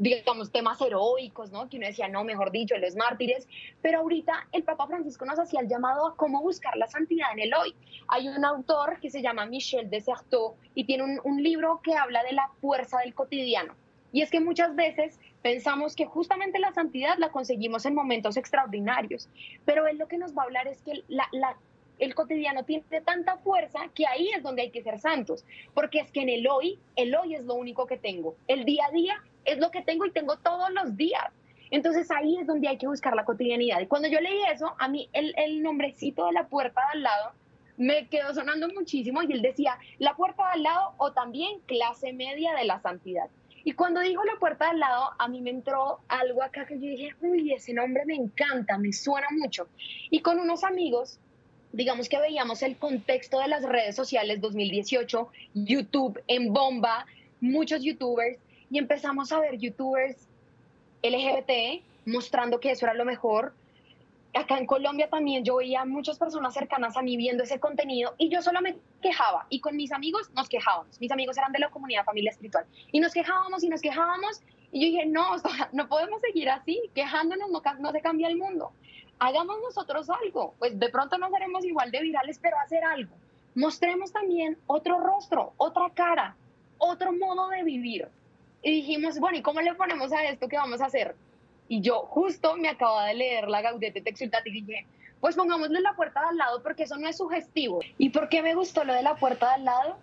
digamos, 0.00 0.50
temas 0.50 0.80
heroicos, 0.80 1.52
¿no? 1.52 1.68
Que 1.68 1.76
uno 1.76 1.86
decía, 1.86 2.08
no, 2.08 2.24
mejor 2.24 2.50
dicho, 2.50 2.76
los 2.78 2.96
mártires. 2.96 3.46
Pero 3.82 3.98
ahorita 3.98 4.48
el 4.52 4.64
Papa 4.64 4.86
Francisco 4.86 5.26
nos 5.26 5.38
hacía 5.38 5.60
el 5.60 5.68
llamado 5.68 6.06
a 6.06 6.16
cómo 6.16 6.40
buscar 6.40 6.76
la 6.76 6.86
santidad 6.86 7.28
en 7.32 7.40
el 7.40 7.54
hoy. 7.54 7.74
Hay 8.08 8.28
un 8.28 8.44
autor 8.44 8.98
que 8.98 9.10
se 9.10 9.20
llama 9.20 9.44
Michel 9.44 9.90
Desserteau 9.90 10.56
y 10.74 10.84
tiene 10.84 11.20
un, 11.22 11.40
libro 11.42 11.80
que 11.82 11.94
habla 11.94 12.22
de 12.22 12.32
la 12.32 12.50
fuerza 12.60 12.98
del 13.00 13.14
cotidiano. 13.14 13.74
Y 14.12 14.22
es 14.22 14.30
que 14.30 14.40
muchas 14.40 14.74
veces 14.74 15.18
pensamos 15.42 15.94
que 15.94 16.06
justamente 16.06 16.58
la 16.58 16.72
santidad 16.72 17.16
la 17.18 17.30
conseguimos 17.30 17.86
en 17.86 17.94
momentos 17.94 18.36
extraordinarios, 18.36 19.28
pero 19.64 19.86
él 19.86 19.98
lo 19.98 20.08
que 20.08 20.18
nos 20.18 20.36
va 20.36 20.42
a 20.42 20.44
hablar 20.46 20.66
es 20.66 20.82
que 20.82 21.02
la 21.08 21.56
el 22.00 22.14
cotidiano 22.14 22.64
tiene 22.64 22.84
tanta 23.04 23.36
fuerza 23.38 23.80
que 23.94 24.06
ahí 24.06 24.30
es 24.30 24.42
donde 24.42 24.62
hay 24.62 24.70
que 24.70 24.82
ser 24.82 24.98
santos, 24.98 25.44
porque 25.74 26.00
es 26.00 26.10
que 26.10 26.22
en 26.22 26.30
el 26.30 26.48
hoy, 26.48 26.78
el 26.96 27.14
hoy 27.14 27.34
es 27.34 27.44
lo 27.44 27.54
único 27.54 27.86
que 27.86 27.98
tengo, 27.98 28.34
el 28.48 28.64
día 28.64 28.86
a 28.86 28.90
día 28.90 29.22
es 29.44 29.58
lo 29.58 29.70
que 29.70 29.82
tengo 29.82 30.06
y 30.06 30.10
tengo 30.10 30.36
todos 30.38 30.70
los 30.70 30.96
días. 30.96 31.32
Entonces 31.70 32.10
ahí 32.10 32.36
es 32.36 32.46
donde 32.46 32.66
hay 32.66 32.78
que 32.78 32.88
buscar 32.88 33.14
la 33.14 33.24
cotidianidad. 33.24 33.80
Y 33.80 33.86
cuando 33.86 34.08
yo 34.08 34.20
leí 34.20 34.42
eso, 34.52 34.74
a 34.78 34.88
mí 34.88 35.08
el, 35.12 35.32
el 35.36 35.62
nombrecito 35.62 36.26
de 36.26 36.32
la 36.32 36.48
puerta 36.48 36.80
de 36.80 36.98
al 36.98 37.02
lado 37.04 37.32
me 37.76 38.08
quedó 38.08 38.34
sonando 38.34 38.68
muchísimo 38.68 39.22
y 39.22 39.32
él 39.32 39.40
decía, 39.40 39.78
la 39.98 40.14
puerta 40.14 40.44
de 40.46 40.52
al 40.54 40.62
lado 40.64 40.94
o 40.98 41.12
también 41.12 41.60
clase 41.66 42.12
media 42.12 42.54
de 42.54 42.64
la 42.64 42.80
santidad. 42.80 43.30
Y 43.62 43.72
cuando 43.72 44.00
dijo 44.00 44.24
la 44.24 44.38
puerta 44.38 44.66
de 44.66 44.70
al 44.72 44.80
lado, 44.80 45.10
a 45.18 45.28
mí 45.28 45.40
me 45.40 45.50
entró 45.50 46.00
algo 46.08 46.42
acá 46.42 46.66
que 46.66 46.74
yo 46.74 46.80
dije, 46.80 47.14
uy, 47.20 47.52
ese 47.52 47.72
nombre 47.72 48.04
me 48.04 48.16
encanta, 48.16 48.78
me 48.78 48.92
suena 48.92 49.28
mucho. 49.30 49.68
Y 50.10 50.20
con 50.20 50.38
unos 50.40 50.64
amigos 50.64 51.20
digamos 51.72 52.08
que 52.08 52.18
veíamos 52.18 52.62
el 52.62 52.76
contexto 52.76 53.38
de 53.38 53.48
las 53.48 53.62
redes 53.62 53.94
sociales 53.94 54.40
2018, 54.40 55.28
YouTube 55.54 56.20
en 56.26 56.52
bomba, 56.52 57.06
muchos 57.40 57.82
youtubers, 57.82 58.38
y 58.70 58.78
empezamos 58.78 59.32
a 59.32 59.40
ver 59.40 59.58
youtubers 59.58 60.16
LGBT 61.02 61.82
mostrando 62.06 62.60
que 62.60 62.72
eso 62.72 62.86
era 62.86 62.94
lo 62.94 63.04
mejor. 63.04 63.54
Acá 64.32 64.58
en 64.58 64.66
Colombia 64.66 65.08
también 65.08 65.44
yo 65.44 65.56
veía 65.56 65.84
muchas 65.84 66.16
personas 66.16 66.54
cercanas 66.54 66.96
a 66.96 67.02
mí 67.02 67.16
viendo 67.16 67.42
ese 67.42 67.58
contenido 67.58 68.14
y 68.16 68.28
yo 68.28 68.42
solo 68.42 68.60
me 68.60 68.76
quejaba 69.02 69.46
y 69.50 69.60
con 69.60 69.74
mis 69.74 69.90
amigos 69.90 70.30
nos 70.36 70.48
quejábamos. 70.48 71.00
Mis 71.00 71.10
amigos 71.10 71.36
eran 71.36 71.50
de 71.50 71.58
la 71.58 71.68
comunidad 71.70 72.04
familia 72.04 72.30
espiritual 72.30 72.64
y 72.92 73.00
nos 73.00 73.12
quejábamos 73.12 73.64
y 73.64 73.68
nos 73.68 73.80
quejábamos 73.80 74.40
y 74.70 74.82
yo 74.82 74.86
dije, 74.86 75.06
no, 75.06 75.32
no 75.72 75.88
podemos 75.88 76.20
seguir 76.20 76.48
así, 76.48 76.80
quejándonos 76.94 77.50
no, 77.50 77.60
no 77.80 77.90
se 77.90 78.00
cambia 78.00 78.28
el 78.28 78.36
mundo 78.36 78.72
hagamos 79.20 79.58
nosotros 79.62 80.08
algo, 80.10 80.54
pues 80.58 80.76
de 80.78 80.88
pronto 80.88 81.18
no 81.18 81.30
seremos 81.30 81.64
igual 81.64 81.90
de 81.90 82.00
virales, 82.00 82.38
pero 82.40 82.58
hacer 82.58 82.82
algo. 82.82 83.14
Mostremos 83.54 84.12
también 84.12 84.58
otro 84.66 84.98
rostro, 84.98 85.52
otra 85.58 85.90
cara, 85.94 86.36
otro 86.78 87.12
modo 87.12 87.48
de 87.50 87.62
vivir. 87.62 88.08
Y 88.62 88.72
dijimos, 88.72 89.18
bueno, 89.18 89.38
¿y 89.38 89.42
cómo 89.42 89.60
le 89.60 89.74
ponemos 89.74 90.12
a 90.12 90.24
esto 90.24 90.48
que 90.48 90.56
vamos 90.56 90.80
a 90.80 90.86
hacer? 90.86 91.14
Y 91.68 91.82
yo 91.82 92.00
justo 92.06 92.56
me 92.56 92.68
acababa 92.68 93.06
de 93.06 93.14
leer 93.14 93.48
la 93.48 93.62
Gaudete 93.62 94.00
te 94.00 94.10
y 94.10 94.50
dije, 94.50 94.86
pues 95.20 95.36
pongámosle 95.36 95.80
la 95.80 95.94
puerta 95.94 96.20
de 96.20 96.26
al 96.26 96.36
lado 96.36 96.62
porque 96.62 96.84
eso 96.84 96.96
no 96.96 97.06
es 97.06 97.18
sugestivo. 97.18 97.80
¿Y 97.98 98.08
por 98.08 98.28
qué 98.28 98.42
me 98.42 98.54
gustó 98.54 98.84
lo 98.84 98.94
de 98.94 99.02
la 99.02 99.16
puerta 99.16 99.48
de 99.48 99.54
al 99.54 99.64
lado? 99.66 99.98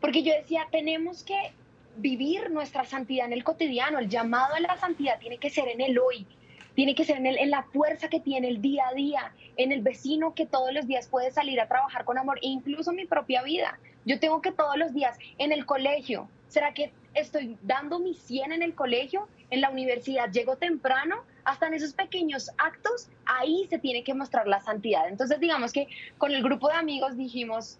Porque 0.00 0.22
yo 0.22 0.32
decía, 0.32 0.68
tenemos 0.70 1.24
que 1.24 1.52
vivir 1.96 2.50
nuestra 2.50 2.84
santidad 2.84 3.26
en 3.26 3.32
el 3.32 3.44
cotidiano, 3.44 3.98
el 3.98 4.08
llamado 4.08 4.54
a 4.54 4.60
la 4.60 4.76
santidad 4.76 5.18
tiene 5.18 5.38
que 5.38 5.50
ser 5.50 5.68
en 5.68 5.80
el 5.80 5.98
hoy, 5.98 6.26
tiene 6.74 6.94
que 6.94 7.04
ser 7.04 7.18
en, 7.18 7.26
el, 7.26 7.50
la 7.50 7.62
fuerza 7.62 8.08
que 8.08 8.20
tiene 8.20 8.48
el 8.48 8.60
día 8.60 8.88
a 8.88 8.94
día, 8.94 9.32
en 9.56 9.72
el 9.72 9.82
vecino 9.82 10.34
que 10.34 10.46
todos 10.46 10.72
los 10.72 10.86
días 10.86 11.08
puede 11.08 11.30
salir 11.30 11.60
a 11.60 11.68
trabajar 11.68 12.04
con 12.04 12.18
amor, 12.18 12.38
e 12.38 12.48
incluso 12.48 12.92
mi 12.92 13.06
propia 13.06 13.42
vida. 13.42 13.78
Yo 14.04 14.18
tengo 14.20 14.42
que 14.42 14.52
todos 14.52 14.76
los 14.76 14.92
días, 14.92 15.18
en 15.38 15.52
el 15.52 15.66
colegio, 15.66 16.28
¿será 16.48 16.74
que 16.74 16.92
estoy 17.14 17.56
dando 17.62 17.98
mi 17.98 18.14
100 18.14 18.52
en 18.52 18.62
el 18.62 18.74
colegio? 18.74 19.28
En 19.50 19.60
la 19.60 19.70
universidad 19.70 20.30
llego 20.30 20.56
temprano, 20.56 21.22
hasta 21.44 21.66
en 21.66 21.74
esos 21.74 21.92
pequeños 21.92 22.50
actos, 22.58 23.08
ahí 23.26 23.66
se 23.68 23.78
tiene 23.78 24.02
que 24.02 24.14
mostrar 24.14 24.46
la 24.46 24.60
santidad. 24.60 25.08
Entonces, 25.08 25.38
digamos 25.40 25.72
que 25.72 25.88
con 26.18 26.32
el 26.32 26.42
grupo 26.42 26.68
de 26.68 26.74
amigos 26.74 27.16
dijimos, 27.16 27.78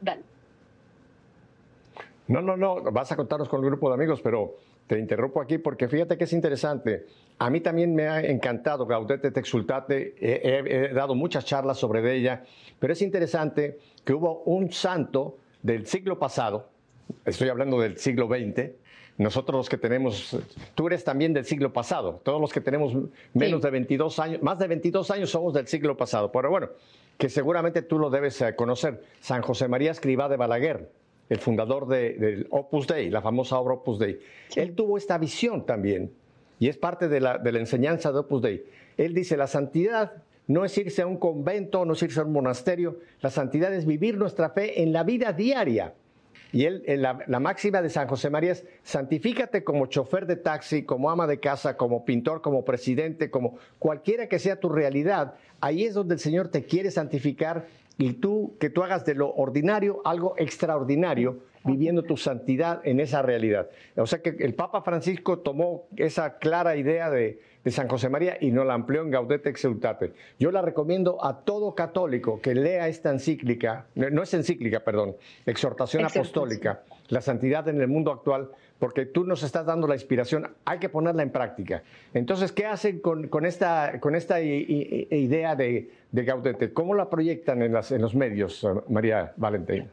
dale. 0.00 0.22
No, 2.26 2.40
no, 2.40 2.56
no, 2.56 2.80
vas 2.82 3.12
a 3.12 3.16
contarnos 3.16 3.48
con 3.48 3.60
el 3.62 3.66
grupo 3.66 3.88
de 3.90 3.94
amigos, 3.94 4.20
pero 4.22 4.56
te 4.86 4.98
interrumpo 4.98 5.40
aquí 5.40 5.58
porque 5.58 5.88
fíjate 5.88 6.18
que 6.18 6.24
es 6.24 6.32
interesante. 6.32 7.06
A 7.38 7.50
mí 7.50 7.60
también 7.60 7.94
me 7.94 8.08
ha 8.08 8.20
encantado 8.20 8.86
Gaudete 8.86 9.30
te 9.30 9.40
exultate, 9.40 10.14
he, 10.20 10.92
dado 10.92 11.14
muchas 11.14 11.44
charlas 11.44 11.78
sobre 11.78 12.14
ella, 12.14 12.44
pero 12.78 12.92
es 12.92 13.02
interesante 13.02 13.78
que 14.04 14.12
hubo 14.12 14.42
un 14.44 14.70
santo 14.72 15.38
del 15.62 15.86
siglo 15.86 16.18
pasado, 16.18 16.68
estoy 17.24 17.48
hablando 17.48 17.80
del 17.80 17.98
siglo 17.98 18.28
XX, 18.28 18.70
nosotros 19.16 19.56
los 19.56 19.68
que 19.68 19.78
tenemos, 19.78 20.36
tú 20.74 20.88
eres 20.88 21.04
también 21.04 21.32
del 21.32 21.44
siglo 21.44 21.72
pasado, 21.72 22.20
todos 22.24 22.40
los 22.40 22.52
que 22.52 22.60
tenemos 22.60 22.92
menos 23.32 23.62
de 23.62 23.70
22 23.70 24.18
años, 24.18 24.42
más 24.42 24.58
de 24.58 24.68
22 24.68 25.10
años 25.10 25.30
somos 25.30 25.54
del 25.54 25.66
siglo 25.66 25.96
pasado, 25.96 26.30
pero 26.30 26.50
bueno, 26.50 26.68
que 27.16 27.28
seguramente 27.28 27.82
tú 27.82 27.98
lo 27.98 28.10
debes 28.10 28.40
eh, 28.42 28.54
conocer, 28.54 29.02
San 29.20 29.42
José 29.42 29.68
María 29.68 29.92
Escribá 29.92 30.28
de 30.28 30.36
Balaguer 30.36 30.90
el 31.28 31.38
fundador 31.38 31.88
del 31.88 32.46
Opus 32.50 32.86
Dei, 32.86 33.10
la 33.10 33.22
famosa 33.22 33.58
obra 33.58 33.74
Opus 33.74 33.98
Dei, 33.98 34.18
él 34.56 34.74
tuvo 34.74 34.98
esta 34.98 35.18
visión 35.18 35.64
también, 35.66 36.12
y 36.58 36.68
es 36.68 36.76
parte 36.76 37.08
de 37.08 37.20
la, 37.20 37.38
de 37.38 37.52
la 37.52 37.58
enseñanza 37.58 38.12
de 38.12 38.18
Opus 38.18 38.42
Dei. 38.42 38.64
Él 38.96 39.14
dice, 39.14 39.36
la 39.36 39.46
santidad 39.46 40.22
no 40.46 40.64
es 40.64 40.76
irse 40.76 41.02
a 41.02 41.06
un 41.06 41.16
convento, 41.16 41.84
no 41.84 41.94
es 41.94 42.02
irse 42.02 42.20
a 42.20 42.24
un 42.24 42.32
monasterio, 42.32 42.98
la 43.20 43.30
santidad 43.30 43.72
es 43.74 43.86
vivir 43.86 44.18
nuestra 44.18 44.50
fe 44.50 44.82
en 44.82 44.92
la 44.92 45.02
vida 45.02 45.32
diaria. 45.32 45.94
Y 46.52 46.66
él, 46.66 46.84
la, 46.86 47.18
la, 47.26 47.40
máxima 47.40 47.82
de 47.82 47.90
San 47.90 48.06
José 48.06 48.30
María 48.30 48.52
es, 48.52 48.64
santifícate 48.84 49.64
como 49.64 49.86
chofer 49.86 50.24
de 50.24 50.36
taxi, 50.36 50.84
como 50.84 51.10
ama 51.10 51.26
de 51.26 51.40
casa, 51.40 51.76
como 51.76 52.04
pintor, 52.04 52.42
como 52.42 52.64
presidente, 52.64 53.28
como 53.28 53.58
cualquiera 53.80 54.28
que 54.28 54.38
sea 54.38 54.60
tu 54.60 54.68
realidad. 54.68 55.34
Ahí 55.60 55.82
es 55.82 55.94
donde 55.94 56.14
el 56.14 56.20
Señor 56.20 56.48
te 56.48 56.64
quiere 56.64 56.92
santificar 56.92 57.66
y 57.98 58.14
tú 58.14 58.56
que 58.58 58.70
tú 58.70 58.82
hagas 58.82 59.04
de 59.04 59.14
lo 59.14 59.32
ordinario 59.34 60.00
algo 60.04 60.34
extraordinario, 60.38 61.40
viviendo 61.64 62.02
tu 62.02 62.16
santidad 62.16 62.80
en 62.84 63.00
esa 63.00 63.22
realidad. 63.22 63.70
O 63.96 64.06
sea 64.06 64.20
que 64.20 64.36
el 64.38 64.54
Papa 64.54 64.82
Francisco 64.82 65.38
tomó 65.38 65.86
esa 65.96 66.38
clara 66.38 66.76
idea 66.76 67.10
de, 67.10 67.40
San 67.66 67.88
José 67.88 68.10
María 68.10 68.36
y 68.38 68.50
nos 68.50 68.66
la 68.66 68.74
amplió 68.74 69.00
en 69.00 69.10
Gaudete 69.10 69.48
Exultate. 69.48 70.12
Yo 70.38 70.50
la 70.50 70.60
recomiendo 70.60 71.24
a 71.24 71.40
todo 71.44 71.74
católico 71.74 72.38
que 72.42 72.54
lea 72.54 72.88
esta 72.88 73.10
encíclica, 73.10 73.86
no 73.94 74.22
es 74.22 74.34
encíclica, 74.34 74.80
perdón, 74.80 75.16
exhortación 75.46 76.04
apostólica, 76.04 76.82
la 77.08 77.22
santidad 77.22 77.66
en 77.68 77.80
el 77.80 77.88
mundo 77.88 78.12
actual, 78.12 78.50
porque 78.78 79.06
tú 79.06 79.24
nos 79.24 79.42
estás 79.42 79.66
dando 79.66 79.86
la 79.86 79.94
inspiración, 79.94 80.54
hay 80.64 80.78
que 80.78 80.88
ponerla 80.88 81.22
en 81.22 81.30
práctica. 81.30 81.82
Entonces, 82.12 82.52
¿qué 82.52 82.66
hacen 82.66 83.00
con, 83.00 83.46
esta, 83.46 83.92
idea 84.40 85.54
de, 85.54 85.90
de, 86.10 86.24
Gaudete? 86.24 86.72
¿Cómo 86.72 86.94
la 86.94 87.08
proyectan 87.08 87.62
en, 87.62 87.74
en 87.74 88.02
los 88.02 88.14
medios, 88.14 88.66
María 88.88 89.32
Valentín? 89.36 89.88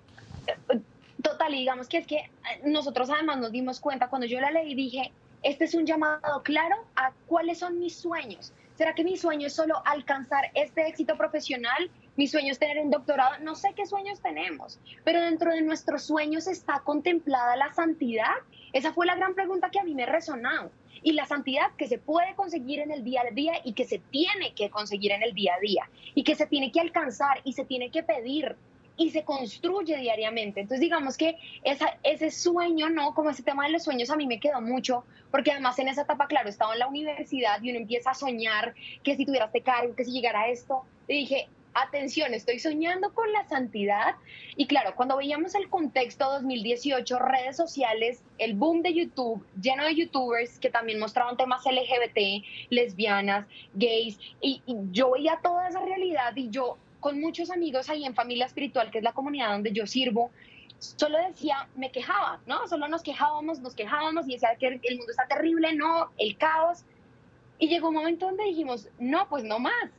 Total, 1.21 1.51
digamos 1.51 1.87
que 1.87 1.97
es 1.97 2.07
que 2.07 2.29
nosotros 2.65 3.09
además 3.09 3.37
nos 3.37 3.51
dimos 3.51 3.79
cuenta, 3.79 4.09
cuando 4.09 4.25
yo 4.25 4.39
la 4.39 4.51
leí 4.51 4.73
dije, 4.73 5.11
este 5.43 5.65
es 5.65 5.75
un 5.75 5.85
llamado 5.85 6.41
claro 6.43 6.75
a 6.95 7.11
cuáles 7.27 7.59
son 7.59 7.79
mis 7.79 7.95
sueños. 7.95 8.53
¿Será 8.75 8.95
que 8.95 9.03
mi 9.03 9.17
sueño 9.17 9.47
es 9.47 9.53
solo 9.53 9.81
alcanzar 9.85 10.45
este 10.55 10.87
éxito 10.87 11.15
profesional? 11.17 11.89
Mi 12.17 12.27
sueño 12.27 12.51
es 12.51 12.59
tener 12.59 12.79
un 12.79 12.91
doctorado. 12.91 13.39
No 13.39 13.55
sé 13.55 13.73
qué 13.75 13.85
sueños 13.85 14.21
tenemos, 14.21 14.79
pero 15.03 15.21
dentro 15.21 15.51
de 15.51 15.61
nuestros 15.61 16.03
sueños 16.03 16.47
está 16.47 16.81
contemplada 16.81 17.55
la 17.55 17.73
santidad. 17.73 18.35
Esa 18.73 18.93
fue 18.93 19.05
la 19.05 19.15
gran 19.15 19.33
pregunta 19.33 19.69
que 19.71 19.79
a 19.79 19.83
mí 19.83 19.95
me 19.95 20.05
resonó. 20.05 20.71
Y 21.03 21.13
la 21.13 21.25
santidad 21.25 21.71
que 21.77 21.87
se 21.87 21.97
puede 21.97 22.35
conseguir 22.35 22.79
en 22.79 22.91
el 22.91 23.03
día 23.03 23.21
a 23.21 23.33
día 23.33 23.53
y 23.63 23.73
que 23.73 23.85
se 23.85 23.99
tiene 23.99 24.53
que 24.53 24.69
conseguir 24.69 25.13
en 25.13 25.23
el 25.23 25.33
día 25.33 25.53
a 25.55 25.59
día 25.59 25.89
y 26.13 26.23
que 26.23 26.35
se 26.35 26.45
tiene 26.45 26.71
que 26.71 26.79
alcanzar 26.79 27.41
y 27.43 27.53
se 27.53 27.65
tiene 27.65 27.89
que 27.89 28.03
pedir 28.03 28.55
y 28.97 29.09
se 29.09 29.23
construye 29.23 29.97
diariamente. 29.97 30.61
Entonces, 30.61 30.81
digamos 30.81 31.17
que 31.17 31.37
ese 31.63 32.29
sueño, 32.29 32.89
¿no? 32.89 33.15
Como 33.15 33.31
ese 33.31 33.41
tema 33.41 33.65
de 33.65 33.71
los 33.71 33.83
sueños 33.83 34.11
a 34.11 34.15
mí 34.15 34.27
me 34.27 34.39
quedó 34.39 34.61
mucho, 34.61 35.05
porque 35.31 35.51
además 35.51 35.79
en 35.79 35.87
esa 35.87 36.03
etapa, 36.03 36.27
claro, 36.27 36.49
estaba 36.49 36.73
en 36.73 36.79
la 36.79 36.87
universidad 36.87 37.59
y 37.63 37.71
uno 37.71 37.79
empieza 37.79 38.11
a 38.11 38.13
soñar 38.13 38.75
que 39.01 39.15
si 39.15 39.25
tuviera 39.25 39.45
este 39.45 39.61
cargo, 39.61 39.95
que 39.95 40.05
si 40.05 40.11
llegara 40.11 40.49
esto, 40.49 40.83
y 41.07 41.13
dije, 41.13 41.47
atención, 41.73 42.33
estoy 42.33 42.59
soñando 42.59 43.13
con 43.13 43.31
la 43.31 43.47
santidad. 43.47 44.15
Y 44.55 44.67
claro, 44.67 44.95
cuando 44.95 45.17
veíamos 45.17 45.55
el 45.55 45.69
contexto 45.69 46.29
2018, 46.31 47.19
redes 47.19 47.57
sociales, 47.57 48.23
el 48.37 48.53
boom 48.55 48.81
de 48.81 48.93
YouTube, 48.93 49.45
lleno 49.61 49.85
de 49.85 49.95
youtubers 49.95 50.59
que 50.59 50.69
también 50.69 50.99
mostraban 50.99 51.37
temas 51.37 51.63
LGBT, 51.65 52.45
lesbianas, 52.69 53.45
gays, 53.73 54.19
y, 54.41 54.61
y 54.65 54.75
yo 54.91 55.11
veía 55.11 55.39
toda 55.41 55.67
esa 55.67 55.79
realidad 55.81 56.35
y 56.35 56.49
yo 56.49 56.77
con 56.99 57.19
muchos 57.19 57.49
amigos 57.49 57.89
ahí 57.89 58.05
en 58.05 58.13
Familia 58.13 58.45
Espiritual, 58.45 58.91
que 58.91 58.99
es 58.99 59.03
la 59.03 59.13
comunidad 59.13 59.51
donde 59.51 59.71
yo 59.71 59.87
sirvo, 59.87 60.31
solo 60.81 61.17
decía, 61.17 61.67
me 61.75 61.91
quejaba, 61.91 62.39
¿no? 62.45 62.67
Solo 62.67 62.87
nos 62.87 63.03
quejábamos, 63.03 63.59
nos 63.59 63.75
quejábamos 63.75 64.27
y 64.27 64.33
decía 64.33 64.55
que 64.59 64.67
el 64.67 64.97
mundo 64.97 65.11
está 65.11 65.27
terrible, 65.27 65.75
no, 65.75 66.11
el 66.17 66.37
caos. 66.37 66.83
Y 67.59 67.67
llegó 67.67 67.89
un 67.89 67.95
momento 67.95 68.25
donde 68.25 68.45
dijimos, 68.45 68.89
no, 68.99 69.27
pues 69.29 69.43
no 69.43 69.59
más. 69.59 69.91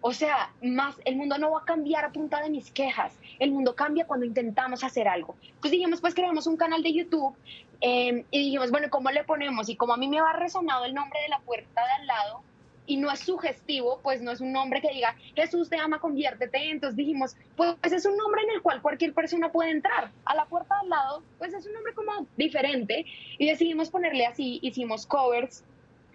O 0.00 0.12
sea, 0.12 0.52
más, 0.62 0.96
el 1.04 1.16
mundo 1.16 1.38
no 1.38 1.50
va 1.50 1.60
a 1.60 1.64
cambiar 1.64 2.04
a 2.04 2.12
punta 2.12 2.40
de 2.40 2.50
mis 2.50 2.70
quejas. 2.70 3.18
El 3.38 3.50
mundo 3.50 3.74
cambia 3.74 4.06
cuando 4.06 4.26
intentamos 4.26 4.84
hacer 4.84 5.08
algo. 5.08 5.36
Entonces 5.42 5.72
dijimos, 5.72 6.00
pues 6.00 6.14
creamos 6.14 6.46
un 6.46 6.56
canal 6.56 6.82
de 6.82 6.92
YouTube 6.92 7.34
eh, 7.80 8.24
y 8.30 8.38
dijimos, 8.38 8.70
bueno, 8.70 8.88
¿cómo 8.90 9.10
le 9.10 9.24
ponemos? 9.24 9.68
Y 9.68 9.76
como 9.76 9.94
a 9.94 9.96
mí 9.96 10.08
me 10.08 10.20
ha 10.20 10.32
resonado 10.34 10.84
el 10.84 10.94
nombre 10.94 11.20
de 11.22 11.28
la 11.28 11.40
puerta 11.40 11.84
de 11.84 11.92
al 12.00 12.06
lado, 12.06 12.42
y 12.88 12.96
no 12.96 13.10
es 13.12 13.20
sugestivo, 13.20 14.00
pues 14.02 14.22
no 14.22 14.32
es 14.32 14.40
un 14.40 14.50
nombre 14.50 14.80
que 14.80 14.88
diga 14.88 15.14
Jesús 15.36 15.68
te 15.68 15.76
ama, 15.76 16.00
conviértete. 16.00 16.70
Entonces 16.70 16.96
dijimos, 16.96 17.36
pues 17.54 17.92
es 17.92 18.06
un 18.06 18.16
nombre 18.16 18.42
en 18.42 18.50
el 18.50 18.62
cual 18.62 18.80
cualquier 18.80 19.12
persona 19.12 19.52
puede 19.52 19.70
entrar. 19.70 20.10
A 20.24 20.34
la 20.34 20.46
puerta 20.46 20.74
al 20.80 20.88
lado, 20.88 21.22
pues 21.38 21.52
es 21.52 21.66
un 21.66 21.74
nombre 21.74 21.92
como 21.92 22.26
diferente 22.36 23.04
y 23.38 23.46
decidimos 23.46 23.90
ponerle 23.90 24.26
así, 24.26 24.58
hicimos 24.62 25.06
covers, 25.06 25.62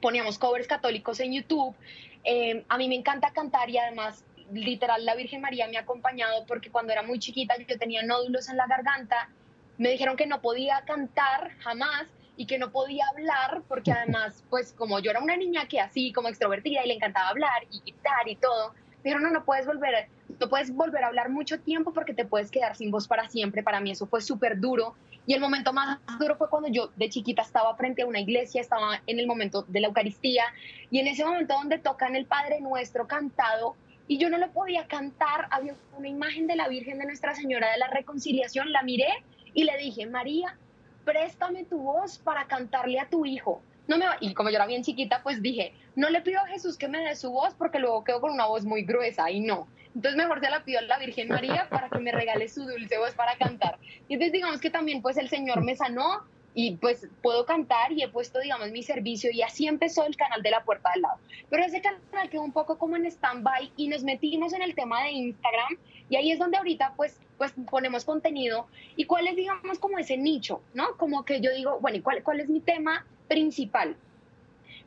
poníamos 0.02 0.40
covers 0.40 0.68
católicos 0.68 1.20
en 1.20 1.34
YouTube. 1.34 1.76
Eh, 2.24 2.64
a 2.70 2.78
mí 2.78 2.88
me 2.88 2.96
encanta 2.96 3.32
cantar 3.32 3.70
y 3.70 3.78
además 3.78 4.24
literal 4.52 5.06
la 5.06 5.16
Virgen 5.16 5.42
María 5.42 5.68
me 5.68 5.78
ha 5.78 5.82
acompañado 5.82 6.46
porque 6.46 6.70
cuando 6.70 6.94
era 6.94 7.02
muy 7.02 7.20
chiquita 7.20 7.56
yo 7.58 7.78
tenía 7.78 8.04
nódulos 8.04 8.50
en 8.50 8.58
la 8.58 8.68
garganta, 8.68 9.30
me 9.78 9.90
dijeron 9.90 10.16
que 10.16 10.28
no 10.28 10.42
podía 10.42 10.84
cantar 10.86 11.52
jamás 11.60 12.08
y 12.38 12.46
que 12.46 12.58
no 12.58 12.72
podía 12.72 13.06
hablar 13.12 13.64
porque 13.68 13.92
además, 13.94 14.44
pues 14.50 14.74
como 14.74 15.00
yo 15.00 15.12
era 15.12 15.22
una 15.22 15.38
niña 15.38 15.68
que 15.68 15.80
así 15.80 16.12
como 16.14 16.30
extrovertida 16.30 16.84
y 16.84 16.88
le 16.88 16.94
encantaba 16.96 17.30
hablar 17.30 17.64
y 17.72 17.80
gritar 17.82 18.28
y 18.28 18.36
todo, 18.36 18.74
pero 19.02 19.20
no, 19.20 19.30
no 19.30 19.44
puedes 19.44 19.66
volver, 19.66 20.08
no 20.40 20.50
puedes 20.50 20.74
volver 20.74 21.04
a 21.04 21.08
hablar 21.08 21.30
mucho 21.30 21.60
tiempo 21.60 21.94
porque 21.94 22.14
te 22.14 22.26
puedes 22.26 22.52
quedar 22.52 22.76
sin 22.76 22.92
voz 22.92 23.08
para 23.08 23.30
siempre. 23.30 23.64
Para 23.64 23.80
mí 23.80 23.92
eso 23.92 24.06
fue 24.06 24.22
súper 24.22 24.60
duro 24.60 24.96
y 25.26 25.34
el 25.34 25.40
momento 25.40 25.72
más 25.74 26.00
duro 26.20 26.36
fue 26.36 26.50
cuando 26.50 26.70
yo 26.70 26.90
de 26.96 27.10
chiquita 27.10 27.42
estaba 27.42 27.76
frente 27.76 28.02
a 28.02 28.06
una 28.06 28.20
iglesia, 28.20 28.62
estaba 28.62 29.02
en 29.08 29.20
el 29.20 29.28
momento 29.28 29.64
de 29.68 29.80
la 29.80 29.88
Eucaristía 29.88 30.44
y 30.92 31.00
en 31.00 31.08
ese 31.08 31.24
momento 31.24 31.54
donde 31.54 31.80
tocan 31.80 32.16
el 32.16 32.26
Padre 32.26 32.60
Nuestro 32.60 33.08
cantado 33.08 33.76
y 34.08 34.18
yo 34.18 34.30
no 34.30 34.38
lo 34.38 34.52
podía 34.52 34.86
cantar, 34.88 35.48
había 35.50 35.76
una 35.98 36.10
imagen 36.10 36.46
de 36.48 36.58
la 36.58 36.68
Virgen 36.68 37.00
de 37.00 37.06
Nuestra 37.06 37.36
Señora 37.36 37.72
de 37.72 37.78
la 37.78 37.88
Reconciliación, 37.88 38.72
la 38.72 38.84
miré 38.84 39.08
y 39.54 39.64
le 39.64 39.78
dije, 39.78 40.06
María, 40.06 40.58
préstame 41.06 41.64
tu 41.64 41.80
voz 41.80 42.18
para 42.18 42.46
cantarle 42.46 43.00
a 43.00 43.08
tu 43.08 43.26
hijo. 43.26 43.62
No 43.88 43.98
me 43.98 44.06
y 44.22 44.34
como 44.34 44.50
yo 44.50 44.56
era 44.56 44.66
bien 44.66 44.84
chiquita, 44.84 45.22
pues 45.24 45.42
dije, 45.42 45.74
no 45.96 46.10
le 46.10 46.22
pido 46.22 46.40
a 46.42 46.48
Jesús 46.48 46.78
que 46.78 46.88
me 46.88 47.00
dé 47.00 47.16
su 47.16 47.32
voz 47.32 47.54
porque 47.54 47.80
luego 47.80 48.04
quedo 48.04 48.22
con 48.22 48.32
una 48.32 48.46
voz 48.46 48.66
muy 48.66 48.84
gruesa 48.84 49.30
y 49.30 49.40
no. 49.40 49.68
Entonces 49.96 50.16
mejor 50.16 50.40
se 50.40 50.50
la 50.50 50.64
pido 50.64 50.80
a 50.80 50.82
la 50.84 50.98
Virgen 50.98 51.28
María 51.30 51.68
para 51.70 51.90
que 51.90 52.00
me 52.00 52.12
regale 52.12 52.48
su 52.48 52.66
dulce 52.66 52.98
voz 52.98 53.14
para 53.14 53.36
cantar. 53.38 53.78
Y 54.08 54.14
entonces 54.14 54.34
digamos 54.34 54.60
que 54.60 54.70
también 54.70 55.02
pues 55.02 55.18
el 55.18 55.30
Señor 55.30 55.64
me 55.64 55.76
sanó 55.76 56.24
y 56.56 56.76
pues 56.78 57.08
puedo 57.22 57.46
cantar 57.46 57.92
y 57.92 58.04
he 58.04 58.08
puesto 58.10 58.40
digamos 58.40 58.72
mi 58.72 58.84
servicio 58.84 59.32
y 59.32 59.42
así 59.42 59.68
empezó 59.68 60.06
el 60.06 60.16
canal 60.16 60.42
de 60.42 60.52
la 60.52 60.64
puerta 60.64 60.92
del 60.94 61.04
lado. 61.04 61.20
Pero 61.50 61.64
ese 61.64 61.82
canal 61.82 62.30
quedó 62.30 62.42
un 62.42 62.52
poco 62.52 62.78
como 62.78 62.96
en 62.96 63.06
stand-by 63.06 63.72
y 63.78 63.88
nos 63.88 64.04
metimos 64.04 64.54
en 64.54 64.62
el 64.62 64.76
tema 64.76 65.04
de 65.04 65.12
Instagram 65.12 65.78
y 66.10 66.16
ahí 66.16 66.32
es 66.32 66.40
donde 66.40 66.58
ahorita 66.58 66.94
pues 66.96 67.20
pues 67.38 67.54
ponemos 67.70 68.06
contenido 68.06 68.68
y 68.96 69.06
cuál 69.06 69.28
es, 69.28 69.36
digamos, 69.36 69.80
como 69.80 69.98
ese 69.98 70.18
nicho, 70.18 70.62
¿no? 70.74 70.96
Como 70.98 71.26
que 71.26 71.42
yo 71.42 71.52
digo, 71.52 71.80
bueno, 71.80 71.98
¿y 71.98 72.02
cuál, 72.02 72.24
cuál 72.24 72.40
es 72.40 72.50
mi 72.50 72.60
tema 72.60 73.06
principal? 73.28 73.98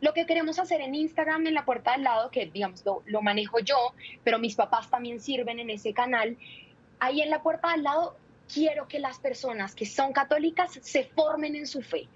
Lo 0.01 0.13
que 0.13 0.27
queremos 0.27 0.59
hacer 0.59 0.81
en 0.81 0.95
Instagram, 0.95 1.47
en 1.47 1.55
la 1.55 1.65
puerta 1.65 1.95
al 1.95 2.03
lado, 2.03 2.31
que 2.31 2.47
digamos 2.47 2.85
lo, 3.07 3.23
manejo 3.23 3.59
yo, 3.61 3.95
pero 4.25 4.39
mis 4.39 4.55
papás 4.55 4.91
también 4.91 5.21
sirven 5.21 5.59
en 5.59 5.71
ese 5.71 5.93
canal, 5.95 6.37
ahí 7.01 7.23
en 7.23 7.31
la 7.31 7.43
puerta 7.43 7.71
al 7.71 7.83
lado 7.83 8.17
quiero 8.53 8.87
que 8.89 8.99
las 8.99 9.19
personas 9.19 9.75
que 9.75 9.87
son 9.87 10.13
católicas 10.13 10.79
se 10.83 11.05
formen 11.05 11.57
en 11.57 11.67
su 11.67 11.83
fe. 11.83 12.09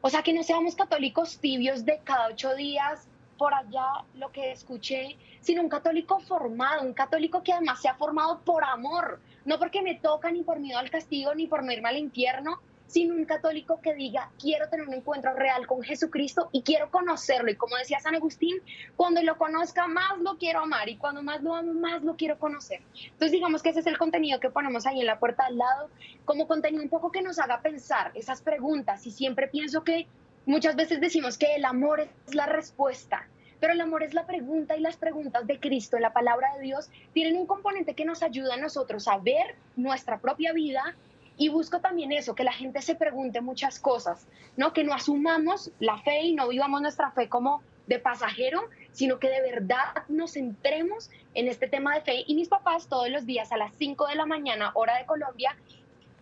O 0.00 0.10
sea, 0.10 0.22
que 0.22 0.32
no 0.32 0.42
seamos 0.42 0.74
católicos 0.74 1.38
tibios 1.38 1.84
de 1.84 2.00
cada 2.04 2.28
ocho 2.28 2.54
días, 2.54 3.06
por 3.38 3.54
allá 3.54 4.04
lo 4.14 4.30
que 4.30 4.52
escuché, 4.52 5.16
sino 5.40 5.62
un 5.62 5.68
católico 5.68 6.20
formado, 6.20 6.82
un 6.82 6.92
católico 6.92 7.42
que 7.42 7.52
además 7.52 7.80
se 7.80 7.88
ha 7.88 7.94
formado 7.94 8.40
por 8.40 8.62
amor, 8.64 9.20
no 9.44 9.58
porque 9.58 9.82
me 9.82 9.96
toca 9.96 10.30
ni 10.30 10.42
por 10.42 10.60
miedo 10.60 10.78
al 10.78 10.90
castigo 10.90 11.34
ni 11.34 11.46
por 11.46 11.64
no 11.64 11.72
irme 11.72 11.88
al 11.88 11.98
infierno, 11.98 12.60
sino 12.92 13.14
un 13.14 13.24
católico 13.24 13.80
que 13.80 13.94
diga, 13.94 14.30
quiero 14.38 14.68
tener 14.68 14.86
un 14.86 14.92
encuentro 14.92 15.32
real 15.32 15.66
con 15.66 15.82
Jesucristo 15.82 16.50
y 16.52 16.60
quiero 16.60 16.90
conocerlo. 16.90 17.50
Y 17.50 17.56
como 17.56 17.78
decía 17.78 17.98
San 18.00 18.14
Agustín, 18.14 18.58
cuando 18.96 19.22
lo 19.22 19.38
conozca 19.38 19.86
más 19.86 20.18
lo 20.18 20.36
quiero 20.36 20.60
amar 20.60 20.90
y 20.90 20.98
cuando 20.98 21.22
más 21.22 21.42
lo 21.42 21.54
amo, 21.54 21.72
más 21.72 22.02
lo 22.02 22.16
quiero 22.16 22.38
conocer. 22.38 22.82
Entonces 23.04 23.32
digamos 23.32 23.62
que 23.62 23.70
ese 23.70 23.80
es 23.80 23.86
el 23.86 23.96
contenido 23.96 24.40
que 24.40 24.50
ponemos 24.50 24.84
ahí 24.84 25.00
en 25.00 25.06
la 25.06 25.18
puerta 25.18 25.46
al 25.46 25.56
lado, 25.56 25.88
como 26.26 26.46
contenido 26.46 26.82
un 26.82 26.90
poco 26.90 27.10
que 27.10 27.22
nos 27.22 27.38
haga 27.38 27.62
pensar 27.62 28.12
esas 28.14 28.42
preguntas. 28.42 29.06
Y 29.06 29.10
siempre 29.10 29.48
pienso 29.48 29.84
que 29.84 30.06
muchas 30.44 30.76
veces 30.76 31.00
decimos 31.00 31.38
que 31.38 31.54
el 31.54 31.64
amor 31.64 32.00
es 32.00 32.34
la 32.34 32.44
respuesta. 32.44 33.26
Pero 33.58 33.72
el 33.72 33.80
amor 33.80 34.02
es 34.02 34.12
la 34.12 34.26
pregunta 34.26 34.76
y 34.76 34.80
las 34.80 34.98
preguntas 34.98 35.46
de 35.46 35.60
Cristo, 35.60 35.98
la 35.98 36.12
palabra 36.12 36.48
de 36.56 36.62
Dios, 36.64 36.90
tienen 37.14 37.36
un 37.36 37.46
componente 37.46 37.94
que 37.94 38.04
nos 38.04 38.22
ayuda 38.22 38.54
a 38.54 38.58
nosotros 38.58 39.08
a 39.08 39.16
ver 39.16 39.54
nuestra 39.76 40.18
propia 40.18 40.52
vida 40.52 40.94
y 41.36 41.48
busco 41.48 41.80
también 41.80 42.12
eso, 42.12 42.34
que 42.34 42.44
la 42.44 42.52
gente 42.52 42.82
se 42.82 42.94
pregunte 42.94 43.40
muchas 43.40 43.78
cosas, 43.78 44.26
¿no? 44.56 44.72
Que 44.72 44.84
no 44.84 44.94
asumamos 44.94 45.70
la 45.80 45.98
fe 45.98 46.22
y 46.22 46.34
no 46.34 46.48
vivamos 46.48 46.82
nuestra 46.82 47.10
fe 47.12 47.28
como 47.28 47.62
de 47.86 47.98
pasajero, 47.98 48.62
sino 48.92 49.18
que 49.18 49.28
de 49.28 49.40
verdad 49.42 50.04
nos 50.08 50.32
centremos 50.32 51.10
en 51.34 51.48
este 51.48 51.68
tema 51.68 51.94
de 51.94 52.02
fe. 52.02 52.24
Y 52.26 52.34
mis 52.34 52.48
papás 52.48 52.86
todos 52.88 53.08
los 53.08 53.26
días 53.26 53.52
a 53.52 53.56
las 53.56 53.74
5 53.76 54.06
de 54.08 54.14
la 54.14 54.26
mañana, 54.26 54.70
hora 54.74 54.96
de 54.98 55.06
Colombia, 55.06 55.56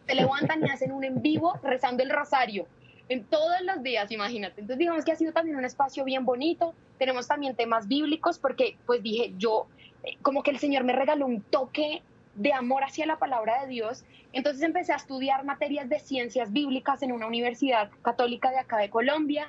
se 0.06 0.14
levantan 0.14 0.64
y 0.66 0.70
hacen 0.70 0.92
un 0.92 1.04
en 1.04 1.20
vivo 1.22 1.58
rezando 1.62 2.02
el 2.02 2.11
rosario. 2.11 2.66
En 3.08 3.24
todos 3.24 3.61
los 3.64 3.82
días, 3.82 4.11
imagínate. 4.12 4.61
Entonces 4.61 4.78
digamos 4.78 5.04
que 5.04 5.12
ha 5.12 5.16
sido 5.16 5.32
también 5.32 5.56
un 5.56 5.64
espacio 5.64 6.04
bien 6.04 6.24
bonito. 6.24 6.74
Tenemos 6.98 7.26
también 7.26 7.56
temas 7.56 7.88
bíblicos 7.88 8.38
porque 8.38 8.76
pues 8.86 9.02
dije, 9.02 9.34
yo, 9.36 9.66
eh, 10.04 10.16
como 10.22 10.42
que 10.42 10.52
el 10.52 10.58
Señor 10.58 10.84
me 10.84 10.92
regaló 10.92 11.26
un 11.26 11.42
toque 11.42 12.02
de 12.35 12.53
amor 12.53 12.85
hacia 12.85 13.07
la 13.07 13.18
palabra 13.18 13.62
de 13.62 13.68
Dios. 13.68 14.05
Entonces 14.33 14.62
empecé 14.62 14.93
a 14.93 14.97
estudiar 14.97 15.45
materias 15.45 15.89
de 15.89 15.99
ciencias 15.99 16.53
bíblicas 16.53 17.03
en 17.03 17.12
una 17.12 17.26
universidad 17.26 17.91
católica 18.03 18.51
de 18.51 18.59
acá 18.59 18.78
de 18.78 18.91
Colombia, 18.91 19.49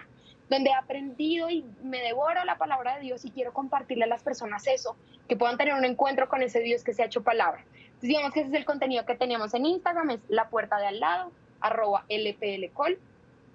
donde 0.49 0.69
he 0.69 0.73
aprendido 0.73 1.49
y 1.49 1.63
me 1.83 2.01
devoro 2.01 2.43
la 2.43 2.57
palabra 2.57 2.95
de 2.95 3.03
Dios 3.03 3.23
y 3.23 3.31
quiero 3.31 3.53
compartirle 3.53 4.03
a 4.03 4.07
las 4.07 4.23
personas 4.23 4.67
eso, 4.67 4.97
que 5.29 5.37
puedan 5.37 5.57
tener 5.57 5.73
un 5.73 5.85
encuentro 5.85 6.27
con 6.27 6.41
ese 6.41 6.59
Dios 6.59 6.83
que 6.83 6.93
se 6.93 7.03
ha 7.03 7.05
hecho 7.05 7.23
palabra. 7.23 7.63
Entonces 7.73 8.09
digamos 8.09 8.33
que 8.33 8.41
ese 8.41 8.49
es 8.49 8.55
el 8.55 8.65
contenido 8.65 9.05
que 9.05 9.15
tenemos 9.15 9.53
en 9.53 9.65
Instagram, 9.65 10.09
es 10.09 10.19
la 10.27 10.49
puerta 10.49 10.77
de 10.77 10.87
al 10.87 10.99
lado, 10.99 11.31
arroba 11.61 12.03
lplcol, 12.09 12.99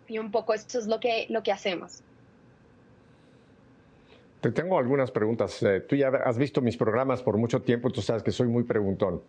y 0.08 0.18
un 0.18 0.30
poco 0.30 0.54
eso 0.54 0.78
es 0.78 0.86
lo 0.86 1.00
que, 1.00 1.26
lo 1.28 1.42
que 1.42 1.52
hacemos. 1.52 2.02
Te 4.46 4.52
tengo 4.52 4.78
algunas 4.78 5.10
preguntas. 5.10 5.60
Eh, 5.64 5.80
tú 5.80 5.96
ya 5.96 6.06
has 6.06 6.38
visto 6.38 6.60
mis 6.60 6.76
programas 6.76 7.20
por 7.20 7.36
mucho 7.36 7.62
tiempo, 7.62 7.90
tú 7.90 8.00
sabes 8.00 8.22
que 8.22 8.30
soy 8.30 8.46
muy 8.46 8.62
preguntón. 8.62 9.20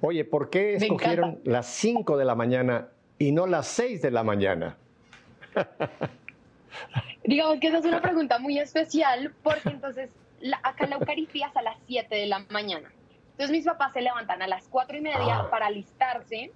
Oye, 0.00 0.24
¿por 0.24 0.50
qué 0.50 0.74
escogieron 0.74 1.38
las 1.44 1.66
5 1.66 2.16
de 2.16 2.24
la 2.24 2.34
mañana 2.34 2.88
y 3.16 3.30
no 3.30 3.46
las 3.46 3.68
6 3.68 4.02
de 4.02 4.10
la 4.10 4.24
mañana? 4.24 4.76
Digamos 7.22 7.60
que 7.60 7.68
esa 7.68 7.78
es 7.78 7.84
una 7.84 8.02
pregunta 8.02 8.40
muy 8.40 8.58
especial 8.58 9.32
porque 9.44 9.68
entonces 9.68 10.10
acá 10.64 10.88
la 10.88 10.96
Eucaristía 10.96 11.46
es 11.46 11.56
a 11.56 11.62
las 11.62 11.76
7 11.86 12.12
de 12.16 12.26
la 12.26 12.40
mañana. 12.50 12.90
Entonces 13.30 13.52
mis 13.52 13.66
papás 13.66 13.92
se 13.92 14.00
levantan 14.00 14.42
a 14.42 14.48
las 14.48 14.66
4 14.66 14.96
y 14.96 15.00
media 15.00 15.42
ah. 15.42 15.48
para 15.48 15.66
alistarse, 15.66 16.50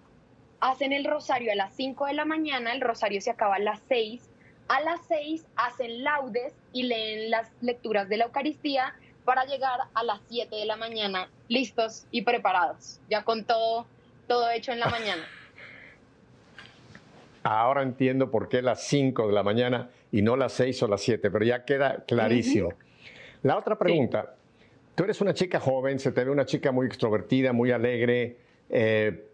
hacen 0.59 0.93
el 0.93 1.05
rosario 1.05 1.53
a 1.53 1.55
las 1.55 1.77
5 1.77 2.07
de 2.07 2.15
la 2.15 2.25
mañana, 2.25 2.73
el 2.73 2.81
rosario 2.81 3.21
se 3.21 3.31
acaba 3.31 3.55
a 3.55 3.61
las 3.61 3.81
6 3.87 4.30
a 4.71 4.81
las 4.83 5.01
seis 5.09 5.45
hacen 5.57 6.05
laudes 6.05 6.55
y 6.73 6.85
leen 6.85 7.29
las 7.29 7.51
lecturas 7.61 8.09
de 8.09 8.17
la 8.17 8.27
Eucaristía 8.27 8.95
para 9.25 9.45
llegar 9.45 9.81
a 9.93 10.05
las 10.05 10.21
7 10.29 10.55
de 10.55 10.65
la 10.65 10.77
mañana 10.77 11.29
listos 11.49 12.07
y 12.13 12.23
preparados, 12.23 13.01
ya 13.11 13.25
con 13.25 13.45
todo, 13.45 13.87
todo 14.29 14.49
hecho 14.53 14.71
en 14.71 14.79
la 14.79 14.89
mañana. 14.89 15.25
Ahora 17.43 17.83
entiendo 17.83 18.31
por 18.31 18.49
qué 18.49 18.63
las 18.63 18.85
5 18.85 19.27
de 19.27 19.33
la 19.33 19.43
mañana 19.43 19.91
y 20.13 20.23
no 20.23 20.37
las 20.37 20.53
6 20.53 20.85
o 20.85 20.87
las 20.87 21.01
7, 21.03 21.33
pero 21.33 21.45
ya 21.45 21.65
queda 21.65 22.05
clarísimo. 22.07 22.73
La 23.43 23.59
otra 23.59 23.77
pregunta, 23.77 24.37
tú 24.95 25.03
eres 25.03 25.21
una 25.21 25.35
chica 25.35 25.59
joven, 25.59 25.99
se 25.99 26.13
te 26.13 26.23
ve 26.23 26.31
una 26.31 26.47
chica 26.47 26.71
muy 26.71 26.87
extrovertida, 26.87 27.53
muy 27.53 27.73
alegre. 27.73 28.37
Eh, 28.69 29.31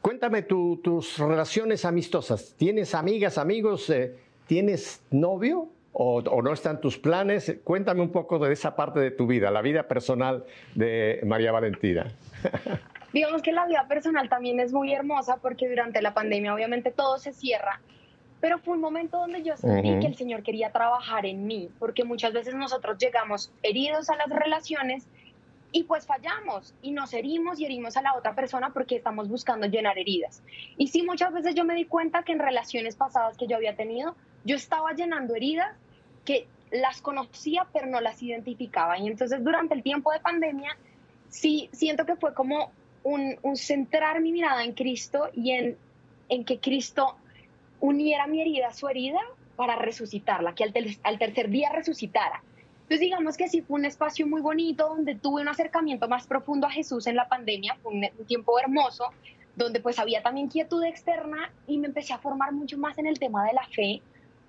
cuéntame 0.00 0.40
tus 0.40 1.18
relaciones 1.18 1.84
amistosas. 1.84 2.54
¿Tienes 2.56 2.94
amigas, 2.94 3.36
amigos? 3.36 3.90
Eh, 3.90 4.29
¿Tienes 4.50 5.00
novio 5.12 5.68
o, 5.92 6.22
no 6.42 6.52
están 6.52 6.80
tus 6.80 6.98
planes? 6.98 7.60
Cuéntame 7.62 8.00
un 8.00 8.10
poco 8.10 8.40
de 8.40 8.52
esa 8.52 8.74
parte 8.74 8.98
de 8.98 9.12
tu 9.12 9.28
vida, 9.28 9.48
la 9.52 9.62
vida 9.62 9.84
personal 9.84 10.44
de 10.74 11.20
María 11.24 11.52
Valentina. 11.52 12.12
Digamos 13.12 13.42
que 13.42 13.52
la 13.52 13.64
vida 13.66 13.86
personal 13.86 14.28
también 14.28 14.58
es 14.58 14.72
muy 14.72 14.92
hermosa 14.92 15.36
porque 15.36 15.68
durante 15.68 16.02
la 16.02 16.14
pandemia 16.14 16.52
obviamente 16.52 16.90
todo 16.90 17.18
se 17.18 17.32
cierra, 17.32 17.80
pero 18.40 18.58
fue 18.58 18.74
un 18.74 18.80
momento 18.80 19.18
donde 19.18 19.44
yo 19.44 19.56
sentí 19.56 20.00
que 20.00 20.08
el 20.08 20.16
Señor 20.16 20.42
quería 20.42 20.72
trabajar 20.72 21.26
en 21.26 21.46
mí, 21.46 21.70
porque 21.78 22.02
muchas 22.02 22.32
veces 22.32 22.56
nosotros 22.56 22.98
llegamos 22.98 23.52
heridos 23.62 24.10
a 24.10 24.16
las 24.16 24.30
relaciones 24.30 25.06
y 25.70 25.84
pues 25.84 26.06
fallamos 26.06 26.74
y 26.82 26.90
nos 26.90 27.14
herimos 27.14 27.60
y 27.60 27.66
herimos 27.66 27.96
a 27.96 28.02
la 28.02 28.16
otra 28.16 28.34
persona 28.34 28.70
porque 28.70 28.96
estamos 28.96 29.28
buscando 29.28 29.68
llenar 29.68 29.96
heridas. 29.96 30.42
Y 30.76 30.88
sí, 30.88 31.04
muchas 31.04 31.32
veces 31.32 31.54
yo 31.54 31.64
me 31.64 31.76
di 31.76 31.84
cuenta 31.84 32.24
que 32.24 32.32
en 32.32 32.40
relaciones 32.40 32.96
pasadas 32.96 33.36
que 33.36 33.46
yo 33.46 33.54
había 33.54 33.76
tenido, 33.76 34.16
yo 34.44 34.56
estaba 34.56 34.92
llenando 34.92 35.34
heridas 35.34 35.74
que 36.24 36.46
las 36.70 37.00
conocía 37.00 37.66
pero 37.72 37.86
no 37.86 38.00
las 38.00 38.22
identificaba. 38.22 38.98
Y 38.98 39.06
entonces 39.06 39.42
durante 39.42 39.74
el 39.74 39.82
tiempo 39.82 40.12
de 40.12 40.20
pandemia, 40.20 40.76
sí 41.28 41.68
siento 41.72 42.06
que 42.06 42.16
fue 42.16 42.34
como 42.34 42.72
un, 43.02 43.38
centrar 43.56 44.20
mi 44.20 44.32
mirada 44.32 44.64
en 44.64 44.72
Cristo 44.72 45.30
y 45.32 45.52
en, 45.52 45.76
en, 46.28 46.44
que 46.44 46.58
Cristo 46.58 47.16
uniera 47.80 48.26
mi 48.26 48.40
herida 48.40 48.68
a 48.68 48.74
su 48.74 48.88
herida 48.88 49.20
para 49.56 49.76
resucitarla, 49.76 50.54
que 50.54 50.64
al, 50.64 50.72
al 51.02 51.18
tercer 51.18 51.48
día 51.48 51.70
resucitara. 51.70 52.42
Entonces 52.82 53.00
digamos 53.00 53.36
que 53.36 53.48
sí 53.48 53.62
fue 53.62 53.78
un 53.78 53.84
espacio 53.84 54.26
muy 54.26 54.40
bonito 54.40 54.88
donde 54.88 55.14
tuve 55.14 55.42
un 55.42 55.48
acercamiento 55.48 56.08
más 56.08 56.26
profundo 56.26 56.66
a 56.66 56.70
Jesús 56.70 57.06
en 57.06 57.16
la 57.16 57.28
pandemia, 57.28 57.76
fue 57.82 57.92
un, 57.92 58.04
un 58.18 58.26
tiempo 58.26 58.58
hermoso, 58.58 59.12
donde 59.56 59.80
pues 59.80 59.98
había 59.98 60.22
también 60.22 60.48
quietud 60.48 60.82
externa 60.84 61.52
y 61.66 61.78
me 61.78 61.86
empecé 61.86 62.12
a 62.12 62.18
formar 62.18 62.52
mucho 62.52 62.78
más 62.78 62.98
en 62.98 63.06
el 63.06 63.18
tema 63.18 63.44
de 63.44 63.52
la 63.52 63.66
fe, 63.66 64.02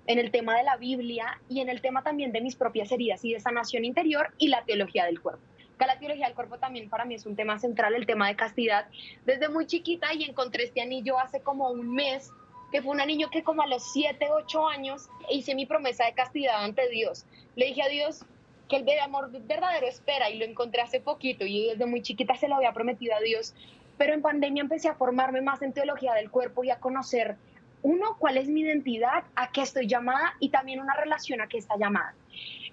en 0.06 0.18
el 0.18 0.30
tema 0.30 0.56
de 0.56 0.64
la 0.64 0.76
Biblia 0.76 1.40
y 1.48 1.60
en 1.60 1.68
el 1.68 1.80
tema 1.80 2.02
también 2.02 2.32
de 2.32 2.40
mis 2.40 2.56
propias 2.56 2.90
heridas 2.90 3.24
y 3.24 3.32
de 3.32 3.40
sanación 3.40 3.84
interior 3.84 4.32
y 4.38 4.48
la 4.48 4.64
teología 4.64 5.04
del 5.04 5.20
cuerpo. 5.20 5.42
Que 5.78 5.86
la 5.86 5.98
teología 5.98 6.26
del 6.26 6.34
cuerpo 6.34 6.58
también 6.58 6.88
para 6.88 7.04
mí 7.04 7.14
es 7.14 7.26
un 7.26 7.36
tema 7.36 7.58
central, 7.58 7.94
el 7.94 8.06
tema 8.06 8.28
de 8.28 8.36
castidad. 8.36 8.86
Desde 9.24 9.48
muy 9.48 9.66
chiquita 9.66 10.12
y 10.14 10.24
encontré 10.24 10.64
este 10.64 10.80
anillo 10.80 11.18
hace 11.18 11.40
como 11.40 11.70
un 11.70 11.94
mes, 11.94 12.30
que 12.70 12.82
fue 12.82 12.92
un 12.92 13.00
anillo 13.00 13.30
que 13.30 13.42
como 13.42 13.62
a 13.62 13.66
los 13.66 13.92
7, 13.92 14.28
8 14.30 14.68
años 14.68 15.08
hice 15.30 15.54
mi 15.54 15.66
promesa 15.66 16.04
de 16.04 16.14
castidad 16.14 16.64
ante 16.64 16.88
Dios. 16.88 17.26
Le 17.56 17.66
dije 17.66 17.82
a 17.82 17.88
Dios 17.88 18.24
que 18.68 18.76
el 18.76 19.00
amor 19.00 19.30
verdadero 19.30 19.86
espera 19.86 20.30
y 20.30 20.38
lo 20.38 20.44
encontré 20.44 20.80
hace 20.80 21.00
poquito 21.00 21.44
y 21.44 21.66
desde 21.66 21.84
muy 21.86 22.00
chiquita 22.00 22.36
se 22.36 22.48
lo 22.48 22.56
había 22.56 22.72
prometido 22.72 23.14
a 23.14 23.20
Dios. 23.20 23.54
Pero 23.98 24.14
en 24.14 24.22
pandemia 24.22 24.62
empecé 24.62 24.88
a 24.88 24.94
formarme 24.94 25.42
más 25.42 25.62
en 25.62 25.72
teología 25.72 26.14
del 26.14 26.30
cuerpo 26.30 26.64
y 26.64 26.70
a 26.70 26.80
conocer 26.80 27.36
uno, 27.82 28.16
cuál 28.18 28.36
es 28.36 28.48
mi 28.48 28.60
identidad, 28.60 29.24
a 29.34 29.50
qué 29.50 29.62
estoy 29.62 29.86
llamada 29.86 30.34
y 30.38 30.50
también 30.50 30.80
una 30.80 30.94
relación 30.94 31.40
a 31.40 31.48
qué 31.48 31.58
está 31.58 31.76
llamada. 31.76 32.14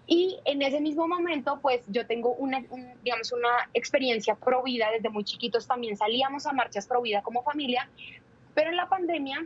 Y 0.06 0.40
en 0.46 0.62
ese 0.62 0.82
mismo 0.82 1.08
momento, 1.08 1.60
pues 1.62 1.82
yo 1.88 2.08
tengo 2.08 2.34
una, 2.34 2.64
digamos, 3.04 3.32
una 3.32 3.70
experiencia 3.74 4.36
pro 4.36 4.64
vida, 4.64 4.88
desde 4.92 5.10
muy 5.10 5.24
chiquitos 5.24 5.68
también 5.68 5.98
salíamos 5.98 6.48
a 6.48 6.54
marchas 6.54 6.88
pro 6.88 7.02
vida 7.02 7.22
como 7.22 7.44
familia, 7.44 7.88
pero 8.56 8.72
en 8.72 8.78
la 8.78 8.90
pandemia 8.90 9.46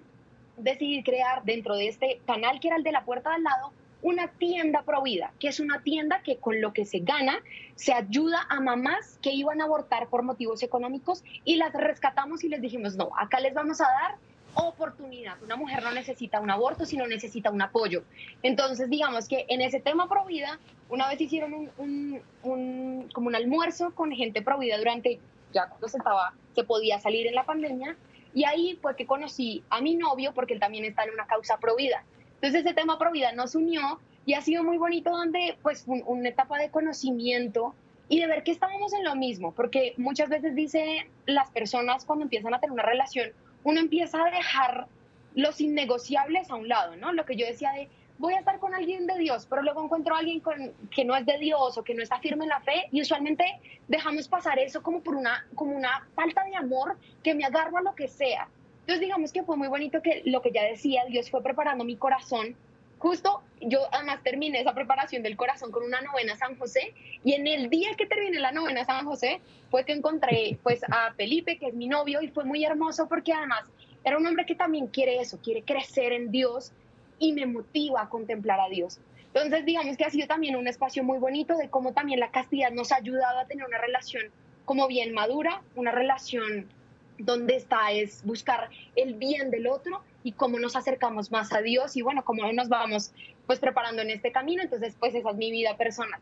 decidí 0.58 1.04
crear 1.04 1.44
dentro 1.44 1.76
de 1.76 1.88
este 1.88 2.22
canal 2.26 2.60
que 2.60 2.68
era 2.70 2.78
el 2.78 2.84
de 2.84 2.92
la 2.92 3.04
puerta 3.04 3.34
al 3.34 3.44
lado, 3.44 3.74
una 4.02 4.28
tienda 4.28 4.84
pro 4.84 5.02
vida, 5.02 5.34
que 5.40 5.48
es 5.48 5.60
una 5.60 5.82
tienda 5.82 6.22
que 6.24 6.38
con 6.38 6.62
lo 6.62 6.74
que 6.74 6.86
se 6.86 7.00
gana 7.00 7.40
se 7.76 7.94
ayuda 7.94 8.46
a 8.50 8.60
mamás 8.60 9.18
que 9.22 9.32
iban 9.32 9.62
a 9.62 9.66
abortar 9.66 10.08
por 10.08 10.24
motivos 10.24 10.62
económicos 10.62 11.24
y 11.46 11.56
las 11.56 11.74
rescatamos 11.74 12.44
y 12.44 12.50
les 12.50 12.62
dijimos, 12.62 12.96
no, 12.96 13.10
acá 13.18 13.40
les 13.40 13.54
vamos 13.54 13.82
a 13.82 13.86
dar 13.86 14.16
oportunidad. 14.56 15.42
Una 15.42 15.56
mujer 15.56 15.84
no 15.84 15.92
necesita 15.92 16.40
un 16.40 16.50
aborto, 16.50 16.86
sino 16.86 17.08
necesita 17.08 17.50
un 17.52 17.62
apoyo. 17.62 18.04
Entonces, 18.42 18.90
digamos 18.90 19.28
que 19.28 19.46
en 19.50 19.62
ese 19.62 19.80
tema 19.80 20.08
Provida, 20.08 20.60
una 20.90 21.08
vez 21.08 21.20
hicieron 21.22 21.70
un, 21.78 22.22
un, 22.44 23.10
como 23.14 23.28
un 23.28 23.36
almuerzo 23.36 23.94
con 23.96 24.12
gente 24.12 24.42
Provida 24.42 24.78
durante, 24.78 25.20
ya 25.54 25.68
cuando 25.68 25.88
se, 25.88 25.98
estaba, 25.98 26.34
se 26.56 26.64
podía 26.64 27.00
salir 27.00 27.28
en 27.28 27.36
la 27.36 27.46
pandemia, 27.46 27.96
y 28.34 28.46
ahí 28.46 28.78
fue 28.82 28.96
que 28.96 29.06
conocí 29.06 29.64
a 29.70 29.82
mi 29.82 29.96
novio, 29.96 30.34
porque 30.34 30.54
él 30.54 30.60
también 30.60 30.86
está 30.86 31.04
en 31.04 31.12
una 31.12 31.26
causa 31.26 31.58
Provida. 31.58 32.04
Entonces, 32.36 32.62
ese 32.66 32.74
tema 32.74 32.98
Provida 32.98 33.32
nos 33.32 33.56
unió 33.56 34.00
Y 34.26 34.34
ha 34.36 34.42
sido 34.42 34.64
muy 34.64 34.78
bonito 34.78 35.12
donde, 35.12 35.58
pues, 35.62 35.86
una 35.88 36.30
etapa 36.30 36.58
de 36.58 36.70
conocimiento 36.70 37.76
y 38.10 38.20
de 38.20 38.28
ver 38.28 38.44
que 38.44 38.52
estábamos 38.52 38.94
en 38.94 39.04
lo 39.04 39.16
mismo, 39.16 39.54
porque 39.54 39.94
muchas 39.98 40.30
veces 40.30 40.56
dice 40.56 41.10
las 41.26 41.50
personas 41.52 42.06
cuando 42.06 42.24
empiezan 42.24 42.54
a 42.54 42.60
tener 42.60 42.72
una 42.72 42.84
relación, 42.84 43.32
uno 43.64 43.80
empieza 43.80 44.24
a 44.24 44.32
dejar 44.32 44.88
los 45.36 45.62
innegociables 45.62 46.50
a 46.50 46.56
un 46.56 46.68
lado, 46.68 46.96
¿no? 46.96 47.12
Lo 47.12 47.26
que 47.26 47.36
yo 47.36 47.46
decía 47.46 47.72
de, 47.72 47.90
voy 48.18 48.34
a 48.34 48.40
estar 48.40 48.60
con 48.60 48.74
alguien 48.74 49.08
de 49.08 49.18
Dios, 49.18 49.48
pero 49.50 49.62
luego 49.62 49.84
encuentro 49.84 50.16
a 50.16 50.20
alguien 50.20 50.40
con, 50.40 50.74
que 50.92 51.06
no 51.06 51.16
es 51.16 51.26
de 51.26 51.38
Dios 51.38 51.78
o 51.78 51.84
que 51.84 51.94
no 51.94 52.04
está 52.04 52.20
firme 52.20 52.46
en 52.46 52.50
la 52.50 52.62
fe 52.62 52.88
y 52.92 53.02
usualmente 53.02 53.44
dejamos 53.88 54.28
pasar 54.28 54.60
eso 54.60 54.82
como 54.84 55.02
por 55.02 55.16
una, 55.16 55.46
como 55.56 55.76
una 55.76 56.08
falta 56.16 56.44
de 56.44 56.56
amor 56.56 56.98
que 57.24 57.34
me 57.34 57.46
agarro 57.46 57.78
a 57.78 57.82
lo 57.82 57.96
que 57.96 58.08
sea. 58.08 58.48
Entonces 58.82 59.02
digamos 59.02 59.32
que 59.32 59.44
fue 59.44 59.58
muy 59.58 59.68
bonito 59.68 60.02
que 60.02 60.22
lo 60.26 60.42
que 60.42 60.52
ya 60.52 60.64
decía, 60.64 61.04
Dios 61.08 61.30
fue 61.32 61.42
preparando 61.42 61.84
mi 61.84 61.96
corazón. 61.96 62.56
Justo 63.04 63.42
yo 63.60 63.82
además 63.92 64.24
terminé 64.24 64.62
esa 64.62 64.74
preparación 64.74 65.24
del 65.24 65.36
corazón 65.36 65.74
con 65.74 65.84
una 65.84 66.00
novena 66.00 66.38
San 66.38 66.58
José 66.58 66.94
y 67.26 67.34
en 67.34 67.48
el 67.48 67.70
día 67.70 67.90
que 67.98 68.06
terminé 68.06 68.40
la 68.40 68.54
novena 68.54 68.86
San 68.86 69.06
José 69.06 69.42
fue 69.70 69.84
que 69.84 69.92
encontré 69.92 70.58
pues 70.64 70.82
a 70.90 71.12
Felipe, 71.12 71.58
que 71.58 71.68
es 71.68 71.74
mi 71.74 71.88
novio, 71.88 72.22
y 72.22 72.30
fue 72.30 72.46
muy 72.46 72.64
hermoso 72.64 73.10
porque 73.10 73.34
además 73.34 73.66
era 74.06 74.18
un 74.18 74.26
hombre 74.26 74.46
que 74.46 74.56
también 74.56 74.88
quiere 74.88 75.20
eso, 75.20 75.38
quiere 75.44 75.64
crecer 75.64 76.14
en 76.14 76.32
Dios 76.32 76.72
y 77.20 77.34
me 77.34 77.46
motiva 77.46 78.04
a 78.04 78.08
contemplar 78.08 78.62
a 78.62 78.70
Dios. 78.70 79.02
Entonces, 79.34 79.66
digamos 79.66 79.98
que 79.98 80.06
ha 80.06 80.10
sido 80.10 80.28
también 80.28 80.56
un 80.56 80.70
espacio 80.70 81.04
muy 81.04 81.20
bonito 81.20 81.58
de 81.58 81.70
cómo 81.70 81.92
también 81.92 82.22
la 82.22 82.32
castidad 82.32 82.72
nos 82.72 82.94
ha 82.94 82.96
ayudado 82.96 83.38
a 83.38 83.48
tener 83.48 83.66
una 83.66 83.80
relación 83.80 84.32
como 84.64 84.88
bien 84.88 85.14
madura, 85.14 85.62
una 85.76 85.92
relación 85.92 86.70
donde 87.18 87.58
está 87.58 87.92
es 87.92 88.24
buscar 88.24 88.70
el 88.96 89.16
bien 89.16 89.52
del 89.52 89.68
otro 89.68 90.02
y 90.24 90.32
cómo 90.34 90.60
nos 90.60 90.76
acercamos 90.76 91.32
más 91.32 91.54
a 91.54 91.62
Dios 91.62 91.96
y 91.98 92.02
bueno, 92.02 92.24
cómo 92.24 92.52
nos 92.54 92.70
vamos 92.70 93.12
pues 93.46 93.60
preparando 93.60 94.02
en 94.02 94.10
este 94.10 94.32
camino. 94.32 94.64
Entonces, 94.64 94.96
pues 95.00 95.14
esa 95.16 95.32
es 95.32 95.36
mi 95.36 95.52
vida 95.52 95.76
personal. 95.78 96.20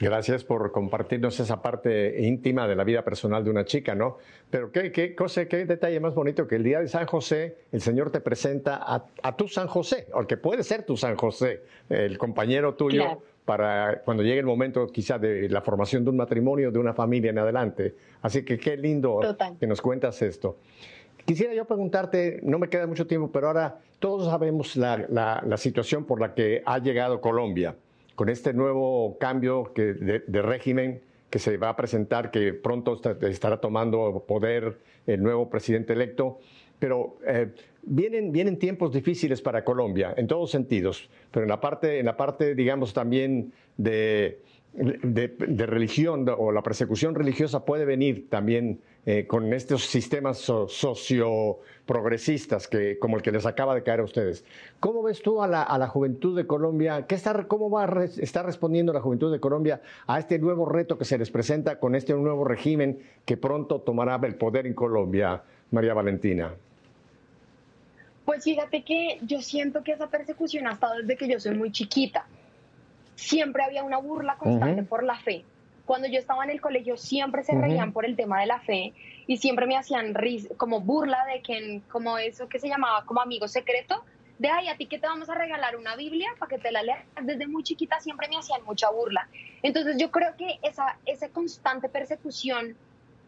Gracias 0.00 0.42
por 0.42 0.72
compartirnos 0.72 1.38
esa 1.38 1.62
parte 1.62 2.20
íntima 2.26 2.66
de 2.66 2.74
la 2.74 2.82
vida 2.82 3.02
personal 3.04 3.44
de 3.44 3.50
una 3.50 3.64
chica, 3.64 3.94
¿no? 3.94 4.18
Pero 4.50 4.72
qué, 4.72 4.90
qué 4.90 5.14
cosa, 5.14 5.46
qué 5.46 5.64
detalle 5.64 6.00
más 6.00 6.14
bonito 6.14 6.48
que 6.48 6.56
el 6.56 6.64
día 6.64 6.80
de 6.80 6.88
San 6.88 7.06
José, 7.06 7.58
el 7.70 7.80
Señor 7.80 8.10
te 8.10 8.20
presenta 8.20 8.82
a, 8.84 9.36
tu 9.36 9.46
San 9.46 9.68
José, 9.68 10.08
o 10.12 10.26
que 10.26 10.36
puede 10.36 10.64
ser 10.64 10.84
tu 10.84 10.96
San 10.96 11.16
José, 11.16 11.62
el 11.88 12.18
compañero 12.18 12.74
tuyo, 12.74 13.22
para 13.44 14.02
cuando 14.02 14.22
llegue 14.22 14.40
el 14.40 14.46
momento 14.46 14.86
quizá 14.88 15.18
de 15.18 15.48
la 15.48 15.60
formación 15.60 16.02
de 16.02 16.10
un 16.10 16.16
matrimonio, 16.16 16.72
de 16.72 16.78
una 16.78 16.92
familia 16.92 17.30
en 17.30 17.38
adelante. 17.38 17.94
Así 18.22 18.44
que 18.44 18.58
qué 18.58 18.76
lindo 18.76 19.20
que 19.60 19.66
nos 19.66 19.80
cuentas 19.80 20.20
esto. 20.22 20.58
Quisiera 21.24 21.54
yo 21.54 21.64
preguntarte, 21.64 22.40
no 22.42 22.58
me 22.58 22.68
queda 22.68 22.86
mucho 22.86 23.06
tiempo, 23.06 23.30
pero 23.32 23.46
ahora 23.46 23.78
todos 23.98 24.26
sabemos 24.26 24.76
la, 24.76 24.98
la 25.08 25.56
situación 25.56 26.04
por 26.04 26.20
la 26.20 26.34
que 26.34 26.62
ha 26.66 26.78
llegado 26.78 27.20
Colombia 27.20 27.74
con 28.14 28.28
este 28.28 28.52
nuevo 28.52 29.16
cambio 29.18 29.72
de, 29.74 30.42
régimen 30.42 31.00
que 31.30 31.38
se 31.38 31.56
va 31.56 31.70
a 31.70 31.76
presentar, 31.76 32.30
que 32.30 32.54
pronto 32.54 33.00
estará 33.22 33.60
tomando 33.60 34.24
poder 34.26 34.78
el 35.06 35.22
nuevo 35.22 35.50
presidente 35.50 35.92
electo. 35.92 36.38
Pero 36.78 37.18
eh, 37.26 37.48
vienen, 37.82 38.30
vienen 38.30 38.58
tiempos 38.58 38.92
difíciles 38.92 39.40
para 39.42 39.64
Colombia, 39.64 40.14
en 40.16 40.26
todos 40.26 40.50
sentidos, 40.50 41.08
pero 41.30 41.44
en 41.44 41.50
la 41.50 41.60
parte, 41.60 41.98
en 41.98 42.06
la 42.06 42.16
parte 42.16 42.54
digamos, 42.54 42.92
también 42.92 43.52
de, 43.76 44.40
de, 44.74 45.66
religión 45.66 46.26
o 46.36 46.52
la 46.52 46.62
persecución 46.62 47.14
religiosa 47.14 47.64
puede 47.64 47.84
venir 47.84 48.28
también 48.28 48.80
eh, 49.06 49.26
con 49.26 49.52
estos 49.52 49.84
sistemas 49.84 50.38
socio-progresistas 50.38 52.68
que, 52.68 52.98
como 52.98 53.16
el 53.16 53.22
que 53.22 53.32
les 53.32 53.44
acaba 53.46 53.74
de 53.74 53.82
caer 53.82 54.00
a 54.00 54.04
ustedes. 54.04 54.44
¿Cómo 54.80 55.02
ves 55.02 55.20
tú 55.22 55.42
a 55.42 55.46
la, 55.46 55.86
juventud 55.88 56.36
de 56.36 56.46
Colombia? 56.46 57.06
¿Qué 57.06 57.14
está, 57.14 57.44
¿Cómo 57.44 57.70
va 57.70 57.84
a 57.84 58.04
estar 58.04 58.46
respondiendo 58.46 58.92
la 58.92 59.00
juventud 59.00 59.32
de 59.32 59.40
Colombia 59.40 59.80
a 60.06 60.18
este 60.18 60.38
nuevo 60.38 60.66
reto 60.66 60.98
que 60.98 61.04
se 61.04 61.18
les 61.18 61.30
presenta 61.30 61.78
con 61.78 61.94
este 61.94 62.14
nuevo 62.14 62.44
régimen 62.44 62.98
que 63.24 63.36
pronto 63.36 63.80
tomará 63.80 64.20
el 64.22 64.36
poder 64.36 64.66
en 64.66 64.74
Colombia, 64.74 65.42
María 65.70 65.94
Valentina? 65.94 66.54
Pues 68.24 68.44
fíjate 68.44 68.82
que 68.82 69.18
yo 69.22 69.42
siento 69.42 69.82
que 69.82 69.92
esa 69.92 70.08
persecución 70.08 70.66
ha 70.66 70.72
estado 70.72 70.96
desde 70.96 71.16
que 71.16 71.28
yo 71.28 71.38
soy 71.38 71.54
muy 71.54 71.70
chiquita 71.70 72.26
siempre 73.14 73.62
había 73.62 73.84
una 73.84 73.98
burla 73.98 74.36
constante 74.36 74.82
por 74.82 75.02
la 75.02 75.16
fe. 75.16 75.44
Cuando 75.84 76.08
yo 76.08 76.18
estaba 76.18 76.44
en 76.44 76.50
el 76.50 76.60
colegio 76.60 76.96
siempre 76.96 77.42
se 77.42 77.52
reían 77.52 77.92
por 77.92 78.04
el 78.06 78.16
tema 78.16 78.40
de 78.40 78.46
la 78.46 78.60
fe 78.60 78.94
y 79.26 79.36
siempre 79.36 79.66
me 79.66 79.76
hacían 79.76 80.14
como 80.56 80.80
burla 80.80 81.24
de 81.26 81.42
que, 81.42 81.82
como 81.90 82.18
eso 82.18 82.48
que 82.48 82.58
se 82.58 82.68
llamaba 82.68 83.04
como 83.04 83.20
amigo 83.20 83.48
secreto, 83.48 84.04
de 84.38 84.48
ay, 84.48 84.68
a 84.68 84.76
ti 84.76 84.86
que 84.86 84.98
te 84.98 85.06
vamos 85.06 85.28
a 85.28 85.34
regalar 85.34 85.76
una 85.76 85.94
Biblia 85.96 86.28
para 86.38 86.48
que 86.48 86.58
te 86.58 86.72
la 86.72 86.82
leas. 86.82 87.04
Desde 87.22 87.46
muy 87.46 87.62
chiquita 87.62 88.00
siempre 88.00 88.28
me 88.28 88.36
hacían 88.36 88.64
mucha 88.64 88.90
burla. 88.90 89.28
Entonces 89.62 89.96
yo 89.98 90.10
creo 90.10 90.36
que 90.36 90.58
esa, 90.62 90.98
esa 91.06 91.28
constante 91.28 91.88
persecución 91.88 92.76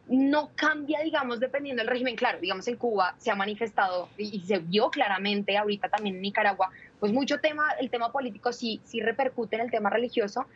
no 0.09 0.51
cambia, 0.55 1.01
digamos, 1.01 1.41
dependiendo 1.41 1.83
del 1.83 1.91
régimen. 1.91 2.17
Claro, 2.17 2.39
digamos, 2.41 2.67
en 2.69 2.77
Cuba 2.77 3.15
se 3.19 3.31
ha 3.31 3.35
manifestado 3.35 4.09
y, 4.17 4.41
se 4.41 4.59
vio 4.59 4.91
claramente, 4.91 5.57
ahorita 5.57 5.89
también 5.89 6.17
en 6.17 6.23
Nicaragua, 6.23 6.71
pues 7.01 7.13
mucho 7.13 7.41
tema, 7.41 7.71
el 7.81 7.91
tema 7.91 8.13
político 8.13 8.53
sí, 8.53 8.81
sí 8.85 9.01
repercute 9.01 9.57
en 9.57 9.63
el 9.63 9.71
tema 9.71 9.91
religioso, 9.91 10.47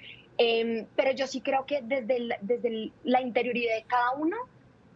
em, 0.42 0.86
pero 0.96 1.12
yo 1.12 1.26
sí 1.26 1.42
creo 1.42 1.66
que 1.66 1.82
desde, 1.82 2.38
desde 2.40 2.90
la 3.04 3.20
interioridad 3.20 3.74
de 3.74 3.84
cada 3.84 4.12
uno 4.12 4.36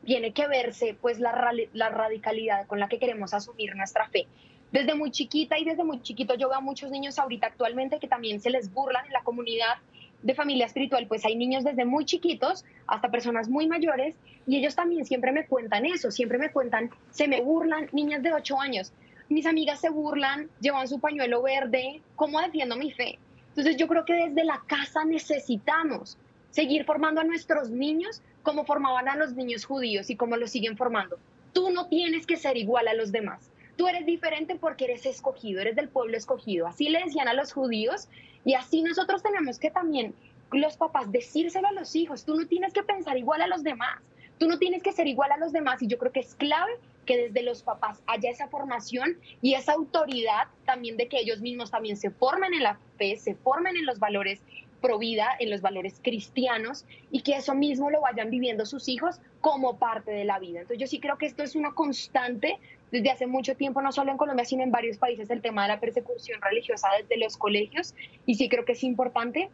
tiene 0.07 0.33
que 0.33 0.47
verse 0.47 0.97
pues 0.99 1.21
la, 1.21 1.53
la 1.75 1.89
radicalidad 1.91 2.67
con 2.67 2.81
la 2.81 2.89
que 2.89 2.99
queremos 2.99 3.35
asumir 3.35 3.77
nuestra 3.77 4.09
fe. 4.09 4.27
Desde 4.73 4.95
muy 4.95 5.11
chiquita 5.11 5.59
y 5.59 5.65
desde 5.65 5.85
muy 5.85 6.01
chiquito 6.01 6.35
yo 6.35 6.49
veo 6.49 6.59
a 6.59 6.63
muchos 6.63 6.91
niños 6.91 7.19
ahorita 7.19 7.49
actualmente 7.49 7.99
que 7.99 8.09
también 8.09 8.41
se 8.41 8.49
les 8.49 8.73
burlan 8.73 9.05
en 9.05 9.13
la 9.13 9.23
comunidad 9.23 9.75
de 10.23 10.35
familia 10.35 10.65
espiritual, 10.65 11.07
pues 11.07 11.27
hay 11.27 11.37
niños 11.37 11.65
desde 11.65 11.85
muy 11.85 12.07
chiquitos 12.07 12.65
hasta 12.87 13.11
personas 13.11 13.51
muy 13.51 13.67
mayores 13.67 14.17
y 14.47 14.57
ellos 14.57 14.75
también 14.75 15.05
siempre 15.05 15.31
me 15.33 15.47
cuentan 15.47 15.85
eso, 15.85 16.11
siempre 16.11 16.39
me 16.39 16.51
cuentan, 16.51 16.91
se 17.11 17.29
me 17.29 17.43
burlan 17.43 17.91
niñas 17.93 18.23
de 18.23 18.33
8 18.33 18.59
años, 18.59 18.95
mis 19.29 19.45
amigas 19.45 19.83
se 19.83 19.91
burlan, 19.91 20.49
llevan 20.61 20.89
su 20.89 20.99
pañuelo 20.99 21.43
verde, 21.43 22.01
¿cómo 22.17 22.41
defiendo 22.41 22.75
mi 22.77 22.91
fe? 22.91 23.19
Entonces 23.55 23.77
yo 23.77 23.87
creo 23.87 24.05
que 24.05 24.15
desde 24.15 24.43
la 24.43 24.61
casa 24.67 25.05
necesitamos 25.05 26.19
seguir 26.51 26.85
formando 26.85 27.21
a 27.21 27.25
nuestros 27.25 27.71
niños 27.71 28.21
como 28.43 28.65
formaban 28.65 29.09
a 29.09 29.15
los 29.15 29.35
niños 29.35 29.65
judíos 29.65 30.11
y 30.11 30.17
como 30.17 30.37
los 30.37 30.51
siguen 30.51 30.77
formando. 30.77 31.21
Tú 31.53 31.71
no 31.71 31.87
tienes 31.87 32.27
que 32.27 32.37
ser 32.37 32.57
igual 32.57 32.89
a 32.89 32.95
los 32.95 33.13
demás. 33.13 33.53
Tú 33.77 33.87
eres 33.87 34.07
diferente 34.07 34.57
porque 34.57 34.87
eres 34.87 35.07
escogido, 35.07 35.61
eres 35.61 35.77
del 35.77 35.89
pueblo 35.89 36.17
escogido. 36.17 36.67
Así 36.67 36.89
le 36.89 37.05
decían 37.05 37.29
a 37.29 37.33
los 37.33 37.53
judíos 37.53 38.09
y 38.45 38.55
así 38.55 38.83
nosotros 38.83 39.23
tenemos 39.23 39.61
que 39.61 39.71
también, 39.71 40.15
los 40.51 40.77
papás, 40.77 41.13
decírselo 41.13 41.69
a 41.69 41.73
los 41.73 41.95
hijos. 41.95 42.25
Tú 42.25 42.35
no 42.35 42.49
tienes 42.49 42.73
que 42.73 42.83
pensar 42.83 43.17
igual 43.17 43.41
a 43.41 43.47
los 43.47 43.63
demás. 43.63 44.01
Tú 44.39 44.49
no 44.49 44.59
tienes 44.59 44.83
que 44.83 44.91
ser 44.91 45.07
igual 45.07 45.31
a 45.31 45.37
los 45.37 45.53
demás 45.53 45.81
y 45.81 45.87
yo 45.87 45.97
creo 45.99 46.11
que 46.11 46.21
es 46.21 46.35
clave 46.35 46.73
que 47.05 47.29
desde 47.29 47.43
los 47.43 47.63
papás 47.63 48.03
haya 48.07 48.31
esa 48.31 48.49
formación 48.49 49.19
y 49.43 49.55
esa 49.55 49.73
autoridad 49.73 50.49
también 50.65 50.97
de 50.97 51.09
que 51.09 51.19
ellos 51.19 51.41
mismos 51.41 51.71
también 51.71 51.97
se 51.97 52.11
formen 52.11 52.55
en 52.55 52.63
la 52.63 52.79
fe, 52.99 53.17
se 53.17 53.35
formen 53.35 53.77
en 53.77 53.87
los 53.87 53.99
valores 53.99 54.43
pro 54.81 54.99
vida, 54.99 55.29
en 55.39 55.49
los 55.49 55.63
valores 55.63 55.99
cristianos 56.03 56.85
y 57.11 57.23
que 57.23 57.37
eso 57.37 57.55
mismo 57.55 57.89
lo 57.89 58.03
vayan 58.03 58.29
viviendo 58.29 58.67
sus 58.67 58.87
hijos 58.89 59.19
como 59.41 59.79
parte 59.79 60.11
de 60.11 60.25
la 60.25 60.39
vida. 60.39 60.61
Entonces 60.61 60.79
yo 60.79 60.87
sí 60.87 61.01
creo 61.01 61.17
que 61.17 61.25
esto 61.25 61.43
es 61.43 61.57
una 61.57 61.73
constante 61.73 62.59
desde 62.91 63.11
hace 63.11 63.27
mucho 63.27 63.57
tiempo, 63.57 63.81
no 63.81 63.93
solo 63.93 64.11
en 64.11 64.19
Colombia, 64.19 64.45
sino 64.45 64.63
en 64.63 64.71
varios 64.71 64.99
países, 64.99 65.31
el 65.31 65.41
tema 65.41 65.63
de 65.63 65.69
la 65.69 65.81
persecución 65.81 66.41
religiosa 66.43 66.89
desde 67.01 67.17
los 67.17 67.39
colegios 67.39 67.95
y 68.27 68.35
sí 68.35 68.51
creo 68.51 68.67
que 68.67 68.73
es 68.73 68.85
importante 68.85 69.49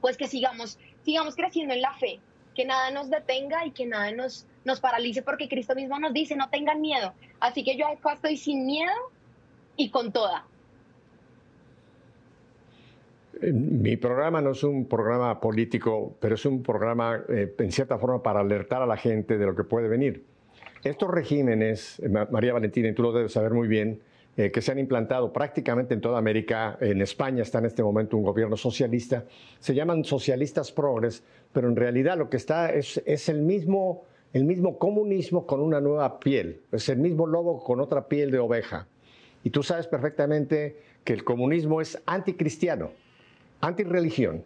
pues 0.00 0.16
que 0.16 0.28
sigamos, 0.28 0.78
sigamos 1.02 1.34
creciendo 1.34 1.74
en 1.74 1.82
la 1.82 1.94
fe, 1.94 2.20
que 2.54 2.64
nada 2.64 2.90
nos 2.90 3.10
detenga 3.10 3.66
y 3.66 3.72
que 3.72 3.84
nada 3.84 4.12
nos, 4.12 4.46
nos 4.68 4.80
paralice 4.80 5.22
porque 5.22 5.48
Cristo 5.48 5.74
mismo 5.74 5.98
nos 5.98 6.12
dice, 6.12 6.36
no 6.36 6.48
tengan 6.50 6.80
miedo. 6.80 7.12
Así 7.40 7.64
que 7.64 7.76
yo 7.76 7.88
acá 7.88 8.12
estoy 8.12 8.36
sin 8.36 8.66
miedo 8.66 8.92
y 9.76 9.90
con 9.90 10.12
toda. 10.12 10.44
Eh, 13.40 13.52
mi 13.52 13.96
programa 13.96 14.40
no 14.42 14.50
es 14.50 14.62
un 14.62 14.86
programa 14.86 15.40
político, 15.40 16.14
pero 16.20 16.34
es 16.34 16.44
un 16.44 16.62
programa, 16.62 17.24
eh, 17.28 17.54
en 17.58 17.72
cierta 17.72 17.98
forma, 17.98 18.22
para 18.22 18.40
alertar 18.40 18.82
a 18.82 18.86
la 18.86 18.96
gente 18.96 19.38
de 19.38 19.46
lo 19.46 19.56
que 19.56 19.64
puede 19.64 19.88
venir. 19.88 20.24
Estos 20.84 21.10
regímenes, 21.10 21.98
eh, 22.00 22.08
María 22.08 22.52
Valentina, 22.52 22.88
y 22.88 22.92
tú 22.92 23.02
lo 23.02 23.12
debes 23.12 23.32
saber 23.32 23.52
muy 23.52 23.66
bien, 23.66 24.00
que 24.38 24.62
se 24.62 24.70
han 24.70 24.78
implantado 24.78 25.32
prácticamente 25.32 25.94
en 25.94 26.00
toda 26.00 26.16
América, 26.16 26.78
en 26.80 27.02
España 27.02 27.42
está 27.42 27.58
en 27.58 27.64
este 27.64 27.82
momento 27.82 28.16
un 28.16 28.22
gobierno 28.22 28.56
socialista, 28.56 29.24
se 29.58 29.74
llaman 29.74 30.04
socialistas 30.04 30.70
progres, 30.70 31.24
pero 31.52 31.66
en 31.66 31.74
realidad 31.74 32.16
lo 32.16 32.30
que 32.30 32.36
está 32.36 32.72
es, 32.72 33.02
es 33.04 33.28
el 33.28 33.40
mismo 33.40 34.04
el 34.32 34.44
mismo 34.44 34.78
comunismo 34.78 35.46
con 35.46 35.60
una 35.60 35.80
nueva 35.80 36.20
piel, 36.20 36.60
es 36.72 36.88
el 36.88 36.98
mismo 36.98 37.26
lobo 37.26 37.62
con 37.62 37.80
otra 37.80 38.08
piel 38.08 38.30
de 38.30 38.38
oveja. 38.38 38.86
Y 39.42 39.50
tú 39.50 39.62
sabes 39.62 39.86
perfectamente 39.86 40.76
que 41.04 41.12
el 41.12 41.24
comunismo 41.24 41.80
es 41.80 42.00
anticristiano, 42.06 42.90
antirreligión. 43.60 44.44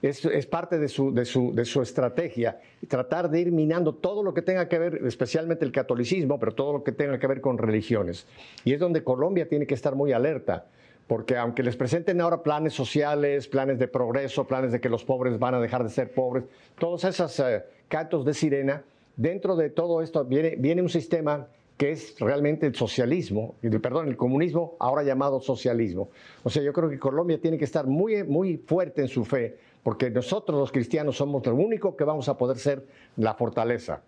Es, 0.00 0.24
es 0.24 0.46
parte 0.46 0.78
de 0.78 0.88
su, 0.88 1.14
de, 1.14 1.24
su, 1.24 1.54
de 1.54 1.64
su 1.64 1.80
estrategia, 1.80 2.60
tratar 2.88 3.30
de 3.30 3.40
ir 3.40 3.52
minando 3.52 3.94
todo 3.94 4.24
lo 4.24 4.34
que 4.34 4.42
tenga 4.42 4.68
que 4.68 4.78
ver, 4.78 5.00
especialmente 5.06 5.64
el 5.64 5.70
catolicismo, 5.70 6.40
pero 6.40 6.52
todo 6.52 6.72
lo 6.72 6.82
que 6.82 6.90
tenga 6.90 7.20
que 7.20 7.26
ver 7.28 7.40
con 7.40 7.56
religiones. 7.56 8.26
Y 8.64 8.72
es 8.72 8.80
donde 8.80 9.04
Colombia 9.04 9.48
tiene 9.48 9.66
que 9.66 9.74
estar 9.74 9.94
muy 9.94 10.12
alerta, 10.12 10.66
porque 11.06 11.36
aunque 11.36 11.62
les 11.62 11.76
presenten 11.76 12.20
ahora 12.20 12.42
planes 12.42 12.72
sociales, 12.72 13.46
planes 13.46 13.78
de 13.78 13.86
progreso, 13.86 14.44
planes 14.44 14.72
de 14.72 14.80
que 14.80 14.88
los 14.88 15.04
pobres 15.04 15.38
van 15.38 15.54
a 15.54 15.60
dejar 15.60 15.84
de 15.84 15.90
ser 15.90 16.12
pobres, 16.12 16.44
todos 16.78 17.04
esos 17.04 17.38
eh, 17.38 17.62
cantos 17.86 18.24
de 18.24 18.34
sirena, 18.34 18.82
dentro 19.16 19.56
de 19.56 19.70
todo 19.70 20.02
esto 20.02 20.24
viene, 20.24 20.56
viene 20.56 20.82
un 20.82 20.88
sistema 20.88 21.48
que 21.76 21.90
es 21.90 22.14
realmente 22.20 22.66
el 22.66 22.74
socialismo, 22.74 23.56
perdón, 23.82 24.08
el 24.08 24.16
comunismo, 24.16 24.76
ahora 24.78 25.02
llamado 25.02 25.40
socialismo. 25.40 26.10
O 26.44 26.50
sea, 26.50 26.62
yo 26.62 26.72
creo 26.72 26.88
que 26.88 26.98
Colombia 26.98 27.40
tiene 27.40 27.58
que 27.58 27.64
estar 27.64 27.86
muy, 27.86 28.22
muy 28.24 28.56
fuerte 28.56 29.02
en 29.02 29.08
su 29.08 29.24
fe, 29.24 29.56
porque 29.82 30.10
nosotros 30.10 30.58
los 30.58 30.70
cristianos 30.70 31.16
somos 31.16 31.44
lo 31.44 31.54
único 31.54 31.96
que 31.96 32.04
vamos 32.04 32.28
a 32.28 32.38
poder 32.38 32.58
ser 32.58 32.86
la 33.16 33.34
fortaleza, 33.34 34.02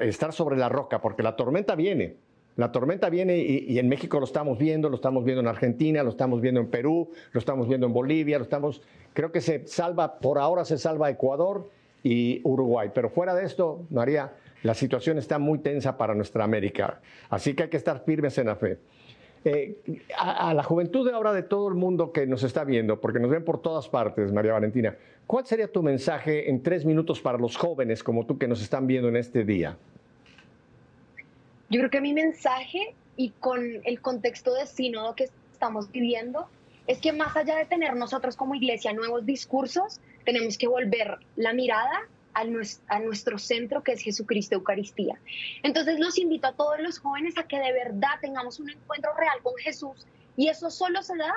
estar 0.00 0.32
sobre 0.32 0.56
la 0.56 0.68
roca, 0.68 1.02
porque 1.02 1.22
la 1.22 1.36
tormenta 1.36 1.74
viene. 1.74 2.16
La 2.56 2.70
tormenta 2.70 3.10
viene 3.10 3.36
y, 3.36 3.78
en 3.80 3.88
México 3.88 4.20
lo 4.20 4.24
estamos 4.24 4.58
viendo, 4.58 4.88
lo 4.88 4.94
estamos 4.94 5.24
viendo 5.24 5.40
en 5.40 5.48
Argentina, 5.48 6.04
lo 6.04 6.10
estamos 6.10 6.40
viendo 6.40 6.60
en 6.60 6.68
Perú, 6.68 7.10
lo 7.32 7.40
estamos 7.40 7.68
viendo 7.68 7.88
en 7.88 7.92
Bolivia, 7.92 8.38
lo 8.38 8.44
estamos, 8.44 8.80
creo 9.12 9.32
que 9.32 9.40
se 9.40 9.66
salva, 9.66 10.18
por 10.20 10.38
ahora 10.38 10.64
se 10.64 10.78
salva 10.78 11.10
Ecuador 11.10 11.68
y 12.04 12.40
Uruguay. 12.44 12.90
Pero 12.94 13.10
fuera 13.10 13.34
de 13.34 13.44
esto, 13.44 13.86
María, 13.90 14.34
la 14.62 14.74
situación 14.74 15.18
está 15.18 15.40
muy 15.40 15.58
tensa 15.58 15.96
para 15.96 16.14
nuestra 16.14 16.44
América, 16.44 17.00
así 17.30 17.54
que 17.54 17.64
hay 17.64 17.68
que 17.70 17.76
estar 17.76 18.04
firmes 18.04 18.38
en 18.38 18.46
la 18.46 18.54
fe. 18.54 18.78
Eh, 19.46 19.76
a, 20.16 20.54
la 20.54 20.62
juventud 20.62 21.06
de 21.06 21.14
ahora 21.14 21.34
de 21.34 21.42
todo 21.42 21.68
el 21.68 21.74
mundo 21.74 22.12
que 22.12 22.26
nos 22.26 22.42
está 22.44 22.64
viendo, 22.64 23.00
porque 23.00 23.18
nos 23.18 23.30
ven 23.30 23.44
por 23.44 23.60
todas 23.60 23.88
partes, 23.88 24.32
María 24.32 24.52
Valentina, 24.54 24.96
¿cuál 25.26 25.44
sería 25.44 25.70
tu 25.70 25.82
mensaje 25.82 26.48
en 26.48 26.62
tres 26.62 26.86
minutos 26.86 27.20
para 27.20 27.36
los 27.36 27.56
jóvenes 27.56 28.02
como 28.02 28.24
tú 28.24 28.38
que 28.38 28.48
nos 28.48 28.62
están 28.62 28.86
viendo 28.86 29.08
en 29.08 29.16
este 29.16 29.44
día? 29.44 29.76
Yo 31.68 31.78
creo 31.80 31.90
que 31.90 32.00
mi 32.00 32.14
mensaje 32.14 32.94
y 33.16 33.30
con 33.40 33.60
el 33.84 34.00
contexto 34.00 34.54
de 34.54 34.66
sínodo 34.66 35.14
que 35.14 35.28
estamos 35.52 35.90
viviendo 35.92 36.46
es 36.86 36.98
que 36.98 37.12
más 37.12 37.36
allá 37.36 37.56
de 37.56 37.66
tener 37.66 37.96
nosotros 37.96 38.36
como 38.36 38.54
iglesia 38.54 38.92
nuevos 38.94 39.26
discursos, 39.26 40.00
tenemos 40.24 40.58
que 40.58 40.68
volver 40.68 41.18
la 41.36 41.52
mirada 41.52 42.08
a 42.34 42.98
nuestro, 42.98 43.38
centro 43.38 43.82
que 43.82 43.92
es 43.92 44.02
Jesucristo 44.02 44.56
Eucaristía. 44.56 45.18
Entonces 45.62 46.00
los 46.00 46.18
invito 46.18 46.48
a 46.48 46.52
todos 46.52 46.80
los 46.80 46.98
jóvenes 46.98 47.38
a 47.38 47.44
que 47.44 47.58
de 47.58 47.72
verdad 47.72 48.18
tengamos 48.20 48.58
un 48.58 48.70
encuentro 48.70 49.12
real 49.16 49.38
con 49.42 49.54
Jesús 49.56 50.06
y 50.36 50.48
eso 50.48 50.70
solo 50.70 51.02
se 51.02 51.16
da 51.16 51.32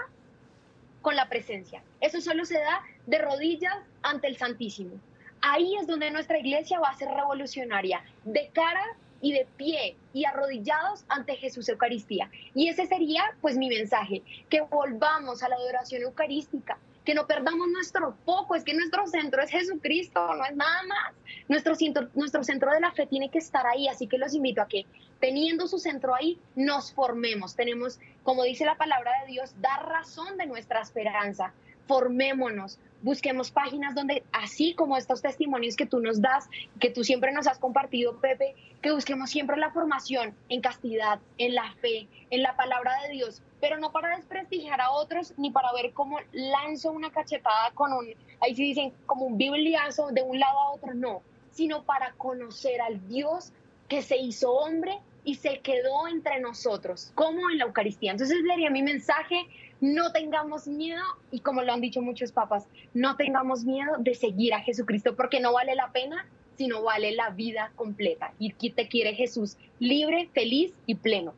con 1.02 1.16
la 1.16 1.30
presencia, 1.30 1.84
eso 2.02 2.20
solo 2.20 2.46
se 2.46 2.56
da 2.56 2.82
de 3.06 3.20
rodillas 3.20 3.76
ante 4.02 4.28
el 4.28 4.38
Santísimo. 4.38 5.00
Ahí 5.42 5.76
es 5.80 5.86
donde 5.86 6.10
nuestra 6.10 6.40
iglesia 6.40 6.80
va 6.80 6.90
a 6.90 6.98
ser 6.98 7.10
revolucionaria, 7.10 8.04
de 8.26 8.50
cara 8.52 8.84
y 9.22 9.34
de 9.34 9.48
pie 9.56 9.96
y 10.14 10.26
arrodillados 10.26 11.06
ante 11.08 11.36
Jesús 11.36 11.70
Eucaristía. 11.70 12.30
Y 12.56 12.70
ese 12.70 12.88
sería 12.88 13.24
pues 13.42 13.56
mi 13.58 13.70
mensaje, 13.70 14.24
que 14.50 14.62
volvamos 14.62 15.44
a 15.44 15.50
la 15.50 15.56
adoración 15.56 16.02
eucarística, 16.02 16.78
que 17.08 17.16
no 17.16 17.26
perdamos 17.26 17.70
nuestro 17.70 18.18
foco, 18.26 18.54
es 18.54 18.66
que 18.66 18.74
nuestro 18.74 19.08
centro 19.08 19.42
es 19.42 19.50
Jesucristo, 19.50 20.36
no 20.36 20.44
es 20.44 20.54
nada 20.58 20.84
más. 20.84 21.14
Nuestro 21.48 21.74
centro, 21.74 22.10
nuestro 22.16 22.44
centro 22.44 22.70
de 22.70 22.82
la 22.82 22.92
fe 22.92 23.08
tiene 23.08 23.30
que 23.30 23.38
estar 23.38 23.66
ahí, 23.66 23.88
así 23.88 24.08
que 24.08 24.18
los 24.18 24.34
invito 24.34 24.62
a 24.62 24.68
que 24.68 24.86
teniendo 25.22 25.68
su 25.68 25.80
centro 25.80 26.14
ahí, 26.14 26.38
nos 26.58 26.92
formemos. 26.92 27.56
Tenemos, 27.56 27.98
como 28.24 28.44
dice 28.44 28.66
la 28.66 28.76
palabra 28.76 29.12
de 29.22 29.32
Dios, 29.32 29.56
dar 29.62 29.88
razón 29.88 30.38
de 30.38 30.48
nuestra 30.48 30.82
esperanza. 30.82 31.54
Formémonos, 31.88 32.80
busquemos 33.02 33.52
páginas 33.52 33.96
donde, 33.96 34.24
así 34.32 34.74
como 34.74 34.98
estos 34.98 35.22
testimonios 35.22 35.76
que 35.76 35.86
tú 35.86 36.00
nos 36.00 36.22
das, 36.22 36.50
que 36.80 36.90
tú 36.90 37.04
siempre 37.04 37.32
nos 37.32 37.48
has 37.48 37.60
compartido, 37.60 38.20
Pepe, 38.20 38.56
que 38.82 38.92
busquemos 38.92 39.30
siempre 39.30 39.58
la 39.58 39.72
formación 39.72 40.36
en 40.50 40.62
castidad, 40.62 41.20
en 41.38 41.56
la 41.56 41.72
fe, 41.82 42.08
en 42.30 42.44
la 42.44 42.56
palabra 42.56 42.92
de 43.04 43.14
Dios, 43.14 43.42
pero 43.60 43.80
no 43.80 43.92
para 43.92 44.16
desprestigiar 44.16 44.82
a 44.82 44.92
otros 44.92 45.34
ni 45.38 45.52
para 45.52 45.72
ver 45.74 45.94
cómo 45.94 46.20
lanzo 46.32 46.92
una 46.92 47.12
cachetada 47.12 47.72
con 47.74 47.94
un, 47.94 48.08
ahí 48.42 48.56
sí 48.56 48.64
dicen, 48.64 48.94
como 49.06 49.26
un 49.26 49.38
bibliazo 49.38 50.10
de 50.12 50.22
un 50.22 50.40
lado 50.40 50.60
a 50.60 50.72
otro, 50.72 50.94
no, 50.94 51.22
sino 51.52 51.84
para 51.84 52.14
conocer 52.14 52.82
al 52.82 53.08
Dios 53.08 53.52
que 53.88 54.02
se 54.02 54.18
hizo 54.18 54.52
hombre 54.52 55.00
y 55.24 55.36
se 55.36 55.60
quedó 55.60 56.08
entre 56.08 56.40
nosotros, 56.40 57.12
como 57.16 57.50
en 57.50 57.58
la 57.58 57.66
Eucaristía. 57.66 58.12
Entonces 58.12 58.38
sería 58.48 58.70
mi 58.70 58.82
mensaje, 58.82 59.36
no 59.80 60.12
tengamos 60.12 60.68
miedo, 60.68 61.04
y 61.32 61.40
como 61.40 61.62
lo 61.62 61.72
han 61.72 61.82
dicho 61.82 62.02
muchos 62.02 62.32
papas, 62.32 62.68
no 62.94 63.16
tengamos 63.16 63.64
miedo 63.64 63.94
de 64.00 64.16
seguir 64.16 64.54
a 64.54 64.62
Jesucristo, 64.62 65.16
porque 65.16 65.40
no 65.40 65.54
vale 65.54 65.76
la 65.76 65.92
pena, 65.92 66.26
sino 66.58 66.82
vale 66.82 67.12
la 67.12 67.30
vida 67.30 67.72
completa. 67.76 68.34
Y 68.40 68.52
te 68.72 68.88
quiere 68.88 69.14
Jesús 69.14 69.58
libre, 69.80 70.30
feliz 70.34 70.74
y 70.86 70.96
pleno. 70.96 71.34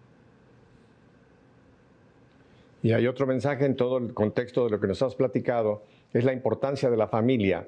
Y 2.82 2.94
hay 2.94 3.08
otro 3.08 3.28
mensaje 3.28 3.66
en 3.66 3.76
todo 3.76 3.98
el 3.98 4.14
contexto 4.14 4.64
de 4.64 4.72
lo 4.72 4.80
que 4.80 4.88
nos 4.88 5.02
has 5.02 5.16
platicado, 5.16 5.84
es 6.14 6.24
la 6.24 6.32
importancia 6.32 6.90
de 6.90 6.98
la 6.98 7.08
familia. 7.08 7.68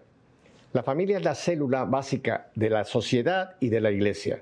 La 0.72 0.84
familia 0.84 1.17
es 1.17 1.24
la 1.24 1.36
célula 1.36 1.84
básica 1.84 2.49
de 2.55 2.69
la 2.69 2.86
sociedad 2.86 3.57
y 3.59 3.67
de 3.67 3.82
la 3.82 3.91
iglesia. 3.91 4.41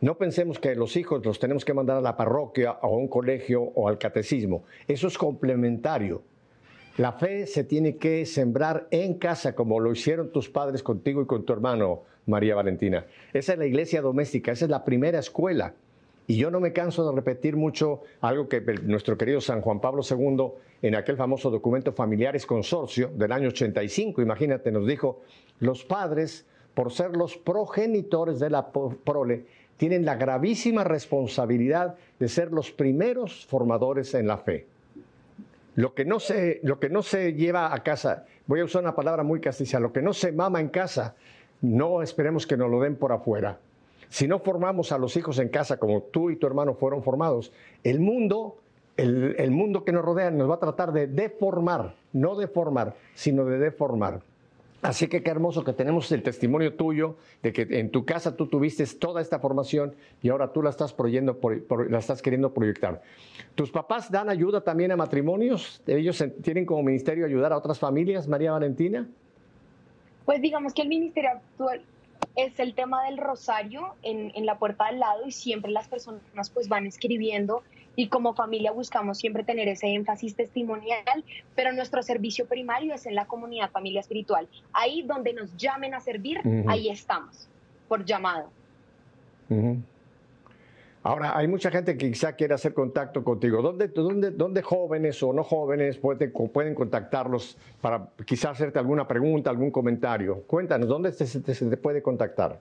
No 0.00 0.18
pensemos 0.18 0.58
que 0.58 0.74
los 0.74 0.96
hijos 0.96 1.24
los 1.24 1.38
tenemos 1.38 1.64
que 1.64 1.72
mandar 1.72 1.96
a 1.96 2.02
la 2.02 2.16
parroquia 2.16 2.72
o 2.82 2.86
a 2.86 2.98
un 2.98 3.08
colegio 3.08 3.62
o 3.62 3.88
al 3.88 3.96
catecismo. 3.96 4.64
Eso 4.86 5.08
es 5.08 5.16
complementario. 5.16 6.22
La 6.98 7.12
fe 7.12 7.46
se 7.46 7.64
tiene 7.64 7.96
que 7.96 8.26
sembrar 8.26 8.88
en 8.90 9.14
casa, 9.14 9.54
como 9.54 9.80
lo 9.80 9.92
hicieron 9.92 10.32
tus 10.32 10.48
padres 10.48 10.82
contigo 10.82 11.22
y 11.22 11.26
con 11.26 11.44
tu 11.44 11.52
hermano, 11.52 12.02
María 12.26 12.54
Valentina. 12.54 13.06
Esa 13.32 13.54
es 13.54 13.58
la 13.58 13.66
iglesia 13.66 14.02
doméstica, 14.02 14.52
esa 14.52 14.66
es 14.66 14.70
la 14.70 14.84
primera 14.84 15.18
escuela. 15.18 15.74
Y 16.26 16.36
yo 16.36 16.50
no 16.50 16.58
me 16.60 16.72
canso 16.72 17.08
de 17.08 17.14
repetir 17.14 17.56
mucho 17.56 18.02
algo 18.20 18.48
que 18.48 18.60
nuestro 18.82 19.16
querido 19.16 19.40
San 19.40 19.60
Juan 19.60 19.80
Pablo 19.80 20.02
II, 20.08 20.52
en 20.82 20.94
aquel 20.94 21.16
famoso 21.16 21.50
documento 21.50 21.92
Familiares 21.92 22.44
Consorcio 22.44 23.10
del 23.14 23.32
año 23.32 23.48
85, 23.48 24.22
imagínate, 24.22 24.72
nos 24.72 24.86
dijo, 24.86 25.22
los 25.60 25.84
padres, 25.84 26.46
por 26.74 26.92
ser 26.92 27.16
los 27.16 27.36
progenitores 27.36 28.40
de 28.40 28.50
la 28.50 28.70
prole, 28.70 29.46
tienen 29.76 30.04
la 30.04 30.16
gravísima 30.16 30.84
responsabilidad 30.84 31.96
de 32.18 32.28
ser 32.28 32.52
los 32.52 32.70
primeros 32.70 33.46
formadores 33.46 34.14
en 34.14 34.26
la 34.26 34.38
fe. 34.38 34.66
Lo 35.74 35.94
que 35.94 36.04
no 36.06 36.20
se, 36.20 36.60
lo 36.62 36.80
que 36.80 36.88
no 36.88 37.02
se 37.02 37.34
lleva 37.34 37.74
a 37.74 37.82
casa, 37.82 38.24
voy 38.46 38.60
a 38.60 38.64
usar 38.64 38.82
una 38.82 38.94
palabra 38.94 39.22
muy 39.22 39.40
castiza, 39.40 39.78
lo 39.78 39.92
que 39.92 40.00
no 40.00 40.14
se 40.14 40.32
mama 40.32 40.60
en 40.60 40.68
casa, 40.68 41.14
no 41.60 42.02
esperemos 42.02 42.46
que 42.46 42.56
nos 42.56 42.70
lo 42.70 42.80
den 42.80 42.96
por 42.96 43.12
afuera. 43.12 43.58
Si 44.08 44.26
no 44.26 44.38
formamos 44.38 44.92
a 44.92 44.98
los 44.98 45.16
hijos 45.16 45.38
en 45.38 45.48
casa 45.48 45.78
como 45.78 46.02
tú 46.02 46.30
y 46.30 46.36
tu 46.36 46.46
hermano 46.46 46.74
fueron 46.74 47.02
formados, 47.02 47.52
el 47.82 48.00
mundo, 48.00 48.56
el, 48.96 49.50
mundo 49.50 49.84
que 49.84 49.92
nos 49.92 50.04
rodea 50.04 50.30
nos 50.30 50.48
va 50.48 50.54
a 50.54 50.60
tratar 50.60 50.92
de 50.92 51.06
deformar, 51.06 51.94
no 52.12 52.36
deformar, 52.36 52.94
sino 53.14 53.44
de 53.44 53.58
deformar. 53.58 54.22
Así 54.82 55.08
que 55.08 55.22
qué 55.22 55.30
hermoso 55.30 55.64
que 55.64 55.72
tenemos 55.72 56.10
el 56.12 56.22
testimonio 56.22 56.74
tuyo 56.74 57.16
de 57.42 57.52
que 57.52 57.66
en 57.70 57.90
tu 57.90 58.04
casa 58.04 58.36
tú 58.36 58.46
tuviste 58.46 58.84
toda 58.86 59.20
esta 59.20 59.38
formación 59.38 59.94
y 60.22 60.28
ahora 60.28 60.52
tú 60.52 60.62
la 60.62 60.70
estás, 60.70 60.94
la 61.88 61.98
estás 61.98 62.22
queriendo 62.22 62.52
proyectar. 62.52 63.02
¿Tus 63.54 63.70
papás 63.70 64.10
dan 64.10 64.28
ayuda 64.28 64.60
también 64.60 64.92
a 64.92 64.96
matrimonios? 64.96 65.82
¿Ellos 65.86 66.22
tienen 66.42 66.66
como 66.66 66.82
ministerio 66.82 67.24
ayudar 67.24 67.52
a 67.52 67.56
otras 67.56 67.78
familias, 67.78 68.28
María 68.28 68.52
Valentina? 68.52 69.08
Pues 70.24 70.42
digamos 70.42 70.74
que 70.74 70.82
el 70.82 70.88
ministerio 70.88 71.30
actual 71.30 71.82
es 72.34 72.58
el 72.60 72.74
tema 72.74 73.04
del 73.04 73.16
rosario 73.16 73.94
en, 74.02 74.30
en, 74.34 74.44
la 74.44 74.58
puerta 74.58 74.86
al 74.86 74.98
lado 74.98 75.26
y 75.26 75.32
siempre 75.32 75.70
las 75.70 75.88
personas 75.88 76.50
pues 76.50 76.68
van 76.68 76.86
escribiendo 76.86 77.62
y 77.96 78.08
como 78.08 78.34
familia 78.34 78.70
buscamos 78.70 79.18
siempre 79.18 79.42
tener 79.42 79.66
ese 79.68 79.88
énfasis 79.88 80.36
testimonial, 80.36 81.24
pero 81.54 81.72
nuestro 81.72 82.02
servicio 82.02 82.46
primario 82.46 82.94
es 82.94 83.06
en 83.06 83.14
la 83.14 83.24
comunidad 83.24 83.70
familia 83.70 84.00
espiritual. 84.00 84.46
Ahí 84.72 85.02
donde 85.02 85.32
nos 85.32 85.56
llamen 85.56 85.94
a 85.94 86.00
servir, 86.00 86.40
ahí 86.68 86.90
estamos, 86.90 87.48
por 87.88 88.04
llamado. 88.04 88.50
Ahora, 91.02 91.38
hay 91.38 91.46
mucha 91.46 91.70
gente 91.70 91.96
que 91.96 92.10
quizá 92.10 92.32
quiere 92.32 92.54
hacer 92.54 92.74
contacto 92.74 93.22
contigo. 93.22 93.62
¿Dónde, 93.62 93.88
dónde, 93.88 94.32
dónde 94.32 94.60
jóvenes 94.60 95.22
o 95.22 95.32
no 95.32 95.44
jóvenes 95.44 95.96
pueden, 95.98 96.32
pueden 96.52 96.74
contactarlos 96.74 97.56
para 97.80 98.08
quizá 98.24 98.50
hacerte 98.50 98.78
alguna 98.78 99.06
pregunta, 99.06 99.48
algún 99.48 99.70
comentario? 99.70 100.42
Cuéntanos, 100.42 100.88
¿dónde 100.88 101.12
se, 101.12 101.40
te 101.40 101.76
puede 101.76 102.02
contactar? 102.02 102.58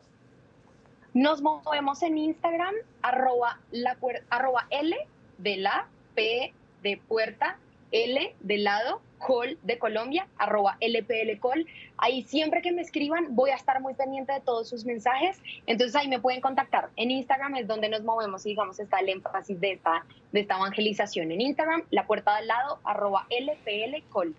Nos 1.16 1.42
movemos 1.42 2.04
en 2.04 2.20
Instagram, 2.20 2.76
arroba, 3.02 3.60
la, 3.72 3.98
arroba 4.30 4.68
L 4.70 4.96
de 5.38 5.58
la, 5.58 5.88
P 6.16 6.54
de 6.82 6.98
puerta, 7.08 7.58
L 7.92 8.36
de 8.40 8.58
lado, 8.58 9.02
col 9.20 9.58
de 9.64 9.80
Colombia, 9.80 10.28
arroba 10.38 10.78
LPLcol. 10.82 11.66
Ahí 11.98 12.24
siempre 12.24 12.62
que 12.62 12.72
me 12.72 12.82
escriban 12.82 13.36
voy 13.36 13.52
a 13.52 13.56
estar 13.56 13.82
muy 13.82 13.94
pendiente 13.94 14.34
de 14.34 14.42
todos 14.42 14.70
sus 14.70 14.86
mensajes. 14.86 15.42
Entonces 15.66 15.96
ahí 15.96 16.08
me 16.08 16.20
pueden 16.20 16.42
contactar. 16.42 16.90
En 16.96 17.12
Instagram 17.12 17.56
es 17.56 17.68
donde 17.68 17.90
nos 17.90 18.04
movemos 18.04 18.46
y 18.46 18.50
digamos 18.50 18.80
está 18.80 19.00
el 19.00 19.10
énfasis 19.10 19.60
de 19.60 19.74
esta, 19.74 20.06
de 20.32 20.42
esta 20.42 20.58
evangelización. 20.58 21.32
En 21.32 21.42
Instagram, 21.42 21.84
la 21.92 22.06
puerta 22.06 22.36
del 22.38 22.48
lado, 22.48 22.80
arroba 22.84 23.28
LPLcol. 23.30 24.36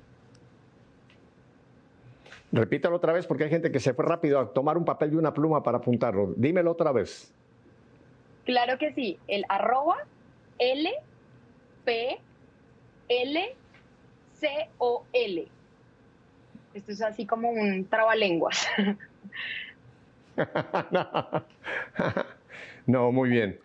Repítalo 2.53 2.97
otra 2.97 3.13
vez 3.13 3.27
porque 3.27 3.45
hay 3.45 3.51
gente 3.51 3.73
que 3.73 3.81
se 3.81 3.93
fue 3.93 4.05
rápido 4.05 4.39
a 4.39 4.53
tomar 4.53 4.79
un 4.79 4.85
papel 4.85 5.13
y 5.13 5.17
una 5.17 5.35
pluma 5.35 5.63
para 5.63 5.79
apuntarlo. 5.79 6.33
Dímelo 6.37 6.71
otra 6.71 6.93
vez. 6.93 7.33
Claro 8.45 8.79
que 8.79 8.93
sí, 8.93 9.19
el 9.27 9.45
arroba 9.49 9.97
L, 10.59 10.91
P, 11.85 12.19
L-C-O-L. 13.09 13.49
Esto 16.75 16.93
es 16.93 17.03
así 17.03 17.27
como 17.27 17.51
un 17.51 17.89
trabalenguas. 17.89 18.67
no, 22.87 23.13
muy 23.13 23.31
bien. 23.31 23.59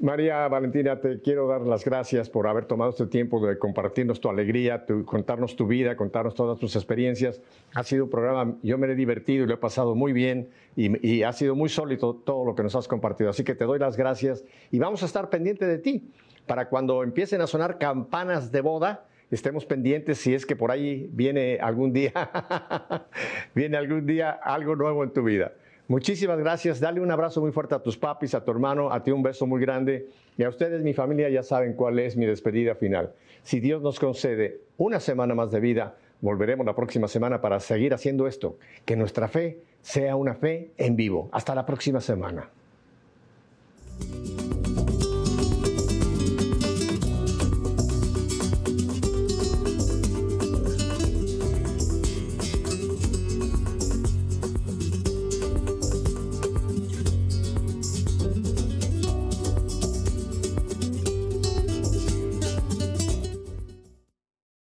María 0.00 0.48
Valentina, 0.48 0.98
te 0.98 1.20
quiero 1.20 1.46
dar 1.46 1.60
las 1.60 1.84
gracias 1.84 2.30
por 2.30 2.46
haber 2.46 2.64
tomado 2.64 2.90
este 2.90 3.06
tiempo 3.06 3.46
de 3.46 3.58
compartirnos 3.58 4.18
tu 4.18 4.30
alegría, 4.30 4.86
contarnos 5.04 5.56
tu 5.56 5.66
vida, 5.66 5.94
contarnos 5.94 6.34
todas 6.34 6.58
tus 6.58 6.74
experiencias. 6.74 7.42
Ha 7.74 7.82
sido 7.82 8.04
un 8.04 8.10
programa, 8.10 8.56
yo 8.62 8.78
me 8.78 8.86
he 8.86 8.94
divertido 8.94 9.44
y 9.44 9.46
lo 9.46 9.52
he 9.52 9.58
pasado 9.58 9.94
muy 9.94 10.14
bien 10.14 10.48
y, 10.74 11.22
ha 11.22 11.32
sido 11.34 11.54
muy 11.54 11.68
sólido 11.68 12.14
todo 12.14 12.46
lo 12.46 12.54
que 12.54 12.62
nos 12.62 12.74
has 12.76 12.88
compartido. 12.88 13.28
Así 13.28 13.44
que 13.44 13.54
te 13.54 13.64
doy 13.64 13.78
las 13.78 13.98
gracias 13.98 14.42
y 14.70 14.78
vamos 14.78 15.02
a 15.02 15.06
estar 15.06 15.28
pendientes 15.28 15.68
de 15.68 15.76
ti 15.76 16.10
para 16.46 16.70
cuando 16.70 17.02
empiecen 17.02 17.42
a 17.42 17.46
sonar 17.46 17.76
campanas 17.76 18.50
de 18.50 18.62
boda, 18.62 19.06
estemos 19.30 19.66
pendientes 19.66 20.16
si 20.16 20.32
es 20.32 20.46
que 20.46 20.56
por 20.56 20.70
ahí 20.70 21.10
viene 21.12 21.58
algún 21.60 21.92
día, 21.92 22.12
viene 23.54 23.76
algún 23.76 24.06
día 24.06 24.30
algo 24.30 24.76
nuevo 24.76 25.04
en 25.04 25.12
tu 25.12 25.22
vida. 25.22 25.52
Muchísimas 25.90 26.38
gracias. 26.38 26.78
Dale 26.78 27.00
un 27.00 27.10
abrazo 27.10 27.40
muy 27.40 27.50
fuerte 27.50 27.74
a 27.74 27.82
tus 27.82 27.98
papis, 27.98 28.32
a 28.36 28.44
tu 28.44 28.52
hermano, 28.52 28.92
a 28.92 29.02
ti 29.02 29.10
un 29.10 29.24
beso 29.24 29.44
muy 29.44 29.60
grande. 29.60 30.06
Y 30.38 30.44
a 30.44 30.48
ustedes, 30.48 30.84
mi 30.84 30.94
familia, 30.94 31.28
ya 31.28 31.42
saben 31.42 31.72
cuál 31.72 31.98
es 31.98 32.16
mi 32.16 32.26
despedida 32.26 32.76
final. 32.76 33.12
Si 33.42 33.58
Dios 33.58 33.82
nos 33.82 33.98
concede 33.98 34.60
una 34.76 35.00
semana 35.00 35.34
más 35.34 35.50
de 35.50 35.58
vida, 35.58 35.96
volveremos 36.20 36.64
la 36.64 36.76
próxima 36.76 37.08
semana 37.08 37.40
para 37.40 37.58
seguir 37.58 37.92
haciendo 37.92 38.28
esto. 38.28 38.56
Que 38.84 38.94
nuestra 38.94 39.26
fe 39.26 39.58
sea 39.82 40.14
una 40.14 40.34
fe 40.36 40.70
en 40.76 40.94
vivo. 40.94 41.28
Hasta 41.32 41.56
la 41.56 41.66
próxima 41.66 42.00
semana. 42.00 42.48